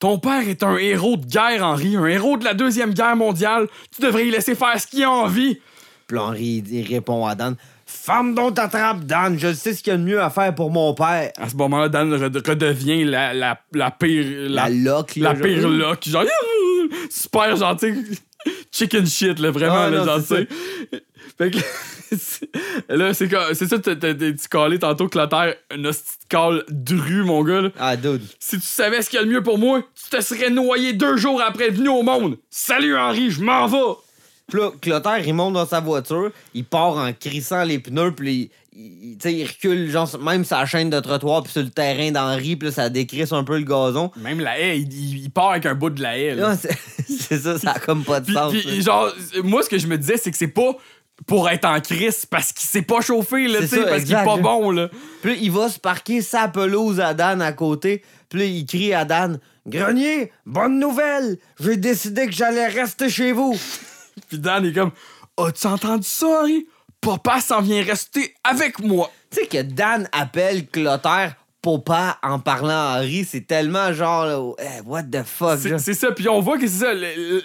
[0.00, 3.68] Ton père est un héros de guerre, Henri, un héros de la Deuxième Guerre mondiale.
[3.94, 5.60] Tu devrais y laisser faire ce qu'il a envie.
[6.08, 7.54] Puis Henri il répond à Dan,
[7.86, 10.70] Femme dont t'attrapes, Dan, je sais ce qu'il y a de mieux à faire pour
[10.70, 11.30] mon père.
[11.36, 14.24] À ce moment-là, Dan red- redevient la, la, la pire...
[14.48, 16.24] La, La, loque, la genre, pire loque, genre...
[17.10, 17.94] Super gentil.
[18.72, 20.38] Chicken shit, là, vraiment, Ah, là, non, genre.
[21.40, 21.58] Fait que...
[22.88, 23.28] là, c'est
[23.66, 27.62] ça, t'as- tu calais tantôt que la Terre, un hostie de call dru, mon gars,
[27.62, 27.68] là.
[27.78, 28.22] Ah, dude.
[28.38, 30.92] Si tu savais ce qu'il y a de mieux pour moi, tu te serais noyé
[30.92, 32.36] deux jours après venu au monde.
[32.50, 33.78] Salut Henri, je m'en vais.
[34.50, 38.50] Puis là, Clotaire, il monte dans sa voiture, il part en crissant les pneus, puis
[38.76, 42.68] il, il- recule, genre, même sa chaîne de trottoir, puis sur le terrain d'Henri, puis
[42.68, 44.10] là, ça décrisse un peu le gazon.
[44.16, 46.36] Même la haie, il, il- part avec un bout de la haie.
[47.08, 48.52] c'est ça, ça a comme pas de Puis, sens.
[48.52, 49.12] puis, genre,
[49.44, 50.76] moi, ce que je me disais, c'est que c'est pas
[51.26, 54.24] pour être en crise parce qu'il s'est pas chauffé, là, tu sais, parce qu'il est
[54.24, 54.88] pas bon, là.
[55.22, 58.02] Puis il va se parquer sa pelouse à Dan à côté.
[58.28, 61.38] Puis il crie à Dan Grenier, bonne nouvelle!
[61.60, 63.56] J'ai décidé que j'allais rester chez vous.
[64.28, 64.92] Puis Dan est comme,
[65.36, 66.66] as-tu entendu ça, Henri?
[67.00, 69.10] Papa s'en vient rester avec moi.
[69.30, 74.40] Tu sais que Dan appelle Clotaire Popa en parlant à Henri, c'est tellement genre, là,
[74.60, 76.92] eh, what the fuck, C'est ça, puis on voit que c'est ça.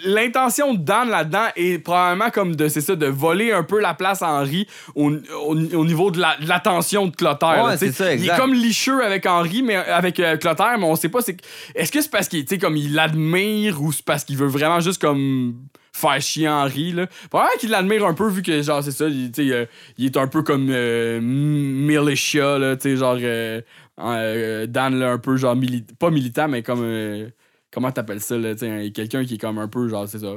[0.04, 3.92] L'intention de Dan là-dedans est probablement comme de, c'est ça, de voler un peu la
[3.94, 7.64] place à Henri au, au- au niveau de la- de l'attention de Clotaire.
[7.64, 8.36] Ouais, c'est ça, Il est exact.
[8.38, 11.20] comme licheux avec Henri, mais avec euh, Clotaire, mais on sait pas.
[11.20, 11.36] c'est
[11.74, 15.00] Est-ce que c'est parce qu'il, comme il l'admire ou c'est parce qu'il veut vraiment juste
[15.00, 15.56] comme
[15.92, 17.06] faire chier Henri là?
[17.30, 19.66] Probablement qu'il l'admire un peu vu que genre c'est ça, il, euh,
[19.98, 23.60] il est un peu comme euh, militia là, tu sais genre euh,
[23.98, 27.28] euh, Dan là un peu genre mili- pas militant mais comme euh,
[27.72, 30.34] comment t'appelles ça là, quelqu'un qui est comme un peu genre c'est ça.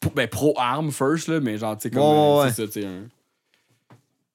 [0.00, 2.72] Pro, ben pro arme first là, mais genre tu sais comme euh, ouais, c'est ça,
[2.72, 3.04] tu sais un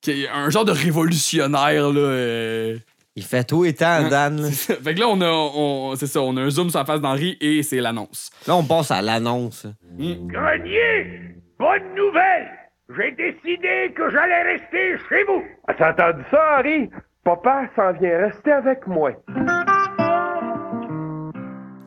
[0.02, 2.00] qui est un genre de révolutionnaire là.
[2.00, 2.78] euh,
[3.16, 4.40] Il fait tout et tant, Dan.
[4.42, 4.52] là.
[4.52, 7.02] fait que là, on a, on- c'est ça, on a un zoom sur la face
[7.02, 8.30] d'Henri et c'est l'annonce.
[8.46, 9.66] Là, on passe à l'annonce.
[9.98, 12.52] Grenier, bonne nouvelle!
[12.96, 15.44] J'ai décidé que j'allais rester chez vous!
[15.76, 16.90] T'as entendu ça, Henri?
[17.26, 19.10] Papa s'en vient rester avec moi.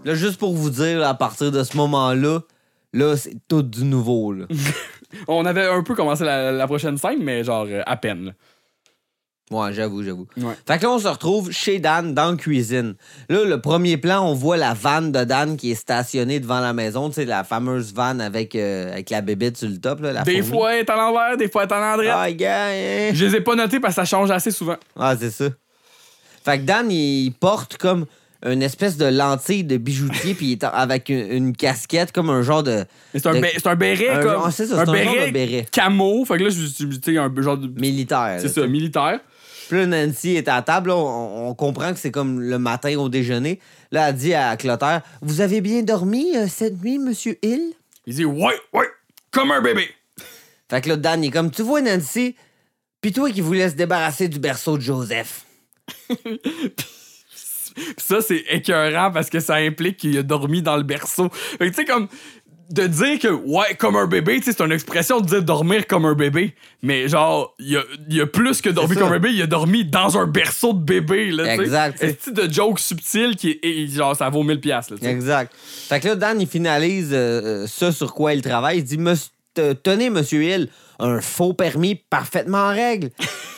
[0.04, 2.40] Là, juste pour vous dire, à partir de ce moment-là,
[2.92, 4.46] là, c'est tout du nouveau, là.
[5.28, 8.34] On avait un peu commencé la, la prochaine scène, mais genre euh, à peine.
[9.50, 10.26] Ouais, j'avoue, j'avoue.
[10.36, 10.52] Ouais.
[10.66, 12.94] Fait que là, on se retrouve chez Dan, dans la cuisine.
[13.30, 16.72] Là, le premier plan, on voit la vanne de Dan qui est stationnée devant la
[16.74, 17.08] maison.
[17.08, 20.22] Tu sais, la fameuse vanne avec, euh, avec la bébête sur le top, là, la
[20.22, 20.48] Des fourmi.
[20.48, 22.14] fois, elle est à l'envers, des fois, elle est à l'endroit.
[22.22, 23.10] Ah, gars, hein.
[23.14, 24.76] Je les ai pas notés parce que ça change assez souvent.
[24.98, 25.46] Ah, c'est ça.
[26.44, 28.06] Fait que Dan, il porte comme
[28.46, 32.42] une espèce de lentille de bijoutier, puis il est avec une, une casquette, comme un
[32.42, 34.50] genre de c'est un, un béret, un comme.
[34.52, 35.66] c'est ça, c'est un genre de béret.
[35.72, 36.24] camo.
[36.24, 37.66] Fait que là, je sais, un genre de.
[37.80, 38.38] militaire.
[38.40, 39.18] C'est ça, militaire.
[39.68, 40.88] Puis là, Nancy est à la table.
[40.88, 43.60] là, on, on comprend que c'est comme le matin au déjeuner.
[43.90, 47.74] Là, elle dit à Clotaire Vous avez bien dormi euh, cette nuit, Monsieur Hill
[48.06, 48.88] Il dit, ouais, ouais,
[49.30, 49.88] comme un bébé.
[50.70, 52.34] Fait que là, Dan il est comme Tu vois, Nancy,
[53.00, 55.44] pis toi qui voulais se débarrasser du berceau de Joseph.
[57.96, 61.28] Pis ça, c'est écœurant parce que ça implique qu'il a dormi dans le berceau.
[61.30, 62.08] Fait que tu sais, comme.
[62.70, 65.86] De dire que, ouais, comme un bébé, tu sais, c'est une expression de dire dormir
[65.86, 66.54] comme un bébé.
[66.82, 69.46] Mais genre, il y a, y a plus que dormir comme un bébé, il a
[69.46, 71.54] dormi dans un berceau de bébé, là.
[71.54, 71.98] Exact.
[71.98, 73.60] C'est de joke subtil qui est.
[73.62, 75.10] et genre, ça vaut 1000$, piastres, là, tu sais?
[75.10, 75.52] Exact.
[75.56, 78.78] Fait que là, Dan, il finalise euh, euh, ça sur quoi il travaille.
[78.78, 78.98] Il dit
[79.82, 83.10] Tenez, Monsieur Hill, un faux permis parfaitement en règle.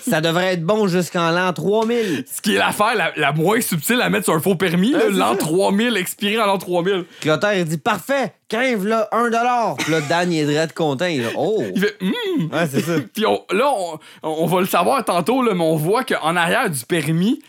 [0.08, 2.24] Ça devrait être bon jusqu'en l'an 3000.
[2.30, 5.32] Ce qui est l'affaire la, la moins subtile à mettre sur un faux permis, l'an
[5.32, 5.36] ça.
[5.38, 7.04] 3000, expiré en l'an 3000.
[7.20, 9.76] Clotaire, il dit Parfait, 15 là, 1 dollar.
[9.76, 11.04] Puis là, Dan, il est direct content.
[11.06, 11.62] Il dit Oh.
[11.74, 12.92] Il fait, hum, Ouais, c'est ça.
[13.14, 16.68] Puis on- là, on, on va le savoir tantôt, là, mais on voit qu'en arrière
[16.70, 17.40] du permis,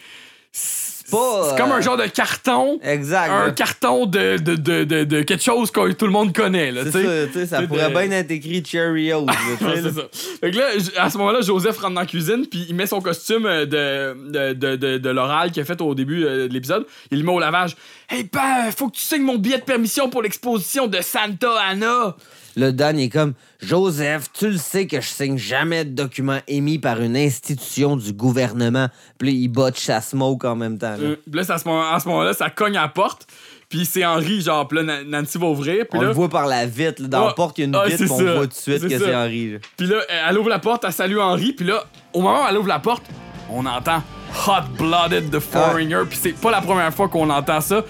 [1.11, 2.79] pas, c'est comme euh, un genre de carton.
[2.83, 3.29] Exact.
[3.29, 3.51] Un là.
[3.51, 6.71] carton de, de, de, de, quelque chose que tout le monde connaît.
[6.71, 9.25] Là, C'est ça, pourrait bien être écrit Cheerios.
[9.25, 10.01] là, c'est ça.
[10.39, 10.67] Fait que là,
[10.97, 14.31] à ce moment-là, Joseph rentre dans la cuisine, puis il met son costume euh, de,
[14.31, 16.85] de, de, de, de l'oral qu'il a fait au début euh, de l'épisode.
[17.11, 17.75] Il le met au lavage.
[18.09, 22.15] Hey, ben, faut que tu signes mon billet de permission pour l'exposition de Santa Ana.
[22.57, 26.79] Le Dan est comme Joseph, tu le sais que je signe jamais de documents émis
[26.79, 28.87] par une institution du gouvernement.
[29.17, 30.91] Puis là, il botche sa smoke en même temps.
[30.97, 30.97] là.
[31.03, 33.27] Euh, là, à ce moment- moment-là, ça cogne à la porte.
[33.69, 35.85] Puis c'est Henri, genre, puis là, Na- Nancy va ouvrir.
[35.89, 37.01] Puis on là, le voit par la vitre.
[37.03, 38.47] là, dans Ah, la porte, il y a une ah, vitre, puis on voit tout
[38.47, 39.59] de suite que c'est Henri.
[39.77, 39.95] Puis là,
[40.27, 42.79] elle ouvre la porte, elle salue Henri, puis là, au moment où elle ouvre la
[42.79, 43.03] porte,
[43.49, 44.03] on entend
[44.47, 47.85] Hot Blooded the Foreigner, puis c'est pas la première fois qu'on entend ça.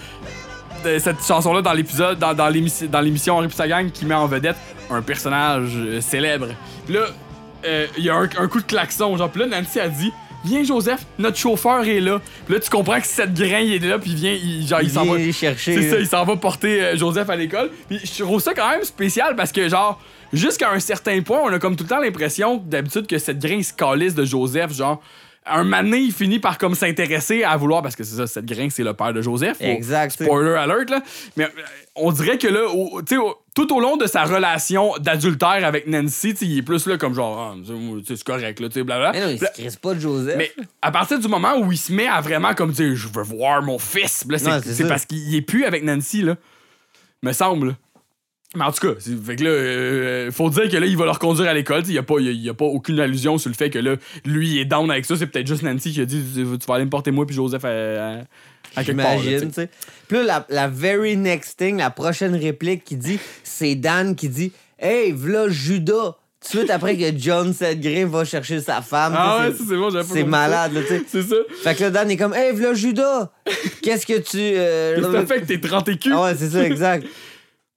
[0.84, 4.26] De cette chanson-là dans l'épisode, dans, dans l'émission Henri pis sa gang qui met en
[4.26, 4.56] vedette
[4.90, 6.48] un personnage euh, célèbre.
[6.86, 7.02] Puis là,
[7.66, 10.12] euh, il y a un, un coup de klaxon, genre, puis là, Nancy a dit.
[10.44, 12.20] Viens Joseph, notre chauffeur est là.
[12.46, 14.82] Puis là tu comprends que cette grain il est là puis il vient il, genre
[14.82, 15.76] il, Il s'en va chercher.
[15.76, 17.70] c'est ça, il s'en va porter euh, Joseph à l'école.
[17.88, 20.02] Puis je trouve ça quand même spécial parce que, genre,
[20.34, 23.62] jusqu'à un certain point, on a comme tout le temps l'impression, d'habitude, que cette grain
[23.62, 25.00] se calisse de Joseph, genre.
[25.44, 28.68] Un mané, il finit par comme s'intéresser à vouloir, parce que c'est ça, cette grain,
[28.70, 29.58] c'est le père de Joseph.
[29.60, 31.02] Exact, Spoiler alert, là.
[31.36, 31.48] Mais euh,
[31.96, 35.66] on dirait que là, au- tu sais, au- tout au long de sa relation d'adultère
[35.66, 37.74] avec Nancy, tu sais, il est plus là comme genre, ah,
[38.08, 39.20] c'est correct, là, tu sais, blablabla.
[39.20, 40.36] Mais non, il se crisse pas de Joseph.
[40.38, 40.52] Mais
[40.82, 43.64] à partir du moment où il se met à vraiment comme dire je veux voir
[43.64, 46.36] mon fils, c'est, parce qu'il est plus avec Nancy là.
[47.24, 47.76] Me semble.
[48.56, 51.12] Mais en tout cas, fait que là, euh, faut dire que là, il va le
[51.12, 51.84] reconduire à l'école.
[51.86, 53.80] Il n'y a, pas- y a- y a pas aucune allusion sur le fait que
[53.80, 53.96] là,
[54.26, 55.16] lui, il est down avec ça.
[55.16, 57.64] C'est peut-être juste Nancy qui a dit Tu vas aller me porter moi puis Joseph
[57.64, 58.18] à, à,
[58.76, 59.16] à quelque part.
[59.18, 59.24] tu.
[59.30, 59.52] J'imagine.
[60.10, 64.28] Puis là, la, la very next thing, la prochaine réplique qui dit, c'est Dan qui
[64.28, 66.18] dit Hey, v'là Judas.
[66.44, 69.14] Tout de suite après que John Sedgren va chercher sa femme.
[69.16, 71.04] Ah ouais, c'est bon, j'avais pas C'est malade, là, tu sais.
[71.08, 71.36] C'est ça.
[71.64, 73.32] Fait que là, Dan est comme Hey, v'là Judas.
[73.84, 74.38] Qu'est-ce que tu.
[74.40, 76.12] euh, Qu'est-ce que t'as fait que t'es 30 écus?
[76.14, 77.06] Ah ouais, c'est ça, exact.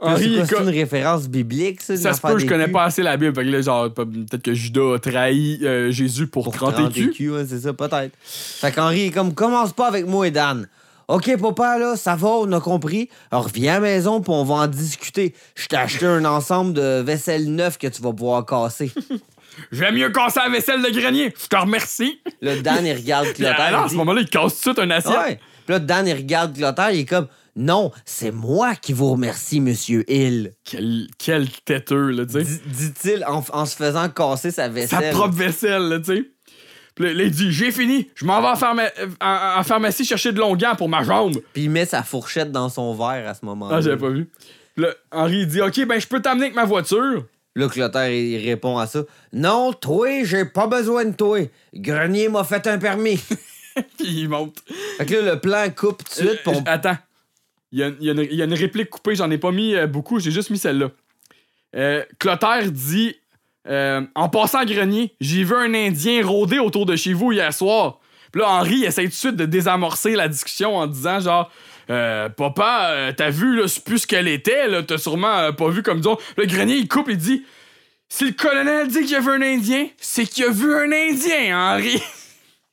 [0.01, 1.97] Henri, est c'est une référence biblique, ça?
[1.97, 3.35] ça se peut, je connais pas assez la Bible.
[3.35, 6.75] Fait que là, genre, pe- peut-être que Judas a trahi euh, Jésus pour, Pour 30
[6.75, 7.31] 30 écus.
[7.31, 8.13] ouais, c'est ça, peut-être.
[8.25, 10.69] Fait qu'Henri est comme, commence pas avec moi et Dan.
[11.07, 13.09] OK, papa, là, ça va, on a compris.
[13.31, 15.35] Alors, reviens à la maison, puis on va en discuter.
[15.55, 18.91] Je t'ai acheté un ensemble de vaisselle neuf que tu vas pouvoir casser.
[19.73, 21.33] J'aime mieux casser la vaisselle de grenier.
[21.41, 22.19] Je te remercie.
[22.41, 23.81] Là, Dan, il regarde Puis, Clotaire.
[23.85, 25.17] à ce moment-là, il casse tout un assiette.
[25.17, 25.37] Ouais.
[25.67, 29.61] Puis là, Dan, il regarde Clotaire, il est comme, non, c'est moi qui vous remercie,
[29.61, 30.53] monsieur Hill.
[30.65, 32.43] Quel, quel têteux, là, tu sais.
[32.45, 35.13] Dit- Dit-il en, en se faisant casser sa Sa vaisselle.
[35.15, 36.25] propre vaisselle, là, tu sais.
[36.95, 38.91] Puis là, il dit J'ai fini, je m'en vais en, pharma-
[39.21, 41.37] en- en pharmacie chercher de longuant pour ma jambe.
[41.53, 43.77] Puis il met sa fourchette dans son verre à ce moment-là.
[43.77, 44.29] Ah, j'avais pas vu.
[44.77, 47.25] Puis là, Henri, dit Ok, ben, je peux t'amener avec ma voiture.
[47.57, 49.03] Là, Clotaire, il répond à ça.
[49.33, 51.39] Non, toi, j'ai pas besoin de toi.
[51.73, 53.17] Grenier m'a fait un permis.
[53.99, 54.57] Puis il monte.
[54.99, 56.41] fait que là, le plan coupe tout de suite.
[56.49, 56.97] Euh, on- Attends.
[57.75, 60.31] Il y, a, il une, il réplique coupée, j'en ai pas mis euh, beaucoup, j'ai
[60.31, 60.93] juste mis celle-là.
[61.75, 63.17] Euh, Clotaire dit
[63.67, 67.53] euh, En passant à Grenier, j'ai vu un Indien rôder autour de chez vous hier
[67.53, 67.99] soir.
[68.31, 71.51] Puis là, Henri essaie tout de suite de désamorcer la discussion en disant genre.
[71.89, 75.99] Papa, t'as vu, là, c'est plus ce qu'elle était, là, t'as sûrement pas vu comme
[75.99, 76.17] disons.
[76.37, 77.45] Le grenier, il coupe et dit
[78.09, 81.59] Si le colonel dit qu'il a vu un Indien, c'est qu'il a vu un Indien,
[81.59, 82.01] Henri.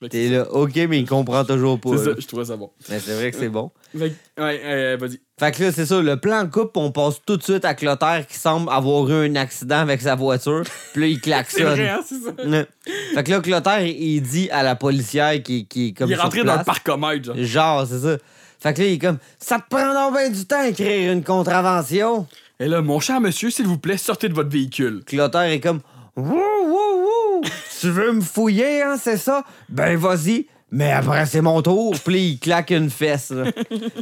[0.01, 1.91] Que T'es là, OK, mais il comprend toujours pas.
[1.95, 2.71] C'est ça, je trouvais ça bon.
[2.89, 3.69] Mais c'est vrai que c'est bon.
[3.95, 5.19] Fait ouais, euh, vas-y.
[5.39, 8.25] Fait que là, c'est ça, le plan coupe, on passe tout de suite à Clotaire
[8.27, 10.63] qui semble avoir eu un accident avec sa voiture.
[10.93, 11.63] Puis là, il C'est klaxonne.
[11.65, 12.47] vrai, hein, c'est ça.
[12.49, 12.65] Ouais.
[13.13, 16.15] Fait que là, Clotaire, il dit à la policière qui, qui est comme il est
[16.15, 17.35] rentré dans le parcomètre, genre.
[17.37, 18.17] Genre, c'est ça.
[18.59, 21.11] Fait que là, il est comme, ça te prend donc bien du temps à écrire
[21.11, 22.27] une contravention.
[22.59, 25.03] Et là, mon cher monsieur, s'il vous plaît, sortez de votre véhicule.
[25.05, 25.81] Clotaire est comme,
[26.15, 27.41] wouh, wouh, wouh,
[27.81, 29.43] tu veux me fouiller, hein, c'est ça?
[29.69, 30.45] Ben, vas-y.
[30.73, 31.93] Mais après, c'est mon tour.
[32.05, 33.31] Puis il claque une fesse.
[33.31, 33.51] Là,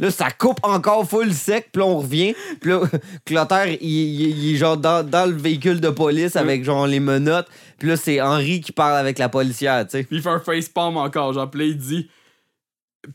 [0.00, 1.70] Là, ça coupe encore full sec.
[1.72, 2.34] Puis on revient.
[2.60, 2.82] Puis là,
[3.24, 7.00] Clotaire, il, il- il est genre dans, dans le véhicule de police avec genre les
[7.00, 7.48] menottes.
[7.78, 10.04] Puis là, c'est Henri qui parle avec la policière, tu sais.
[10.04, 12.08] Puis il fait un facepalm encore, genre, puis là, il dit.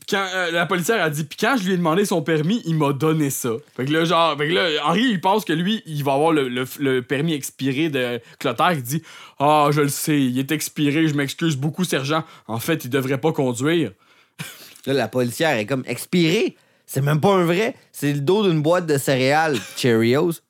[0.08, 2.74] Quand euh, la policière a dit, puis quand je lui ai demandé son permis, il
[2.74, 3.50] m'a donné ça.
[3.76, 4.36] Fait que là, genre,
[4.84, 8.72] Henri, il pense que lui, il va avoir le, permis expiré de Clotaire.
[8.72, 9.02] Il dit,
[9.38, 12.24] ah, je le sais, il est expiré, je m'excuse beaucoup, sergent.
[12.48, 13.92] En fait, il devrait pas conduire.
[14.86, 16.56] Là, la policière est comme expiré?
[16.86, 17.74] C'est même pas un vrai.
[17.92, 20.40] C'est le dos d'une boîte de céréales Cheerios.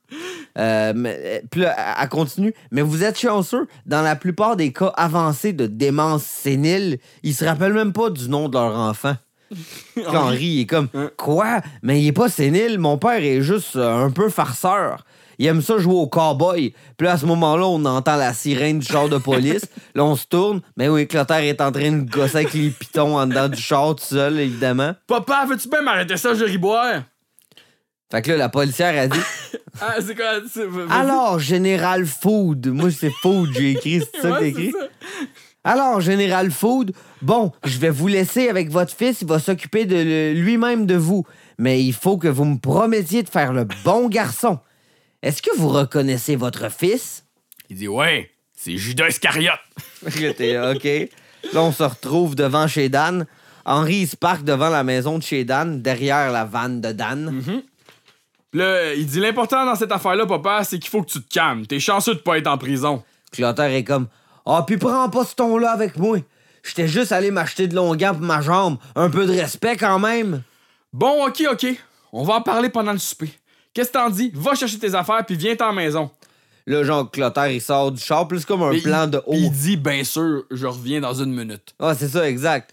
[0.59, 2.55] Euh, mais, euh, puis là, elle continue.
[2.71, 3.67] Mais vous êtes chanceux.
[3.87, 8.29] Dans la plupart des cas avancés de démence sénile, ils se rappellent même pas du
[8.29, 9.17] nom de leur enfant.
[10.07, 11.11] Henri il est comme Hein?
[11.17, 11.61] Quoi?
[11.83, 12.79] Mais il est pas sénile.
[12.79, 15.05] Mon père est juste euh, un peu farceur.
[15.39, 16.75] Il aime ça jouer au cowboy.
[16.97, 19.67] Puis là, à ce moment-là, on entend la sirène du char de police.
[19.95, 20.63] là, on se tourne.
[20.77, 23.95] Mais oui, Clotaire est en train de gosser avec les pitons en dedans du char
[23.95, 24.95] tout seul, évidemment.
[25.07, 27.03] Papa, veux-tu bien m'arrêter ça, je riboire?
[28.11, 29.19] Fait que là, la policière a dit
[29.81, 30.41] Ah, c'est quoi?
[30.91, 32.69] Alors, Général Food.
[32.69, 34.01] Moi, c'est Food, j'ai écrit.
[34.01, 34.55] C'est ça que Ouais,
[35.67, 39.23] Alors, Général Food, bon, je vais vous laisser avec votre fils.
[39.23, 41.27] Il va s'occuper de lui-même de vous.
[41.59, 44.61] Mais il faut que vous me promettiez de faire le bon garçon.
[45.23, 47.25] Est-ce que vous reconnaissez votre fils?
[47.69, 49.59] Il dit, ouais, c'est Judas Iscariote.
[50.07, 50.85] OK.
[51.53, 53.27] Là, on se retrouve devant chez Dan.
[53.65, 57.43] Henri, il se parque devant la maison de chez Dan, derrière la vanne de Dan.
[58.53, 61.35] Puis là, il dit, l'important dans cette affaire-là, papa, c'est qu'il faut que tu te
[61.35, 61.67] calmes.
[61.67, 63.03] T'es chanceux de pas être en prison.
[63.33, 64.07] Clotaire est comme
[64.47, 66.19] Ah, puis prends pas ce ton-là avec moi.
[66.63, 68.79] J'étais juste allé m'acheter de longuant pour ma jambe.
[68.95, 70.43] Un peu de respect quand même.
[70.93, 71.67] Bon, ok, ok.
[72.13, 73.31] On va en parler pendant le souper.
[73.75, 74.31] Qu'est-ce que t'en dis?
[74.35, 76.11] Va chercher tes affaires puis viens en maison.
[76.67, 79.35] Là, genre, Clotaire, il sort du char, plus comme un Mais plan il- de haut.
[79.35, 81.75] Il dit, bien sûr, je reviens dans une minute.
[81.79, 82.73] Ah, c'est ça, exact.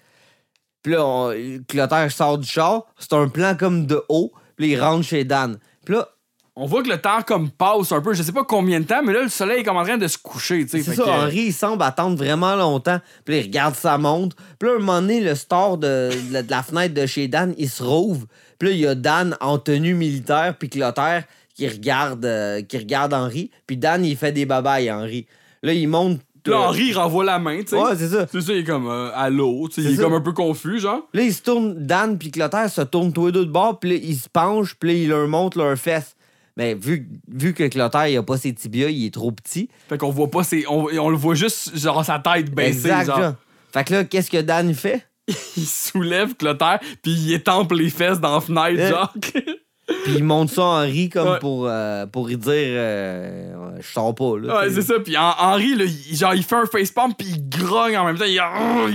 [0.82, 1.34] Puis là, on-
[1.68, 5.60] Clotaire sort du char, c'est un plan comme de haut, puis il rentre chez Dan.
[5.86, 6.08] Puis là,
[6.56, 8.14] On voit que le temps comme passe un peu.
[8.14, 10.08] Je sais pas combien de temps, mais là, le soleil est comme en train de
[10.08, 13.00] se coucher, c'est ça, que- Henri, il semble attendre vraiment longtemps.
[13.26, 14.36] Puis il regarde sa montre.
[14.60, 17.28] Puis là, à un moment donné, le store de, de- de la fenêtre de chez
[17.28, 18.28] Dan, il se rouvre.
[18.60, 21.24] Puis là, il y a Dan en tenue militaire, puis Clotaire
[21.56, 23.50] qui regarde, euh, qui regarde Henri.
[23.66, 25.26] Puis Dan, il fait des babayes, Henri.
[25.64, 26.20] Là, il monte.
[26.44, 27.78] Puis là, euh, Henri il renvoie la main, tu sais.
[27.78, 28.28] Ouais, c'est ça.
[28.32, 29.10] C'est ça, il est comme euh,
[29.70, 29.82] tu sais.
[29.82, 30.04] C'est Il est ça.
[30.04, 31.02] comme un peu confus, genre.
[31.14, 33.90] Là, ils se tournent, Dan puis Clotaire se tournent tous les deux de bord, puis
[33.92, 36.16] là, ils se penchent, puis là, ils leur montrent leurs fesses.
[36.58, 39.70] Mais vu, vu que Clotaire, il a pas ses tibias, il est trop petit.
[39.90, 40.66] Fait qu'on voit pas ses.
[40.68, 43.34] On, on le voit juste, genre, sa tête baissée, exact, genre.
[43.74, 45.08] Fait que là, qu'est-ce que Dan fait?
[45.58, 48.90] Il soulève Clotaire, puis il étampe les fesses dans la fenêtre, Euh.
[48.90, 49.14] genre.
[50.06, 51.40] Puis il monte ça à Henri comme Ouais.
[51.40, 54.38] pour, euh, pour lui dire euh, Je sors pas.
[54.40, 54.94] Là, Ouais, c'est ça.
[55.04, 58.18] Puis Hen- Henri, là, il, genre, il fait un facepalm, puis il grogne en même
[58.18, 58.24] temps.
[58.26, 58.40] Il,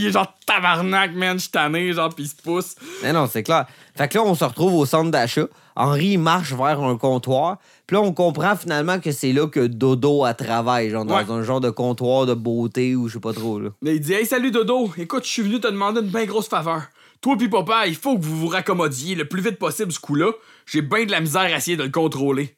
[0.01, 2.75] il est genre tabarnak, man, je suis tanné, genre, puis il se pousse.
[3.03, 3.67] Mais non, c'est clair.
[3.97, 5.47] Fait que là, on se retrouve au centre d'achat.
[5.79, 7.59] Henri marche vers un comptoir.
[7.87, 11.43] Puis là, on comprend finalement que c'est là que Dodo a travaille, genre dans un
[11.43, 13.59] genre de comptoir de beauté ou je sais pas trop.
[13.61, 13.71] Là.
[13.83, 16.49] Mais il dit Hey, salut Dodo, écoute, je suis venu te demander une bien grosse
[16.49, 16.83] faveur.
[17.21, 20.31] Toi puis papa, il faut que vous vous raccommodiez le plus vite possible ce coup-là.
[20.67, 22.55] J'ai bien de la misère à essayer de le contrôler.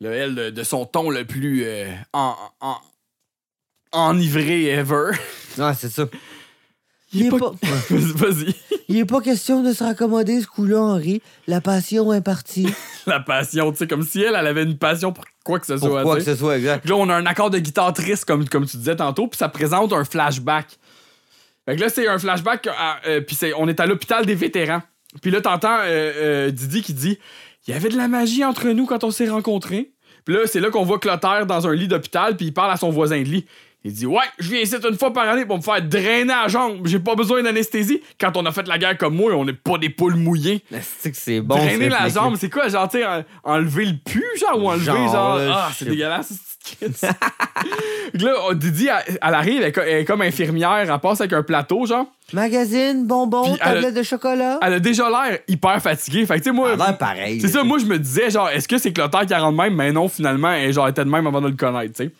[0.00, 2.76] Là, elle, de, de son ton le plus euh, en, en-
[3.92, 5.10] enivré ever.
[5.58, 6.06] Ouais, c'est ça.
[7.12, 7.38] Il est pas.
[7.38, 7.54] pas-
[7.90, 8.54] Vas-y.
[8.88, 11.22] Il est pas question de se raccommoder ce coup-là, Henri.
[11.46, 12.66] La passion est partie.
[13.06, 15.76] La passion, tu sais, comme si elle, elle avait une passion pour quoi que ce
[15.76, 15.88] soit.
[15.88, 16.80] Pour quoi tu que ce soit, exact.
[16.82, 19.38] Puis là, on a un accord de guitare triste, comme, comme tu disais tantôt, puis
[19.38, 20.66] ça présente un flashback.
[21.66, 22.68] Fait que là, c'est un flashback,
[23.06, 24.82] euh, puis on est à l'hôpital des vétérans.
[25.22, 27.18] Puis là, t'entends euh, euh, Didi qui dit
[27.66, 29.92] Il y avait de la magie entre nous quand on s'est rencontrés.
[30.24, 32.76] Puis là, c'est là qu'on voit Clotaire dans un lit d'hôpital, puis il parle à
[32.76, 33.46] son voisin de lit.
[33.82, 36.48] Il dit Ouais, je viens ici une fois par année pour me faire drainer la
[36.48, 36.86] jambe.
[36.86, 38.02] J'ai pas besoin d'anesthésie.
[38.20, 40.62] Quand on a fait la guerre comme moi, on n'est pas des poules mouillées.
[41.00, 41.56] C'est que c'est bon.
[41.56, 42.98] Drainer la jambe, c'est quoi, genre, tu
[43.42, 46.32] enlever le pu, genre, ou enlever, Genre, genre, ah, c'est dégueulasse,
[48.14, 51.32] là, Didi, elle, elle arrive, elle est co- elle est comme infirmière, elle passe avec
[51.32, 52.06] un plateau, genre.
[52.32, 54.58] Magazine, bonbons, tablette de chocolat.
[54.62, 56.26] Elle a déjà l'air hyper fatiguée.
[56.26, 56.72] Fait que, tu sais, moi.
[56.74, 57.40] Elle pareil.
[57.40, 59.74] C'est ça, moi, je me disais, genre, est-ce que c'est Clotaire qui rend de même?
[59.74, 62.10] Mais non, finalement, elle genre, était de même avant de le connaître, tu sais.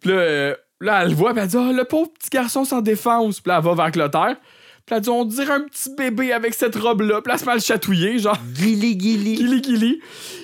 [0.00, 0.54] Puis là, euh,
[0.86, 3.40] là, elle le voit, puis elle dit, ah, le pauvre petit garçon sans défense.
[3.40, 4.36] Puis là, elle va vers Clotaire.
[4.84, 7.20] Puis elle dit, on dirait un petit bébé avec cette robe-là.
[7.22, 8.36] Puis là, elle se met à le chatouiller, genre.
[8.52, 9.36] Guili, guili.
[9.36, 10.00] Kili Kili.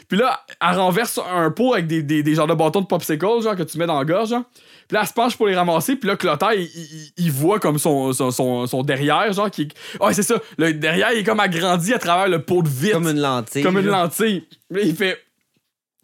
[0.08, 3.42] Puis là, elle renverse un pot avec des, des, des genres de bâtons de popsicle,
[3.42, 4.44] genre, que tu mets dans la gorge, genre.
[4.86, 5.96] Puis là, elle se penche pour les ramasser.
[5.96, 9.62] Puis là, Clotaire, il, il- il voit comme son, son, son, son derrière, genre, qui
[9.62, 10.02] est...
[10.02, 10.36] Ouais, c'est ça.
[10.56, 12.94] Le derrière, il est comme agrandi à travers le pot de vitre.
[12.94, 13.62] Comme une lentille.
[13.64, 14.02] Comme une là.
[14.04, 14.46] lentille.
[14.72, 15.18] Puis là, il fait...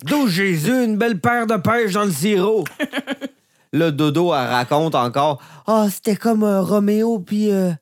[0.02, 2.64] D'où Jésus, une belle paire de pêches dans le sirop.
[3.74, 5.42] Là, Dodo, elle raconte encore.
[5.66, 7.50] Ah, c'était comme euh, Roméo, puis.
[7.50, 7.72] euh,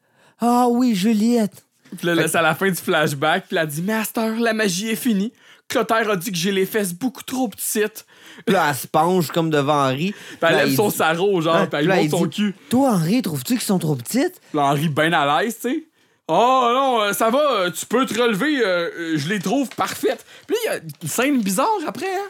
[0.41, 1.65] Ah oui, Juliette.
[1.99, 3.47] Puis là, c'est à la fin du flashback.
[3.49, 5.33] Puis elle a dit, Master, la magie est finie.
[5.69, 8.07] Clotaire a dit que j'ai les fesses beaucoup trop petites.
[8.47, 10.13] Puis là, elle se penche comme devant Henri.
[10.13, 12.55] Puis elle lève son dit- sarrau, genre, Ouais, puis elle monte son dit, cul.
[12.71, 14.41] Toi, Henri, trouves-tu qu'ils sont trop petites?
[14.51, 15.85] Puis là, Henri, ben à l'aise, tu sais.
[16.29, 20.25] Oh non, euh, ça va, tu peux te relever, euh, je les trouve parfaites.
[20.47, 22.29] Puis là, il y a une scène bizarre après, hein.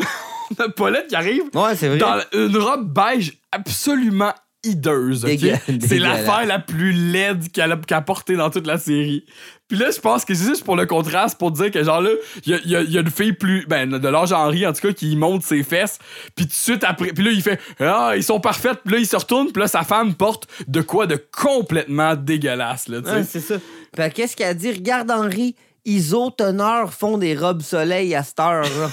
[0.58, 1.98] On a Paulette qui arrive Ouais, c'est vrai.
[1.98, 4.32] dans une robe beige absolument
[4.64, 5.24] hideuse.
[5.24, 5.30] ok?
[5.30, 6.26] Dégueu- C'est dégueulasse.
[6.26, 9.24] l'affaire la plus laide qu'elle a, qu'elle a portée dans toute la série.
[9.68, 12.10] Puis là, je pense que c'est juste pour le contraste, pour dire que genre là,
[12.44, 13.64] il y a, il y a- il y a une fille plus.
[13.68, 15.98] Ben, de l'âge Henri, en tout cas, qui monte ses fesses.
[16.34, 17.12] Puis tout de suite après.
[17.12, 18.80] Puis là, il fait Ah, ils sont parfaites.
[18.84, 19.52] Puis là, il se retourne.
[19.52, 23.14] Puis là, sa femme porte de quoi de complètement dégueulasse, là, tu sais.
[23.14, 23.54] Ouais, c'est ça.
[23.92, 24.72] Puis qu'est-ce qu'elle dit?
[24.72, 25.54] Regarde, Henri,
[25.86, 28.62] isoteneurs font des robes soleil à cette heure.
[28.64, 28.90] là.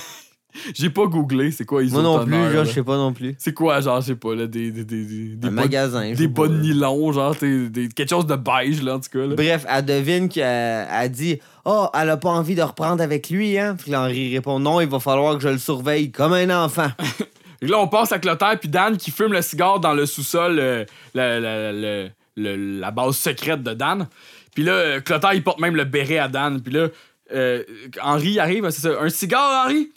[0.74, 3.36] J'ai pas googlé, c'est quoi ils Moi non plus, genre, je sais pas non plus.
[3.38, 4.72] C'est quoi, genre, je sais pas, là, des.
[4.72, 6.14] Des, des, des, des Un magasin.
[6.14, 9.26] Des bas de nylon, genre, t'es- des- quelque chose de beige, là, en tout cas.
[9.26, 9.36] Là.
[9.36, 13.58] Bref, elle devine qu'elle elle dit Oh, elle a pas envie de reprendre avec lui,
[13.58, 13.76] hein?
[13.78, 16.88] Puis là, Henri répond Non, il va falloir que je le surveille comme un enfant.
[17.62, 20.58] Et là, on passe à Clotaire puis Dan qui fume le cigare dans le sous-sol,
[20.60, 20.86] euh,
[21.16, 24.08] la, la- la- la- base secrète de Dan.
[24.54, 26.62] Puis là, euh, Clotaire, il porte même le béret à Dan.
[26.62, 26.88] Puis là,
[27.34, 27.64] euh,
[28.02, 28.92] Henri arrive, c'est ça.
[29.02, 29.90] Un cigare, Henri?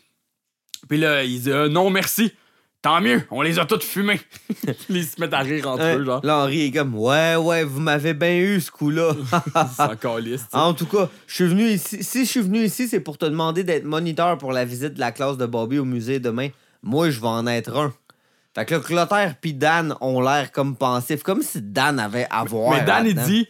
[0.91, 2.33] Puis là, il dit euh, non, merci.
[2.83, 4.21] Tant mieux, on les a tous fumés.
[4.89, 5.99] ils se mettent à rire entre Hein?
[5.99, 6.21] eux, genre.
[6.25, 9.13] Là, Henri est comme Ouais, ouais, vous m'avez bien eu ce coup-là.
[9.77, 10.47] C'est encore lisse.
[10.53, 12.03] en tout cas, je suis venu ici.
[12.03, 15.01] Si je suis venu ici, c'est pour te demander d'être moniteur pour la visite de
[15.01, 16.49] la classe de Bobby au musée demain.
[16.83, 17.93] Moi, je vais en être un.
[18.55, 22.43] Fait que là, Clotaire puis Dan ont l'air comme pensifs, comme si Dan avait à
[22.45, 22.73] voir.
[22.73, 23.47] Mais Dan, il dit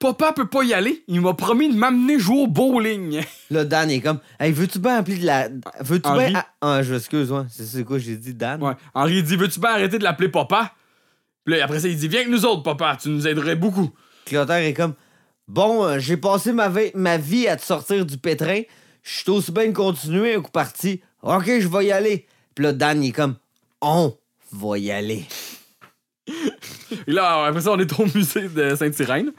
[0.00, 1.04] Papa peut pas y aller.
[1.08, 3.20] Il m'a promis de m'amener jouer au bowling.
[3.50, 5.48] Là, Dan est comme Hey, veux-tu bien appeler de la.
[5.80, 6.32] Veux-tu bien.
[6.34, 7.42] Ah, ah, je m'excuse, ouais.
[7.50, 8.62] C'est c'est quoi, j'ai dit Dan?
[8.62, 8.72] Ouais.
[8.94, 10.72] Henri dit Veux-tu bien arrêter de l'appeler papa?
[11.44, 13.90] Puis là, après ça, il dit Viens avec nous autres, papa, tu nous aiderais beaucoup.
[14.24, 14.94] Clotaire est comme
[15.46, 18.62] Bon, euh, j'ai passé ma, vie à te sortir du pétrin.
[19.02, 21.02] Je suis aussi bien de continuer coup parti.
[21.22, 22.26] Ok, je vais y aller.
[22.54, 23.36] Puis là, Dan, il est comme
[23.82, 24.16] On
[24.50, 25.26] va y aller.
[27.06, 29.30] Et là, après ça, on est au musée de Sainte-Sirène.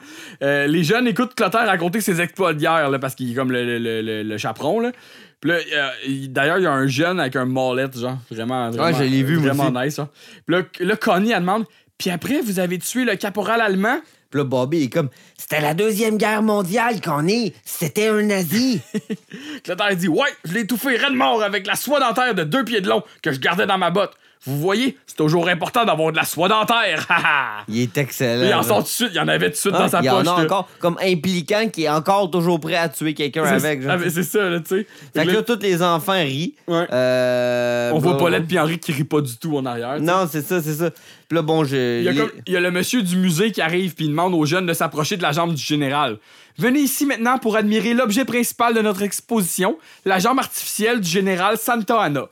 [0.43, 3.51] Euh, les jeunes écoutent Clotaire raconter ses exploits de guerre, là, parce qu'il est comme
[3.51, 4.79] le, le, le- le- chaperon.
[4.79, 4.91] Là.
[5.39, 8.69] Puis là, euh, il- d'ailleurs, il y a un jeune avec un molette, genre, vraiment,
[8.71, 9.95] vraiment, je l'ai vu, vraiment nice.
[9.97, 10.07] Genre.
[10.45, 11.65] Puis là, là, Connie, elle demande
[11.97, 13.99] Puis après, vous avez tué le caporal allemand
[14.29, 16.95] Puis là, Bobby est comme C'était la Deuxième Guerre mondiale
[17.27, 17.53] est.
[17.65, 18.81] C'était un nazi.
[19.63, 22.81] Clotaire dit Ouais, je l'ai étouffé raide mort avec la soie dentaire de deux pieds
[22.81, 24.13] de long que je gardais dans ma botte.
[24.45, 27.07] Vous voyez, c'est toujours important d'avoir de la soie dentaire.
[27.67, 28.43] Il est excellent.
[28.47, 29.87] il en sort tout de suite, il y en avait tout de suite Ah, dans
[29.87, 30.27] sa il y en poche.
[30.29, 33.81] a encore comme impliquant qui est encore toujours prêt à tuer quelqu'un avec.
[33.87, 34.87] ah, mais c'est ça, là, tu sais.
[35.15, 36.55] Fait que Là, tous les enfants rient.
[36.67, 36.87] Ouais.
[36.91, 39.99] Euh, on voit bah, Paulette puis Henri qui rit pas du tout en arrière.
[40.01, 40.89] Non, c'est ça, c'est ça.
[40.89, 41.99] Puis là, bon, je.
[41.99, 44.05] Il y, a les- comme- il y a le monsieur du musée qui arrive puis
[44.05, 46.17] il demande aux jeunes de s'approcher de la jambe du général.
[46.57, 51.57] Venez ici maintenant pour admirer l'objet principal de notre exposition, la jambe artificielle du général
[51.57, 52.25] Santa Anna.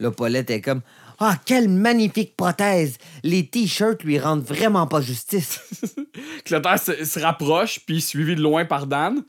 [0.00, 0.80] Là, Paulette est comme.
[1.20, 2.96] Ah, quelle magnifique prothèse!
[3.24, 5.60] Les t-shirts lui rendent vraiment pas justice.
[6.44, 9.22] Clotaire se, se rapproche puis suivi de loin par Dan.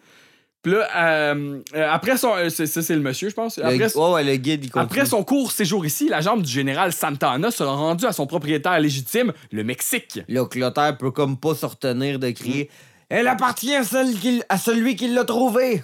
[0.61, 0.88] Puis là,
[1.32, 2.36] euh, euh, après son.
[2.36, 3.57] euh, c'est- ça, c'est le monsieur, je pense.
[3.57, 6.91] Le, Après, ouais, le guide, il après son court séjour ici, la jambe du général
[6.91, 10.20] Santa Anna sera rendue à son propriétaire légitime, le Mexique.
[10.28, 12.68] Là, Clotaire peut comme pas se retenir de crier Mm.
[13.11, 15.82] Elle appartient à, celle qui- à celui qui l'a trouvé.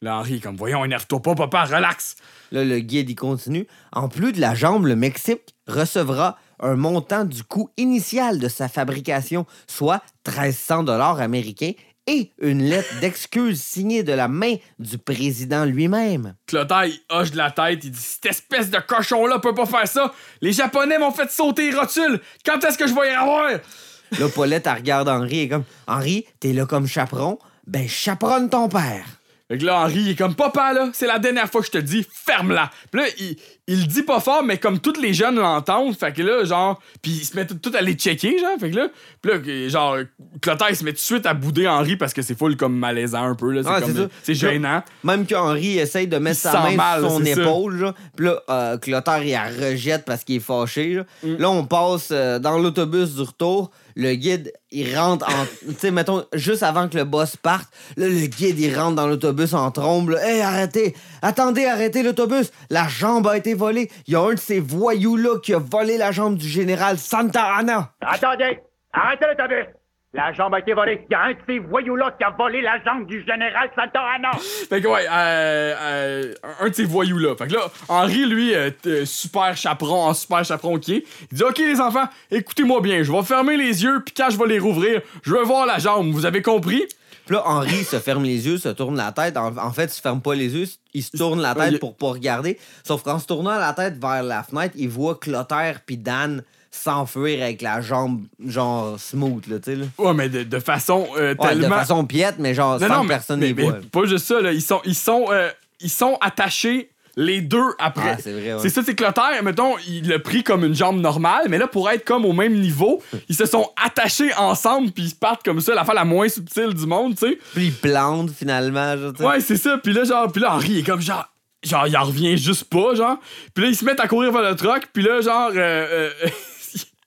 [0.00, 2.14] Là, Henri comme, voyons, énerve-toi pas, papa, relax.
[2.52, 3.66] Là, le guide, il continue.
[3.92, 8.68] En plus de la jambe, le Mexique recevra un montant du coût initial de sa
[8.68, 11.72] fabrication, soit 1300 dollars américains,
[12.06, 16.34] et une lettre d'excuse signée de la main du président lui-même.
[16.46, 19.86] Clotaire, il hoche de la tête, il dit Cette espèce de cochon-là peut pas faire
[19.86, 20.14] ça.
[20.40, 22.20] Les Japonais m'ont fait sauter les rotules.
[22.46, 26.24] Quand est-ce que je vais y avoir Là, Paulette, elle regarde Henri et comme Henri,
[26.40, 27.38] t'es là comme chaperon?
[27.66, 29.17] Ben, chaperonne ton père.
[29.48, 31.72] Fait que là, Henri, il est comme Papa, là, c'est la dernière fois que je
[31.72, 32.70] te dis, ferme-la.
[32.90, 36.12] Puis là, il, il le dit pas fort, mais comme tous les jeunes l'entendent, fait
[36.12, 38.88] que là, genre, puis ils se mettent tout, à les checker, genre, fait que là,
[39.22, 39.96] puis là, genre,
[40.42, 42.76] Clotaire, il se met tout de suite à bouder Henri parce que c'est full comme
[42.76, 44.82] malaisant un peu, là, c'est comme, c'est gênant.
[45.02, 47.94] Même qu'Henri essaye de mettre Il sa main mal, sur son épaule, genre.
[48.16, 50.94] Puis là, euh, Clotaire, il la rejette parce qu'il est fâché.
[50.94, 51.36] Là, Mm.
[51.38, 53.70] Là, on passe euh, dans l'autobus du retour.
[54.00, 55.44] Le guide, il rentre en.
[55.68, 57.66] tu sais, mettons, juste avant que le boss parte,
[57.96, 60.10] là, le guide, il rentre dans l'autobus en trombe.
[60.10, 60.24] là.
[60.24, 60.94] Hey, arrêtez!
[61.20, 62.52] Attendez, arrêtez l'autobus!
[62.70, 63.90] La jambe a été volée.
[64.06, 67.56] Il y a un de ces voyous-là qui a volé la jambe du général Santa
[67.56, 67.92] Anna.
[68.00, 68.60] Attendez!
[68.92, 69.66] Arrêtez l'autobus!
[70.14, 71.04] La jambe a été volée.
[71.10, 74.00] Il y a un de ces voyous-là qui a volé la jambe du général Santa
[74.16, 74.30] Anna.
[74.68, 77.36] Fait que ouais, euh, euh, un de ces voyous-là.
[77.36, 81.36] Fait que là, Henri, lui, euh, t- super chaperon, en super chaperon qui est, il
[81.36, 84.46] dit Ok, les enfants, écoutez-moi bien, je vais fermer les yeux, puis quand je vais
[84.46, 86.86] les rouvrir, je vais voir la jambe, vous avez compris?
[87.26, 89.36] Puis là, Henri se ferme les yeux, se tourne la tête.
[89.36, 90.64] En, en fait, il se ferme pas les yeux,
[90.94, 92.58] il se tourne la tête il- pour pas regarder.
[92.82, 97.42] Sauf qu'en se tournant la tête vers la fenêtre, il voit Clotaire puis Dan s'enfuir
[97.42, 99.76] avec la jambe, genre smooth, là, tu sais.
[99.76, 99.86] là.
[99.98, 101.68] Ouais, mais de, de façon euh, Ouais, tellement.
[101.68, 104.52] de façon piète, mais genre, sans que personne mais, n'y mais pas juste ça, là.
[104.52, 105.48] Ils sont, ils sont, euh,
[105.80, 108.10] ils sont attachés les deux après.
[108.14, 108.60] Ah, c'est vrai, ouais.
[108.62, 111.66] C'est ça, c'est que Clotaire, mettons, il l'a pris comme une jambe normale, mais là,
[111.66, 115.60] pour être comme au même niveau, ils se sont attachés ensemble, puis ils partent comme
[115.60, 117.38] ça, la fois la moins subtile du monde, tu sais.
[117.54, 119.28] Puis il plante finalement, genre, tu sais.
[119.28, 119.78] Ouais, c'est ça.
[119.82, 121.28] Puis là, genre, puis là, Henri il est comme genre.
[121.64, 123.16] Genre, il en revient juste pas, genre.
[123.52, 124.84] Puis là, ils se mettent à courir vers le truck.
[124.92, 125.50] Puis là, genre.
[125.56, 126.28] euh, euh,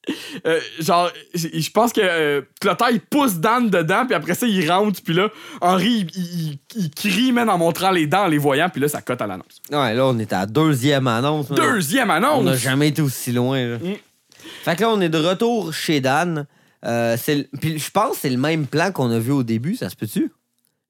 [0.48, 4.06] euh, genre, je pense que euh, Clotaire, il pousse Dan dedans.
[4.06, 5.02] Puis après ça, il rentre.
[5.04, 5.30] Puis là,
[5.62, 8.70] Henri, il, il- il crie, même en montrant les dents, en les voyant.
[8.70, 9.62] Puis là, ça cote à l'annonce.
[9.72, 11.50] Ouais, là, on est à la deuxième annonce.
[11.50, 11.56] là.
[11.56, 12.46] Deuxième On annonce!
[12.46, 13.64] n'a jamais été aussi loin.
[13.64, 13.78] là.
[13.78, 13.94] Mm.
[14.64, 16.48] Fait que là, on est de retour chez Dan.
[16.84, 17.16] Euh,
[17.62, 19.96] Puis je pense que c'est le même plan qu'on a vu au début, ça se
[19.96, 20.32] peut-tu?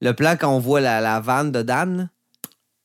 [0.00, 2.08] Le plan quand on voit la, la vanne de Dan?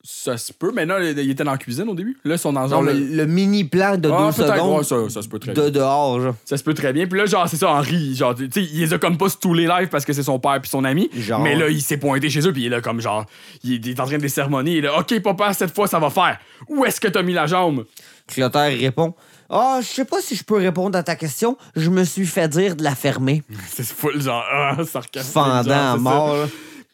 [0.03, 0.71] Ça se peut.
[0.73, 2.17] Mais là, il était dans la cuisine au début.
[2.23, 4.53] Là, ils sont dans Genre le, le mini plan de Ah, peut-être.
[4.55, 5.63] secondes ça, ça se peut très bien.
[5.65, 6.21] de dehors.
[6.21, 6.35] Genre.
[6.45, 7.07] Ça se peut très bien.
[7.07, 9.53] Puis là, genre, c'est ça, Henri, genre, tu sais, il les a comme pas tous
[9.53, 11.09] les lives parce que c'est son père puis son ami.
[11.13, 11.41] Genre.
[11.41, 13.25] Mais là, il s'est pointé chez eux puis il est là comme genre,
[13.63, 14.73] il est, en train de les cérémonier.
[14.73, 16.39] Il est là, OK, papa, cette fois, ça va faire.
[16.69, 17.85] Où est-ce que t'as mis la jambe?
[18.27, 19.13] Clotaire répond
[19.49, 21.57] Ah, je sais pas si je peux répondre à ta question.
[21.75, 23.43] Je me suis fait dire de la fermer.
[23.69, 25.33] C'est full genre, ah, sarcastique.
[25.33, 26.35] Fendant genre, à c'est mort.
[26.37, 26.45] là.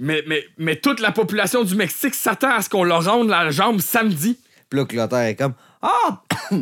[0.04, 3.52] Mais, mais, mais toute la population du Mexique s'attend à ce qu'on leur rende la
[3.52, 4.38] jambe samedi.
[4.70, 6.22] Puis là, Clotaire est comme Ah!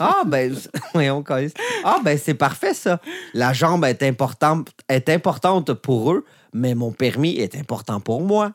[0.00, 0.56] ah, ben,
[0.94, 1.22] voyons.
[1.84, 2.98] Ah, ben, c'est parfait, ça.
[3.34, 6.24] La jambe est importante, est importante pour eux,
[6.54, 8.52] mais mon permis est important pour moi.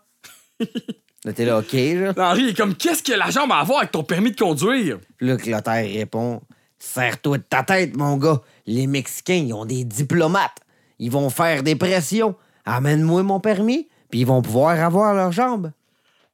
[1.35, 2.13] T'es là, OK, là.
[2.17, 4.97] Henri est comme, qu'est-ce que la jambe a à voir avec ton permis de conduire?
[5.17, 6.41] Puis là, Clotaire répond
[6.79, 8.41] Serre-toi de ta tête, mon gars.
[8.65, 10.57] Les Mexicains, ils ont des diplomates.
[10.97, 12.35] Ils vont faire des pressions.
[12.65, 15.71] Amène-moi mon permis, puis ils vont pouvoir avoir leur jambe.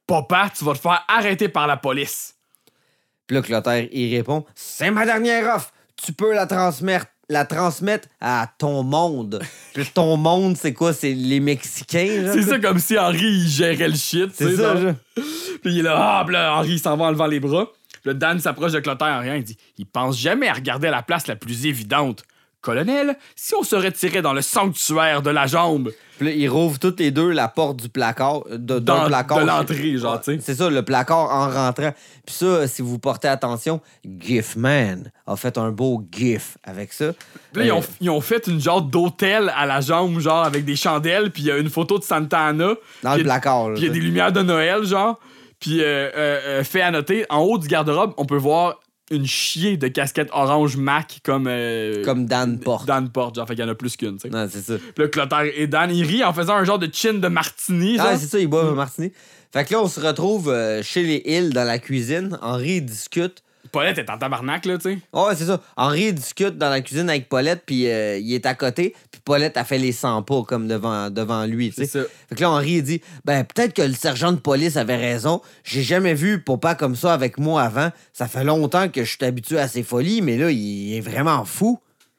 [0.06, 2.34] Papa, tu vas te faire arrêter par la police.
[3.26, 5.72] Puis là, Clotaire, il répond C'est ma dernière offre.
[5.94, 9.40] Tu peux la transmettre, la transmettre à ton monde.
[9.74, 10.92] Puis ton monde, c'est quoi?
[10.92, 12.32] C'est les Mexicains?
[12.32, 14.30] C'est ça comme si Henri, il gérait le shit.
[14.34, 14.94] C'est ça, genre.
[15.14, 17.70] Puis il est là, ah, puis là, Henri il s'en va en levant les bras.
[17.92, 19.36] Puis là, Dan s'approche de Clotaire en rien.
[19.36, 22.24] Il dit Il pense jamais à regarder la place la plus évidente.
[22.60, 26.78] Colonel, si on se retirait dans le sanctuaire de la jambe, Puis là, ils rouvrent
[26.78, 28.42] toutes les deux la porte du placard.
[28.50, 29.40] De, d'un dans, placard.
[29.40, 30.38] de l'entrée, genre, tu sais.
[30.42, 31.92] C'est ça, le placard en rentrant.
[32.26, 37.12] Puis ça, si vous portez attention, GIF-Man a fait un beau GIF avec ça.
[37.52, 40.44] Puis là, ils, ont, Euh, ils ont fait une genre d'hôtel à la jambe, genre,
[40.44, 42.74] avec des chandelles, puis il y a une photo de Santa Ana.
[43.02, 43.70] Dans le placard.
[43.70, 45.18] là, Puis il y a des lumières de Noël, genre.
[45.58, 48.80] Puis, euh, euh, euh, fait à noter, en haut du garde-robe, on peut voir
[49.10, 51.46] une chier de casquette orange Mac comme.
[51.48, 52.86] euh, Comme Dan porte.
[52.86, 54.30] Dan porte, genre, fait qu'il y en a plus qu'une, tu sais.
[54.30, 54.74] Non, c'est ça.
[54.78, 57.96] Puis là, Clotaire et Dan, ils rient en faisant un genre de chin de martini,
[57.96, 58.06] genre.
[58.10, 59.12] Ah, c'est ça, ils boivent un martini.
[59.52, 62.38] Fait que là, on se retrouve euh, chez les Hills dans la cuisine.
[62.40, 63.42] Henri discute.
[63.72, 64.98] Paulette est en tabarnak, là, tu sais.
[65.12, 65.60] Ouais, c'est ça.
[65.76, 68.94] Henri discute dans la cuisine avec Paulette, puis euh, il est à côté.
[69.10, 72.02] Puis Paulette a fait les 100 pas comme devant, devant lui, tu C'est sais.
[72.02, 72.06] ça.
[72.28, 75.40] Fait que là, Henri, il dit Ben, peut-être que le sergent de police avait raison.
[75.64, 77.90] J'ai jamais vu papa comme ça avec moi avant.
[78.12, 81.44] Ça fait longtemps que je suis habitué à ses folies, mais là, il est vraiment
[81.44, 81.78] fou.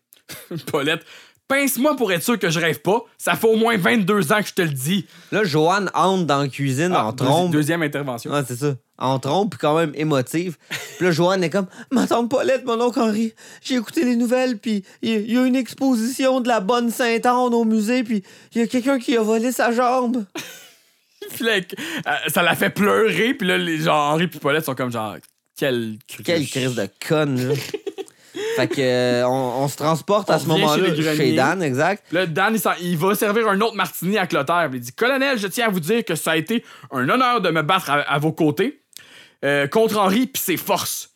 [0.72, 1.02] Paulette,
[1.48, 3.02] pince-moi pour être sûr que je rêve pas.
[3.18, 5.06] Ça fait au moins 22 ans que je te le dis.
[5.32, 7.52] Là, Joanne entre dans la cuisine en Ah, deuxi- trompe.
[7.52, 8.32] Deuxième intervention.
[8.32, 8.76] Ouais, c'est ça.
[9.02, 10.58] En trompe, puis quand même émotive.
[10.70, 13.34] Puis là, Joanne est comme Ma tante Paulette, mon oncle Henri,
[13.64, 17.66] j'ai écouté les nouvelles, puis il y, a une exposition de la bonne Sainte-Anne au
[17.66, 18.24] musée, puis
[18.54, 20.26] il y a quelqu'un qui a volé sa jambe.
[21.36, 23.34] Puis là, euh, ça l'a fait pleurer.
[23.34, 25.16] Puis là, les genre Henri et Paulette sont comme genre,
[25.58, 26.26] quelle cruche.
[26.26, 27.56] Quelle crise de conne, là.
[28.56, 31.36] fait que, euh, on, on se transporte à ce moment-là chez chez.
[31.36, 32.04] Dan, exact.
[32.12, 34.68] Là, Dan, il, s'en- il va servir un autre martini à Clotaire.
[34.70, 37.40] Puis Il dit Colonel, je tiens à vous dire que ça a été un honneur
[37.42, 38.81] de me battre à, à vos côtés
[39.44, 41.12] euh, contre Henri puis ses forces.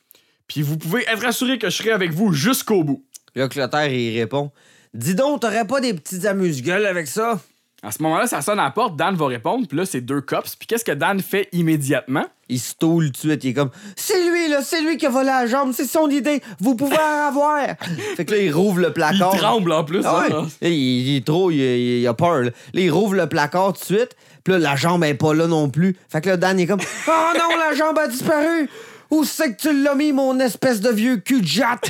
[0.48, 3.04] Puis vous pouvez être assuré que je serai avec vous jusqu'au bout.
[3.36, 4.52] Là, Clotaire, il répond
[4.94, 7.40] Dis donc, t'aurais pas des petites amuse-gueules avec ça
[7.84, 8.96] À ce moment-là, ça sonne à la porte.
[8.96, 9.68] Dan va répondre.
[9.68, 10.56] Puis là, c'est deux cops.
[10.56, 12.26] Puis qu'est-ce que Dan fait immédiatement?
[12.48, 13.44] Il se tout de suite.
[13.44, 16.08] Il est comme C'est lui, là, c'est lui qui a volé la jambe, c'est son
[16.10, 17.60] idée, vous pouvez en avoir.
[18.16, 19.36] fait que là, il rouvre le Il placard.
[19.36, 20.02] tremble en plus.
[20.06, 20.42] Ah hein.
[20.62, 20.70] ouais.
[20.72, 22.42] Il, il est trop, il, il- il a peur.
[22.44, 22.52] Là.
[22.52, 24.16] Là, il rouvre le placard tout de suite.
[24.44, 25.98] Puis là, la jambe est pas là non plus.
[26.08, 28.70] Fait que là, Dan il est comme Oh non, la jambe a disparu.
[29.10, 31.90] Où c'est que tu l'as mis, mon espèce de vieux cul de jatte?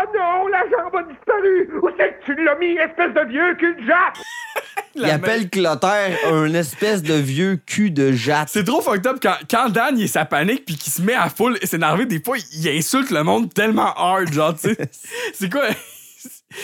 [0.00, 1.70] Oh non, la jambe a disparu!
[1.82, 4.16] Où c'est que tu l'as mis, espèce de vieux cul de jatte?
[4.94, 8.48] Il appelle Clotaire un espèce de vieux cul de jatte.
[8.48, 11.14] C'est trop fucked up quand, quand Dan il est sa panique puis qu'il se met
[11.14, 12.06] à full s'énerver.
[12.06, 14.90] Des fois, il insulte le monde tellement hard, genre, tu sais.
[15.34, 15.68] C'est quoi?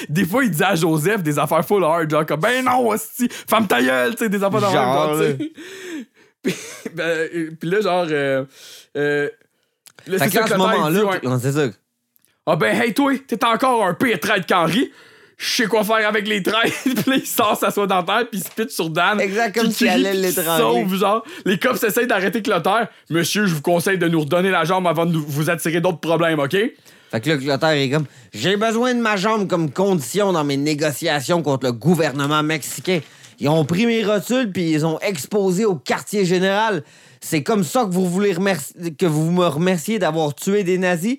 [0.08, 3.28] Des fois, il dit à Joseph des affaires full hard, genre comme ben non, hostie,
[3.30, 5.52] femme ta gueule, tu sais, des affaires de Genre, hard, genre, tu sais.
[6.42, 6.54] Puis,
[6.94, 8.06] ben, euh, puis là, genre.
[8.08, 8.44] Euh,
[8.96, 9.28] euh,
[10.06, 11.20] là, Fait c'est que là, à ça ce moment-là, ouais.
[11.24, 11.66] non, c'est ça.
[12.46, 14.90] Ah ben, hey, toi, t'es encore un pire traître qu'Henri.
[15.38, 16.72] Je sais quoi faire avec les traîtres.
[16.84, 19.20] puis là, il sort, s'assoit dans terre, puis il se pitch sur Dan.
[19.20, 20.62] Exact, comme s'il allait l'étrangler.
[20.62, 21.24] sauve, genre.
[21.44, 22.88] Les cops essayent d'arrêter Clotaire.
[23.10, 25.98] Monsieur, je vous conseille de nous redonner la jambe avant de nous- vous attirer d'autres
[26.00, 26.52] problèmes, OK?
[27.10, 30.56] Fait que là, Clotaire est comme J'ai besoin de ma jambe comme condition dans mes
[30.56, 33.00] négociations contre le gouvernement mexicain.
[33.38, 36.82] Ils ont pris mes rotules puis ils ont exposé au quartier général.
[37.20, 41.18] C'est comme ça que vous voulez remercier- que vous me remerciez d'avoir tué des nazis?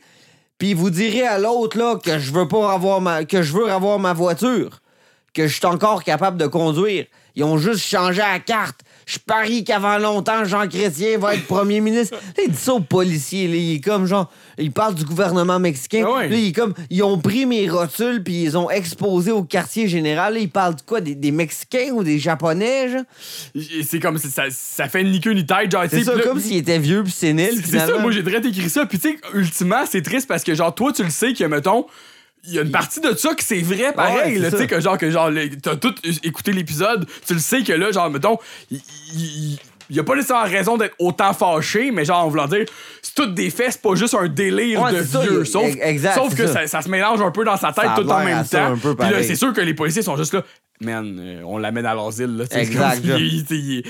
[0.57, 3.71] Puis vous direz à l'autre là que je veux pas avoir ma que je veux
[3.71, 4.79] avoir ma voiture,
[5.33, 7.05] que je suis encore capable de conduire.
[7.35, 8.81] Ils ont juste changé la carte.
[9.07, 12.15] Je parie qu'avant longtemps, Jean Chrétien va être premier ministre.
[12.15, 13.47] Là, il dit ça aux policiers.
[13.47, 13.55] Là.
[13.55, 14.29] Il est comme genre.
[14.57, 16.03] Il parle du gouvernement mexicain.
[16.05, 16.27] Ah ouais.
[16.27, 16.73] Là, il est comme.
[16.89, 20.33] Ils ont pris mes rotules puis ils ont exposé au quartier général.
[20.33, 20.99] Là, il parle de quoi?
[20.99, 23.03] Des, des Mexicains ou des Japonais, genre?
[23.85, 26.57] C'est comme ça, ça fait ni queue ni tête, genre, C'est ça, là- comme s'il
[26.57, 27.61] était vieux puis sénile.
[27.65, 28.85] C'est ça, moi j'ai direct écrit ça.
[28.85, 31.85] Puis tu sais, ultimement, c'est triste parce que genre, toi, tu le sais que, mettons,
[32.45, 34.67] il y a une partie de ça que c'est vrai pareil, Ouais, là, tu sais,
[34.67, 35.29] que genre, que genre,
[35.61, 35.93] t'as tout
[36.23, 38.37] écouté l'épisode, tu le sais que là, genre, mettons,
[38.71, 39.57] il-
[39.89, 42.65] il a pas nécessairement raison d'être autant fâché, mais genre, en voulant dire,
[43.01, 45.45] c'est tout des faits, c'est pas juste un délire Ouais, de ça, vieux.
[45.45, 46.53] sauf exact, sauf que ça.
[46.53, 46.67] ça.
[46.67, 48.75] ça se mélange un peu dans sa tête Ça tout en même temps.
[48.77, 50.43] Puis là, c'est sûr que les policiers sont juste là.
[50.81, 52.43] Man, euh, on l'amène à l'asile, là.
[52.51, 53.01] Exact,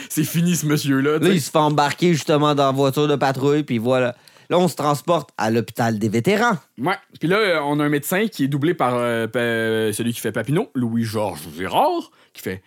[0.09, 1.17] c'est fini, ce monsieur-là.
[1.19, 1.33] Là, sais.
[1.35, 4.15] il se fait embarquer justement dans la voiture de patrouille, puis voilà.
[4.49, 6.57] Là, on se transporte à l'hôpital des vétérans.
[6.79, 6.95] Ouais.
[7.19, 10.21] Puis là, euh, on a un médecin qui est doublé par euh, pa- celui qui
[10.21, 12.61] fait Papineau, Louis-Georges Gérard, qui fait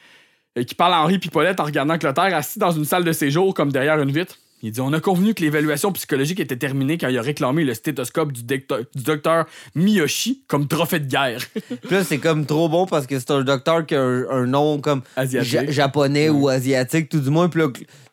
[0.58, 3.54] euh, qui parle à Henri Pipolette en regardant Clotaire assis dans une salle de séjour
[3.54, 4.36] comme derrière une vitre.
[4.62, 7.72] Il dit On a convenu que l'évaluation psychologique était terminée quand il a réclamé le
[7.72, 11.40] stéthoscope du, docteur- du docteur Miyoshi comme trophée de guerre.
[11.54, 14.44] Puis là, c'est comme trop bon parce que c'est un docteur qui a un, un
[14.46, 15.50] nom comme Asiatique.
[15.50, 17.48] ja- japonais ou asiatique, tout du moins.
[17.48, 17.68] Puis là,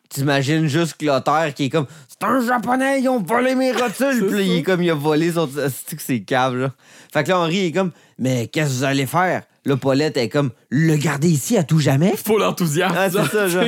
[0.08, 1.86] t'imagines juste Clotaire qui est comme
[2.20, 4.26] C'est un japonais, ils ont volé mes rotules.
[4.28, 5.48] Puis là, il est comme il a volé son.
[5.48, 6.72] C'est que c'est cave, là?
[7.12, 9.42] Fait que là, Henri est comme Mais qu'est-ce que vous allez faire?
[9.64, 12.14] Là, Paulette est comme Le garder ici à tout jamais?
[12.16, 12.94] Full enthousiasme.
[12.98, 13.64] Ah, c'est ça, genre.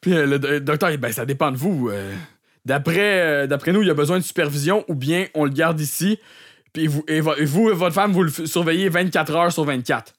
[0.00, 1.88] Puis euh, le, docteur, ben ça dépend de vous.
[1.90, 2.12] euh.
[2.64, 5.80] D'après euh, d'après nous, il y a besoin de supervision ou bien on le garde
[5.80, 6.18] ici.
[6.72, 9.52] Puis vous, et, vo- et vous et votre femme, vous le f- surveillez 24 heures
[9.52, 10.12] sur 24.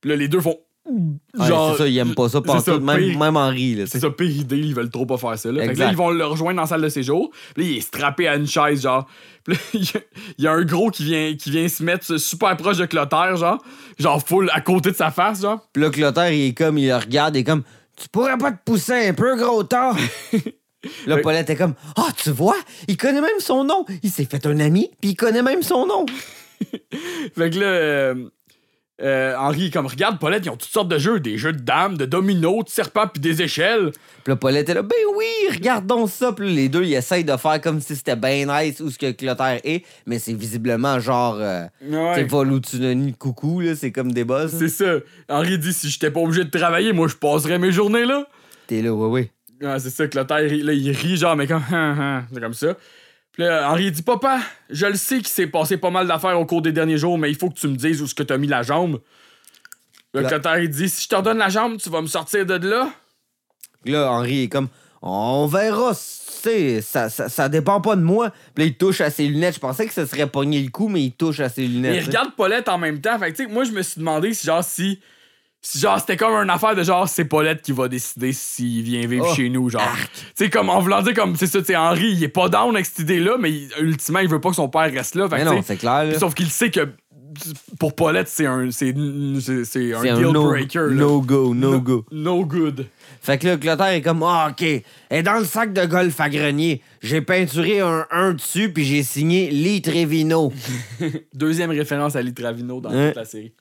[0.00, 0.58] Puis là, les deux font.
[0.84, 2.40] Ouais, Genre, c'est ça, il aime pas ça.
[2.80, 3.18] Même, pire.
[3.18, 3.84] même Henri, là.
[3.86, 5.52] C'est ça, pire idée, ils veulent trop pas faire ça.
[5.52, 5.64] Là.
[5.64, 7.30] Fait que là, ils vont le rejoindre dans la salle de séjour.
[7.54, 9.06] Puis là, il est strappé à une chaise, genre.
[9.44, 9.60] Puis là,
[10.38, 13.36] il y a- un gros qui vient, qui vient se mettre super proche de Clotaire,
[13.36, 13.62] genre.
[13.98, 15.60] Genre full à côté de sa face, genre.
[15.72, 17.62] Puis là, Clotaire, il est comme, il le regarde, il est comme,
[17.96, 19.96] tu pourrais pas te pousser un peu, gros tard?
[21.06, 22.56] Là, Paulette est comme, ah, tu vois,
[22.88, 23.84] il connaît même son nom.
[24.02, 26.04] Il s'est fait un ami, puis il connaît même son nom.
[27.36, 28.14] Fait que là, euh,
[29.02, 31.18] euh, Henri comme, regarde, Paulette, ils ont toutes sortes de jeux.
[31.20, 33.90] Des jeux de dames, de dominos, de serpents, puis des échelles.
[34.22, 36.32] Puis là, Paulette est là, ben oui, regarde donc ça.
[36.32, 38.98] Puis là, les deux, ils essayent de faire comme si c'était ben nice où ce
[38.98, 42.26] que Clotaire est, mais c'est visiblement genre, euh, Ouais.
[42.32, 44.52] ou tsunami coucou, là, c'est comme des boss.
[44.58, 44.94] C'est ça.
[45.28, 48.26] Henri dit, si j'étais pas obligé de travailler, moi, je passerais mes journées là.
[48.68, 49.30] T'es là, ouais, ouais.
[49.64, 51.62] Ah, c'est ça, Clotaire, il- là, il rit, genre, mais comme,
[52.32, 52.74] c'est comme ça.
[53.32, 56.44] Puis là, Henri dit, papa, je le sais qu'il s'est passé pas mal d'affaires au
[56.44, 58.36] cours des derniers jours, mais il faut que tu me dises où est-ce que t'as
[58.36, 59.00] mis la jambe.
[60.12, 62.68] Là, Clotaire, il dit, si je te redonne la jambe, tu vas me sortir de
[62.68, 62.90] là.
[63.86, 64.68] Là, Henri est comme,
[65.00, 68.30] on verra, tu sais, ça, ça, ça dépend pas de moi.
[68.54, 69.54] Puis là, il touche à ses lunettes.
[69.54, 71.92] Je pensais que ça serait pogné le coup, mais il touche à ses lunettes.
[71.92, 72.08] Mais il sais.
[72.08, 73.18] regarde Paulette en même temps.
[73.18, 75.00] Fait que, tu sais, moi, je me suis demandé si, genre, si.
[75.76, 79.26] Genre, c'était comme une affaire de genre, c'est Paulette qui va décider s'il vient vivre
[79.30, 79.82] Oh, chez nous, genre.
[80.12, 82.74] Tu sais, comme en voulant dire, comme, c'est ça, tu Henri, il est pas down
[82.74, 85.28] avec cette idée-là, mais il- ultimement, il veut pas que son père reste là.
[85.28, 86.18] Fait Mais non, c'est clair, là.
[86.18, 86.88] Sauf qu'il sait que
[87.78, 88.92] pour Paulette, c'est un, c'est,
[89.64, 90.88] c'est, un un deal no, breaker.
[90.88, 90.94] là.
[90.96, 92.04] no go, no, go.
[92.10, 92.86] No good.
[93.22, 96.20] Fait que là, Clotaire est comme, ah, OK, elle est dans le sac de golf
[96.20, 96.82] à grenier.
[97.02, 100.52] J'ai peinturé un 1 dessus, puis j'ai signé Lee Trevino.
[101.34, 103.08] Deuxième référence à Litravino dans Ouais.
[103.08, 103.52] toute la série.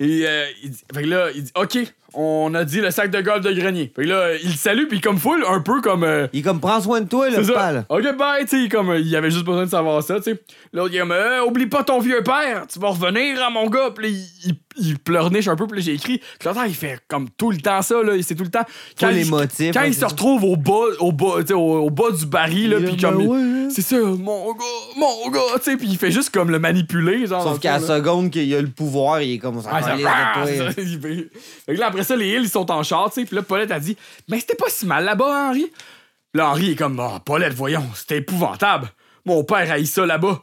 [0.00, 1.78] Et euh, il dit, fait que là, il dit OK,
[2.14, 3.92] on a dit le sac de golf de grenier.
[3.94, 6.02] Fait que là, il le salue, puis comme full, un peu comme.
[6.04, 7.52] euh, Il est comme, prends soin de toi, c'est le ça.
[7.52, 7.84] pal.
[7.88, 10.40] OK, bye, tu sais, comme euh, il avait juste besoin de savoir ça, tu sais.
[10.72, 13.68] L'autre, il est comme, Euh, oublie pas ton vieux père, tu vas revenir à mon
[13.68, 13.90] gars.
[13.94, 16.20] Puis là, il, il, il pleurniche un peu, puis là, j'ai écrit.
[16.40, 18.64] Clotaire, il fait comme tout le temps ça, là, c'est tout le temps.
[18.98, 20.06] Tous les il- motifs, Quand hein, il c'est se ça.
[20.08, 22.88] retrouve au bas, au bas, tu sais, au, au bas du baril, là, Il est
[22.88, 23.18] puis là, comme.
[23.18, 23.68] ben il- ouais, hein.
[23.70, 24.64] c'est ça, mon gars,
[24.96, 27.44] mon gars, tu sais, puis il fait juste comme le manipuler, genre.
[27.44, 27.98] dans Sauf le qu'à la fond, là.
[27.98, 30.72] seconde qu'il a le pouvoir, il est comme, ça ah, de toi.
[31.66, 33.26] fait- que là, après ça, les Hills, ils sont en char, tu sais.
[33.26, 33.96] Puis là, Paulette a dit
[34.28, 35.70] Mais c'était pas si mal là-bas, Henri.
[36.34, 38.88] Là, Henri est comme Ah, Paulette, voyons, c'était épouvantable.
[39.24, 40.42] Mon père haït ça là-bas.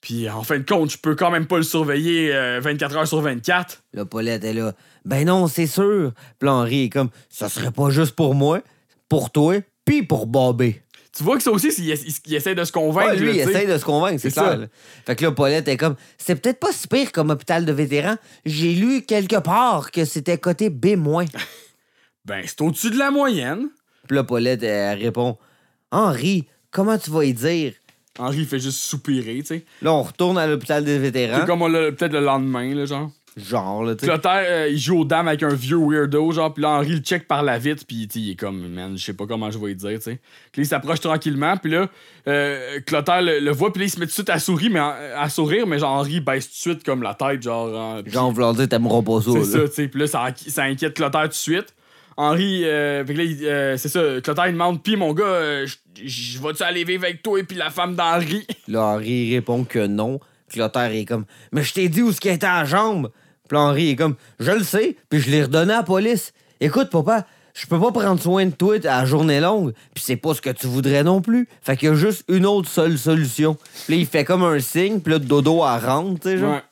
[0.00, 3.08] Puis en fin de compte, je peux quand même pas le surveiller euh, 24 heures
[3.08, 3.82] sur 24.
[3.94, 4.72] Là, Paulette est là.
[5.06, 6.12] Ben non, c'est sûr.
[6.38, 8.60] Puis là, Henri est comme, ça serait pas juste pour moi,
[9.08, 9.54] pour toi,
[9.86, 10.76] puis pour Bobby.
[11.16, 13.10] Tu vois que ça aussi, il, il- il essaie de se convaincre.
[13.12, 14.44] Ouais, lui, il essaie de se convaincre, c'est clair.
[14.44, 14.56] ça.
[14.56, 14.66] là.
[15.06, 18.16] Fait que là, Paulette est comme, c'est peut-être pas si pire comme hôpital de vétérans.
[18.44, 20.96] J'ai lu quelque part que c'était côté B-.
[22.24, 23.68] Ben, c'est au-dessus de la moyenne.
[24.08, 25.36] Puis là, Paulette, elle répond,
[25.90, 27.74] Henri, comment tu vas y dire?
[28.18, 29.64] Henri il fait juste soupirer, tu sais.
[29.82, 31.40] Là, on retourne à l'hôpital des vétérans.
[31.40, 33.10] C'est comme peut-être le lendemain, là, genre.
[33.36, 34.06] Genre, là, tu.
[34.06, 36.98] Clotaire, euh, il joue aux dames avec un vieux weirdo, genre, puis là, Henri le
[36.98, 39.66] check par la vitre, puis il est comme, man, je sais pas comment je vais
[39.68, 40.20] lui dire, tu sais.
[40.52, 41.88] Puis là, il s'approche tranquillement, puis là,
[42.28, 44.70] euh, Clotaire le, le voit, puis là, il se met tout de suite à sourire,
[44.72, 47.74] mais à sourire, mais genre, Henri baisse tout de suite comme la tête, genre.
[47.76, 49.30] en- puis Genre, voulant dire, t'aimeras pas ça.
[49.32, 49.88] c'est ça, tu sais.
[49.88, 51.74] Puis là, ça, ça inquiète Clotaire tout de suite.
[52.16, 56.62] Henri, euh, euh, c'est ça, Clotaire, il demande, puis mon gars, euh, je je vais-tu
[56.62, 58.46] aller vivre avec toi et puis la femme d'Henri?
[58.68, 60.20] Là, Henri répond que non.
[60.52, 63.10] Clotaire est comme, mais je t'ai dit où ce qui était à la jambe.
[63.48, 66.32] Puis Henri est comme, je le sais, puis je l'ai redonné à la police.
[66.60, 70.16] Écoute, papa, je peux pas prendre soin de toi à la journée longue, puis c'est
[70.16, 71.48] pas ce que tu voudrais non plus.
[71.62, 73.56] Fait qu'il y a juste une autre seule solution.
[73.84, 76.54] Puis là, il fait comme un signe, puis là, Dodo, elle rentre, tu sais, genre.
[76.54, 76.62] Ouais.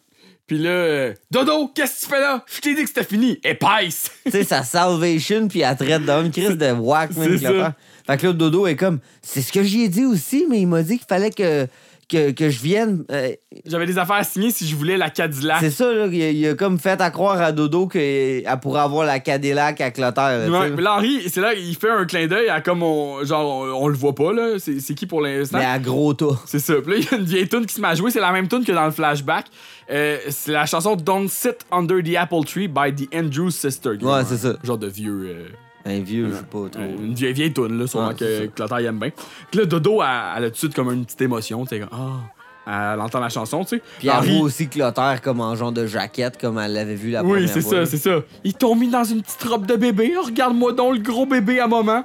[0.47, 2.45] Puis là, euh, Dodo, qu'est-ce que tu fais là?
[2.53, 3.39] Je t'ai dit que c'était fini.
[3.45, 4.11] Épaisse!
[4.25, 7.75] tu sais, sa salvation, puis elle traite d'un crise de whack, ça.
[8.07, 10.67] Fait que là, Dodo est comme, c'est ce que j'y ai dit aussi, mais il
[10.67, 11.69] m'a dit qu'il fallait que,
[12.09, 13.05] que, que je vienne.
[13.11, 13.31] euh,
[13.65, 15.59] J'avais des affaires à signer si je voulais la Cadillac.
[15.61, 18.81] C'est ça, là, il, a, il a comme fait à croire à Dodo qu'elle pourrait
[18.83, 20.39] avoir la Cadillac à Clotaire.
[20.39, 20.77] là, Ouais, tu sais.
[20.77, 23.25] mais là, Henri, c'est là, il fait un clin d'œil à comme on.
[23.25, 24.59] Genre, on, on le voit pas, là.
[24.59, 25.59] C'est c'est qui pour l'instant?
[25.59, 26.39] mais à gros tas.
[26.47, 26.75] C'est ça.
[26.85, 28.11] Puis là, il y a une vieille tune qui se met à jouer.
[28.11, 29.47] C'est la même tune que dans le flashback.
[29.91, 34.03] Euh, c'est la chanson Don't Sit Under the Apple Tree by the Andrews Sisters.
[34.03, 34.55] Ouais, c'est ça.
[34.63, 35.27] Genre de vieux.
[35.29, 35.49] euh,
[35.85, 36.83] Un vieux, je sais pas trop.
[36.83, 38.55] une vieille, vieille tune, là, sûrement c'est que.
[38.55, 39.11] Clotaire aime bien.
[39.51, 41.65] Puis là, Dodo, elle, elle a tout de suite comme une petite émotion.
[41.65, 42.21] Tu sais, comme, ah.
[42.65, 43.83] Elle entend la chanson, tu sais.
[43.99, 47.25] Puis elle voit aussi Clotaire comme en genre de jaquette, comme elle l'avait vu la
[47.25, 47.71] Oui, première c'est fois.
[47.73, 48.21] ça, c'est ça.
[48.45, 50.15] Ils t'ont mis dans une petite robe de bébé.
[50.17, 52.05] Oh, Regarde-moi donc le gros bébé à moment.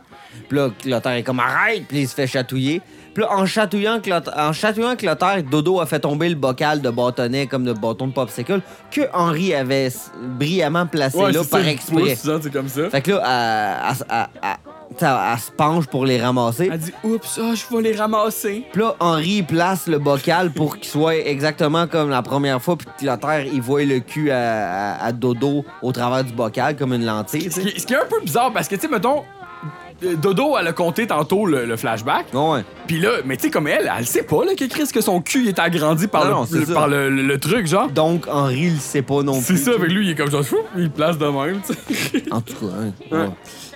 [0.49, 2.81] Puis là, Clotaire est comme arrête, puis il se fait chatouiller.
[3.17, 6.91] Puis là, en chatouillant, Clot- en chatouillant Clotaire, Dodo a fait tomber le bocal de
[6.91, 8.61] bâtonnet comme de bâton de popsicle
[8.91, 9.91] que Henri avait
[10.37, 11.95] brillamment placé là par ça, exprès.
[11.95, 12.91] pousse, ça, c'est comme ça.
[12.91, 16.69] Fait que là, elle- se penche pour les ramasser.
[16.71, 18.65] Elle dit Oups, ah, je vais les ramasser.
[18.71, 22.85] Puis là, Henri place le bocal pour qu'il soit exactement comme la première fois, puis
[22.85, 26.93] que Clotaire, il voit le cul à, à- à Dodo au travers du bocal, comme
[26.93, 27.51] une lentille.
[27.51, 29.23] Ce qui, ce qui est un peu bizarre parce que, tu sais, mettons,
[30.01, 32.27] Dodo, elle a compté tantôt le, le flashback.
[32.33, 32.63] Ouais.
[32.85, 35.21] Puis là, mais tu sais, comme elle, elle sait pas là, que Chris, que son
[35.21, 36.73] cul est agrandi par, Non, le, non, c'est le- ça.
[36.73, 37.89] par le, le- le truc, genre.
[37.89, 39.63] Donc, Henri, il sait pas non C'est plus.
[39.63, 42.23] ça, avec lui, il est comme genre, fou, il place de même, tu sais.
[42.31, 42.93] En tout cas, hein.
[43.11, 43.29] Ouais.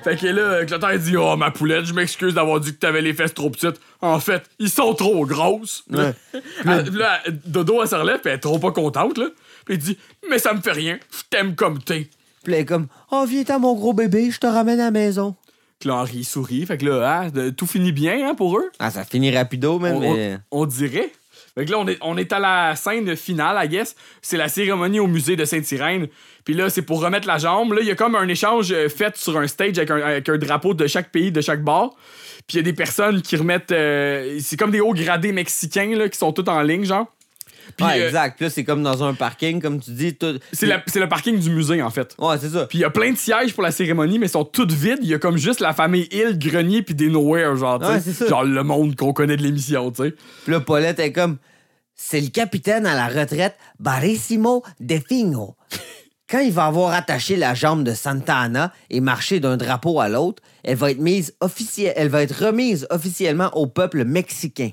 [0.04, 3.14] Fait que là, Clotaire dit Oh, ma poulette, je m'excuse d'avoir dit que t'avais les
[3.14, 3.80] fesses trop petites.
[4.02, 5.84] En fait, ils sont trop grosses.
[5.92, 6.14] Ouais.
[6.66, 9.26] Elle- là, Dodo, elle se relève, puis elle est trop pas contente, là.
[9.66, 9.98] Puis il dit
[10.30, 12.10] Mais ça me fait rien, je t'aime comme t'es.
[12.44, 14.86] Puis là, elle est comme, oh, viens t'as mon gros bébé, je te ramène à
[14.86, 15.36] la maison.
[15.82, 16.66] Puis là, Henri sourit.
[16.66, 18.72] Fait que là, hein, tout finit bien hein, pour eux.
[18.80, 20.38] Ah, ça finit rapido, man, on, mais.
[20.52, 21.12] on- on dirait.
[21.56, 23.96] Fait que là, on est, on est à la scène finale, I guess.
[24.22, 26.08] C'est la cérémonie au musée de Sainte-Irène.
[26.46, 27.74] Puis là, c'est pour remettre la jambe.
[27.74, 30.30] Là, il y a comme un échange euh, fait sur un stage avec un, avec
[30.30, 31.90] un drapeau de chaque pays, de chaque bar.
[32.48, 33.72] Puis il y a des personnes qui remettent.
[33.74, 37.08] euh, c'est comme des hauts gradés mexicains là, qui sont tous en ligne, genre.
[37.78, 38.36] Puis ouais, euh, exact.
[38.38, 40.16] Puis là, c'est comme dans un parking, comme tu dis.
[40.16, 40.40] Tout...
[40.52, 42.16] c'est, la- c'est le parking du musée, en fait.
[42.20, 42.66] Ouais, c'est ça.
[42.68, 45.00] Puis il y a plein de sièges pour la cérémonie, mais ils sont toutes vides.
[45.02, 47.82] Il y a comme juste la famille Hill, Grenier, puis des Nowhere, genre.
[47.82, 48.28] Ouais, c'est ça.
[48.28, 50.16] Genre le monde qu'on connaît de l'émission, tu sais.
[50.44, 51.38] Puis là, Paulette est comme,
[51.96, 55.56] c'est le capitaine à la retraite, Barissimo De Fino.
[56.30, 60.08] Quand il va avoir attaché la jambe de Santa Ana et marché d'un drapeau à
[60.08, 64.70] l'autre, elle va être mise officielle, elle va être remise officiellement au peuple mexicain.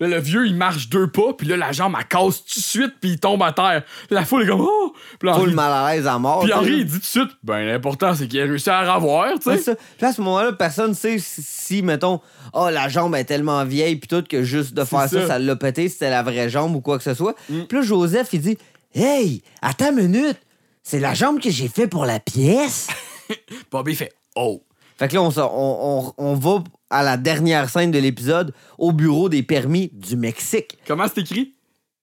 [0.00, 2.64] Là, le vieux, il marche deux pas, puis là, la jambe, elle casse tout de
[2.64, 3.82] suite, puis il tombe à terre.
[4.08, 4.94] La foule est comme, oh!
[5.18, 6.40] Puis là, Henri, mal à l'aise à mort.
[6.42, 6.52] puis.
[6.54, 9.26] Henri, il dit tout de suite, ben, l'important, c'est qu'il a réussi à la revoir,
[9.38, 9.76] tu sais.
[9.98, 12.20] Puis à ce moment-là, personne sait si, si, mettons,
[12.54, 15.38] oh, la jambe est tellement vieille, puis tout, que juste de faire ça, ça.
[15.38, 15.42] Mm.
[15.46, 17.34] l'a pété, c'était la vraie jambe ou quoi que ce soit.
[17.46, 18.58] Puis là, Joseph, il dit,
[18.94, 20.38] Hey, attends une minute,
[20.82, 22.88] c'est la jambe que j'ai fait pour la pièce.
[23.70, 24.62] Bobby fait, oh.
[24.98, 28.92] Fait que là, on, on, on- on va à la dernière scène de l'épisode, au
[28.92, 30.78] bureau des permis du Mexique.
[30.86, 31.54] Comment c'est écrit?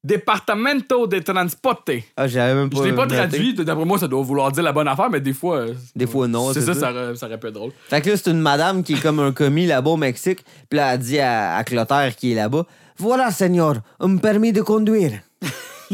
[0.04, 1.92] Departamento de Transporte.
[2.16, 2.78] Ah, j'avais même pas.
[2.78, 5.34] Je l'ai pas traduit, d'après moi, ça doit vouloir dire la bonne affaire, mais des
[5.34, 5.58] fois.
[5.58, 6.94] euh, Des fois, non, C'est ça, ça.
[6.94, 7.72] ça, ça aurait pu être drôle.
[7.90, 10.46] Fait que là, c'est une madame qui est comme un commis là-bas au Mexique.
[10.70, 12.66] Puis là, elle dit à, à Clotaire qui est là-bas
[12.98, 15.12] Voilà, Seigneur, un permis de conduire.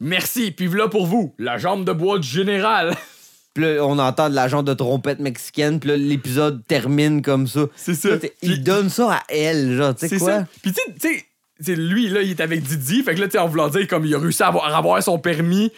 [0.00, 2.94] Merci, puis voilà pour vous, la jambe de bois du général.
[3.56, 5.80] Puis là, on entend de la genre de trompette mexicaine.
[5.80, 7.60] Puis là, l'épisode termine comme ça.
[7.74, 8.10] C'est ça.
[8.10, 10.40] Là, il donne ça à elle, genre, tu sais C'est quoi?
[10.40, 10.46] ça.
[10.62, 11.24] Puis tu
[11.60, 13.02] sais- lui, là, il est avec Didi.
[13.02, 14.76] Fait que là, tu sais, en voulant dire, comme il a réussi à avoir, à
[14.76, 15.72] avoir son permis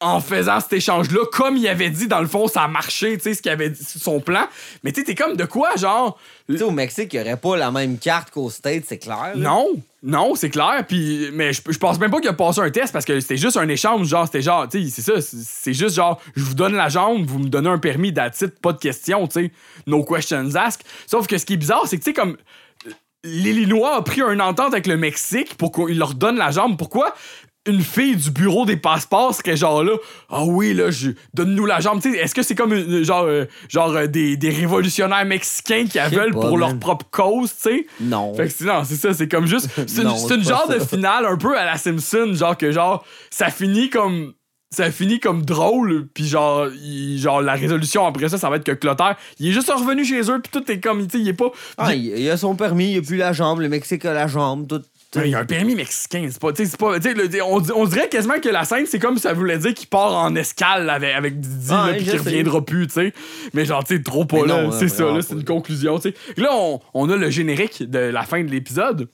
[0.00, 3.22] en faisant cet échange-là, comme il avait dit, dans le fond, ça a marché, tu
[3.22, 4.48] sais, ce qu'il avait dit, son plan.
[4.82, 6.18] Mais tu sais, t'es comme de quoi, genre?
[6.50, 9.30] Tu sais, au Mexique, il n'y aurait pas la même carte qu'au States, c'est clair.
[9.34, 9.36] là.
[9.36, 9.68] Non,
[10.06, 10.84] non, c'est clair.
[10.86, 13.56] Puis, mais je, pense même pas qu'il a passé un test parce que c'était juste
[13.56, 14.06] un échange.
[14.06, 15.20] Genre, c'était genre, tu sais, c'est ça.
[15.22, 18.74] c'est- juste genre, je vous donne la jambe, vous me donnez un permis d'attitude, pas
[18.74, 19.52] de questions, tu sais.
[19.86, 20.84] No questions asked.
[21.06, 22.36] Sauf que ce qui est bizarre, c'est que, tu sais, comme.
[23.26, 26.76] L'Illinois a pris une entente avec le Mexique pour qu'il leur donne la jambe.
[26.76, 27.14] Pourquoi?
[27.66, 29.92] Une fille du bureau des passeports serait genre là,
[30.28, 32.02] ah oui, là, je, donne-nous la jambe.
[32.02, 35.86] Tu sais, Est-ce que c'est comme une- genre, euh, genre euh, des, des révolutionnaires mexicains
[35.86, 37.86] qui veulent pour leur propre cause, tu sais?
[38.00, 38.34] Non.
[38.34, 39.68] Fait que c'est- non, c'est ça, c'est comme juste.
[39.86, 40.78] C'est une, une genre ça.
[40.78, 44.34] de finale un peu à la Simpson, genre que genre, ça finit comme.
[44.70, 48.64] Ça finit comme drôle, puis genre, il- genre, la résolution après ça, ça va être
[48.64, 51.28] que Clotaire, il est juste revenu chez eux, puis tout est comme, tu sais, il
[51.28, 51.50] est pas.
[51.78, 54.26] Ah, il, il a son permis, il a plus la jambe, le Mexique a la
[54.26, 54.82] jambe, tout.
[55.24, 56.52] Il y a un permis mexicain, c'est pas.
[56.52, 56.98] Pas.
[56.98, 59.88] le- on, di- on dirait quasiment que la scène, c'est comme ça voulait dire qu'il
[59.88, 63.12] part en escale avec, avec Didi, Ah, puis qu'il reviendra plus, tu sais.
[63.52, 64.70] Mais genre, tu sais, trop pas là.
[64.72, 66.14] c'est ça, c'est une conclusion, tu sais.
[66.36, 69.08] Là, on, on a le générique de la fin de l'épisode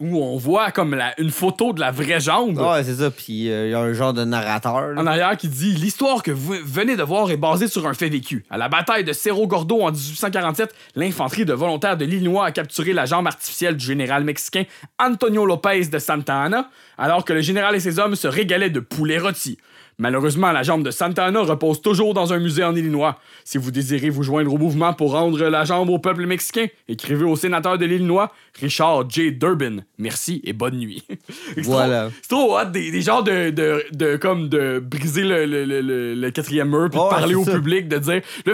[0.00, 2.58] où on voit comme la- une photo de la vraie jambe.
[2.58, 3.10] Ouais, c'est ça.
[3.10, 4.80] Puis euh, il y a un genre de narrateur.
[4.88, 5.00] là.
[5.00, 8.08] En arrière qui dit L'histoire que vous venez de voir est basée sur un fait
[8.08, 8.44] vécu.
[8.50, 12.92] À la bataille de Cerro Gordo en 1847, l'infanterie de volontaires de l'Illinois a capturé
[12.92, 14.64] la jambe artificielle du général mexicain
[14.98, 18.80] Antonio Lopez de Santa Ana, alors que le général et ses hommes se régalaient de
[18.80, 19.58] poulet rôti.
[20.00, 23.18] Malheureusement, la jambe de Santa Ana repose toujours dans un musée en Illinois.
[23.44, 27.24] Si vous désirez vous joindre au mouvement pour rendre la jambe au peuple mexicain, écrivez
[27.24, 29.30] au sénateur de l'Illinois, Richard J.
[29.32, 29.80] Durbin.
[29.98, 31.04] Merci et bonne nuit.
[31.54, 32.10] C'est trop- Voilà.
[32.22, 36.14] C'est trop hot, des, des genres de, de, de- comme de briser le, le, le-
[36.14, 37.52] le- quatrième mur, puis de parler au ça.
[37.52, 38.52] public, de dire, là,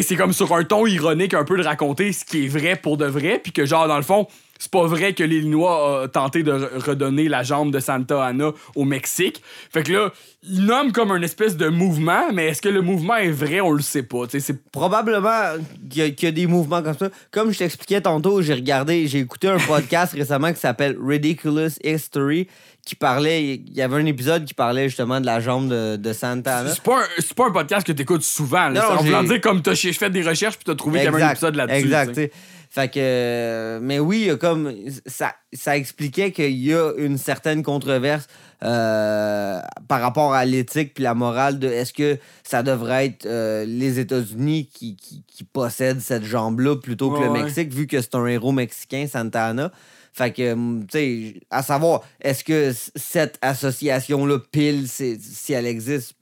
[0.00, 2.96] c'est comme sur un ton ironique un peu de raconter ce qui est vrai pour
[2.96, 4.26] de vrai, puis que genre, dans le fond,
[4.60, 8.52] c'est pas vrai que l'Illinois a tenté de re- redonner la jambe de Santa Ana
[8.76, 9.42] au Mexique.
[9.72, 10.12] Fait que là,
[10.42, 13.60] il nomme comme un espèce de mouvement, mais est-ce que le mouvement est vrai?
[13.60, 14.24] On le sait pas.
[14.28, 15.56] C'est Probablement
[15.90, 17.08] qu'il y, a- qu'il y a des mouvements comme ça.
[17.30, 22.46] Comme je t'expliquais tantôt, j'ai regardé, j'ai écouté un podcast récemment qui s'appelle Ridiculous History,
[22.84, 23.44] qui parlait.
[23.54, 26.70] Il y avait un épisode qui parlait justement de la jambe de, de Santana.
[26.70, 27.02] C'est pas,
[27.36, 28.68] pas un podcast que t'écoutes souvent.
[28.68, 28.82] Là.
[28.90, 31.08] Non, en voulant dire comme t'as ch- fait des recherches puis t'as trouvé qu'il y
[31.08, 31.78] avait un épisode là-dessus.
[31.84, 32.20] Exact,
[32.72, 33.80] Fait que.
[33.82, 34.72] mais oui, comme.
[35.06, 38.28] Ça, ça expliquait qu'il y a une certaine controverse
[38.62, 43.64] euh, par rapport à l'éthique puis la morale de est-ce que ça devrait être euh,
[43.64, 47.42] les États-Unis qui, qui, qui possèdent cette jambe-là plutôt que Ouais, le ouais.
[47.42, 49.72] Mexique, vu que c'est un héros mexicain, Santana.
[50.12, 56.14] Fait que, hum, tu sais, à savoir, est-ce que cette association-là, pile, si elle existe,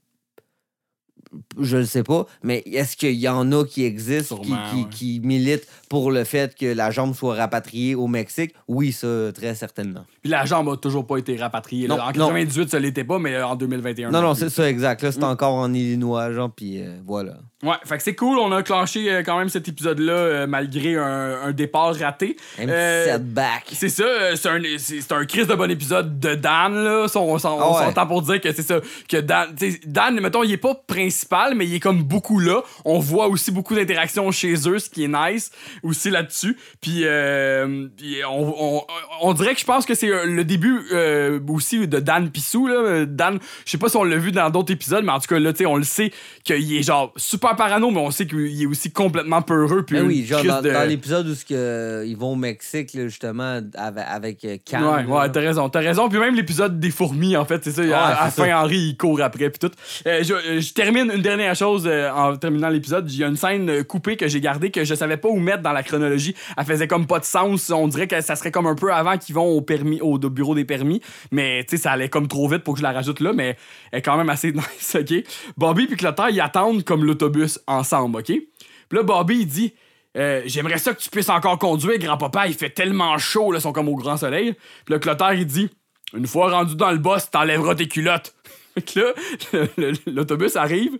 [1.60, 4.76] je ne sais pas, mais est-ce qu'il y en a qui existent, qui, Sûrement, qui-
[4.82, 4.88] ouais.
[4.90, 8.54] qui militent pour le fait que la jambe soit rapatriée au Mexique?
[8.68, 10.04] Oui, ça, très certainement.
[10.22, 11.88] Puis la jambe a toujours pas été rapatriée.
[11.88, 12.12] Non, en non.
[12.28, 14.10] 98, ça l'était pas, mais euh, en 2021.
[14.10, 15.02] Non, non, c'est ça, exact.
[15.02, 15.24] Là, c'est Mm.
[15.24, 17.34] encore en Illinois, genre, puis euh, voilà.
[17.64, 18.38] Ouais, fait que c'est cool.
[18.38, 22.36] On a clenché euh, quand même cet épisode-là euh, malgré un, un départ raté.
[22.58, 23.64] Un petit setback.
[23.72, 24.04] C'est ça,
[24.36, 27.06] c'est un, c'est un crise de bon épisode de Dan, là.
[27.16, 27.86] On, on Ah ouais.
[27.86, 28.78] s'entend pour dire que c'est ça.
[29.08, 29.48] Que Dan,
[29.86, 31.17] Dan, mettons, il est pas principal,
[31.56, 32.62] mais il est comme beaucoup là.
[32.84, 35.50] On voit aussi beaucoup d'interactions chez eux, ce qui est nice
[35.82, 36.56] aussi là-dessus.
[36.80, 38.82] Puis, euh, puis on, on,
[39.22, 42.66] on dirait que je pense que c'est euh, le début euh, aussi de Dan Pissou,
[42.66, 43.04] là.
[43.06, 45.38] Dan, je sais pas si on l'a vu dans d'autres épisodes, mais en tout cas,
[45.38, 46.12] là, tu sais, on le sait
[46.44, 49.84] qu'il est genre super parano, mais on sait qu'il est aussi complètement peureux.
[49.84, 53.08] Puis Ben oui, genre dans, de- dans l'épisode où que, ils vont au Mexique, là,
[53.08, 54.04] justement, avec,
[54.44, 54.84] avec Cam.
[54.84, 56.08] Ouais, ouais, t'as raison, t'as raison.
[56.08, 57.82] Puis même l'épisode des fourmis, en fait, c'est ça.
[57.82, 58.60] à, Ouais, à fin, ça.
[58.60, 59.70] Henri, il court après, puis tout.
[60.06, 63.10] Euh, je, je termine une dernière chose euh, en terminant l'épisode.
[63.10, 65.38] Il y a une scène euh, coupée que j'ai gardée que je savais pas où
[65.38, 66.34] mettre dans la chronologie.
[66.56, 67.70] Elle faisait comme pas de sens.
[67.70, 70.30] On dirait que ça serait comme un peu avant qu'ils vont au permis, au, au
[70.30, 71.00] bureau des permis.
[71.30, 73.56] Mais tu sais, ça allait comme trop vite pour que je la rajoute là, mais
[73.92, 75.24] elle est quand même assez nice, ok?
[75.56, 78.26] Bobby puis Clotaire, ils attendent comme l'autobus ensemble, ok?
[78.26, 79.74] Puis là, Bobby, dit.
[80.16, 82.48] Euh, J'aimerais ça que tu puisses encore conduire, grand-papa.
[82.48, 84.54] Il fait tellement chaud, là, ils sont comme au grand soleil.
[84.84, 85.68] Puis le Clotaire, il dit
[86.14, 88.34] Une fois rendu dans le boss, t'enlèveras tes culottes.
[88.80, 90.98] Fait que là, l'autobus arrive.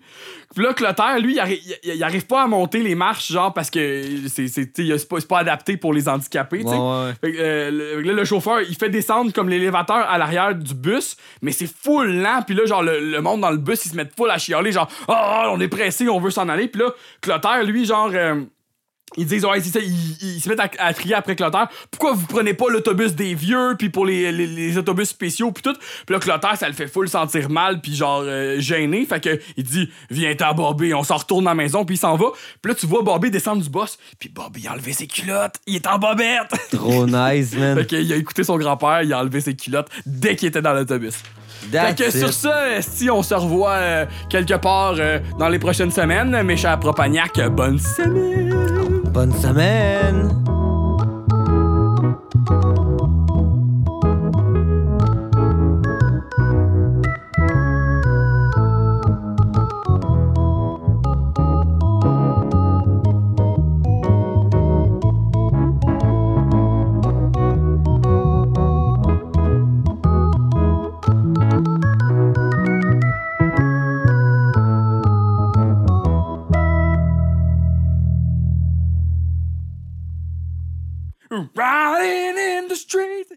[0.54, 4.04] Puis là, Clotaire, lui, il il arrive pas à monter les marches, genre, parce que
[4.28, 6.70] c'est pas, pas adapté pour les handicapés, tu sais.
[6.70, 7.12] Ouais, ouais, ouais.
[7.20, 10.74] Fait que, euh, le, là, le chauffeur, il fait descendre comme l'élévateur à l'arrière du
[10.74, 12.42] bus, mais c'est full lent.
[12.46, 14.72] Puis là, genre, le, le monde dans le bus, ils se mettent full à chialer,
[14.72, 16.68] genre, ah, on est pressé, on veut s'en aller.
[16.68, 16.90] Puis là,
[17.20, 18.10] Clotaire, lui, genre.
[18.14, 18.42] euh,
[19.16, 21.68] ils disent, ouais, c'est ça, ils, ils se mettent à, à crier après Clotaire.
[21.90, 25.62] Pourquoi vous prenez pas l'autobus des vieux, puis pour les, les, les autobus spéciaux, puis
[25.62, 25.74] tout?
[26.06, 29.06] Puis là, Clotaire, ça le fait full sentir mal, puis genre euh, gêné.
[29.06, 31.98] Fait que il dit, viens t'en Bobby, on s'en retourne à la maison, puis il
[31.98, 32.26] s'en va.
[32.62, 35.76] Puis là, tu vois Bobby descendre du boss, puis Bobby a enlevé ses culottes, il
[35.76, 36.52] est en bobette.
[36.70, 37.78] Trop nice, man.
[37.78, 40.74] fait qu'il a écouté son grand-père, il a enlevé ses culottes dès qu'il était dans
[40.74, 41.14] l'autobus.
[41.70, 45.58] That's fait que sur ça, si on se revoit euh, quelque part euh, dans les
[45.58, 49.02] prochaines semaines, mes chers Propagnac, bonne semaine!
[49.12, 50.38] Bonne semaine!
[81.54, 83.32] riding in the streets.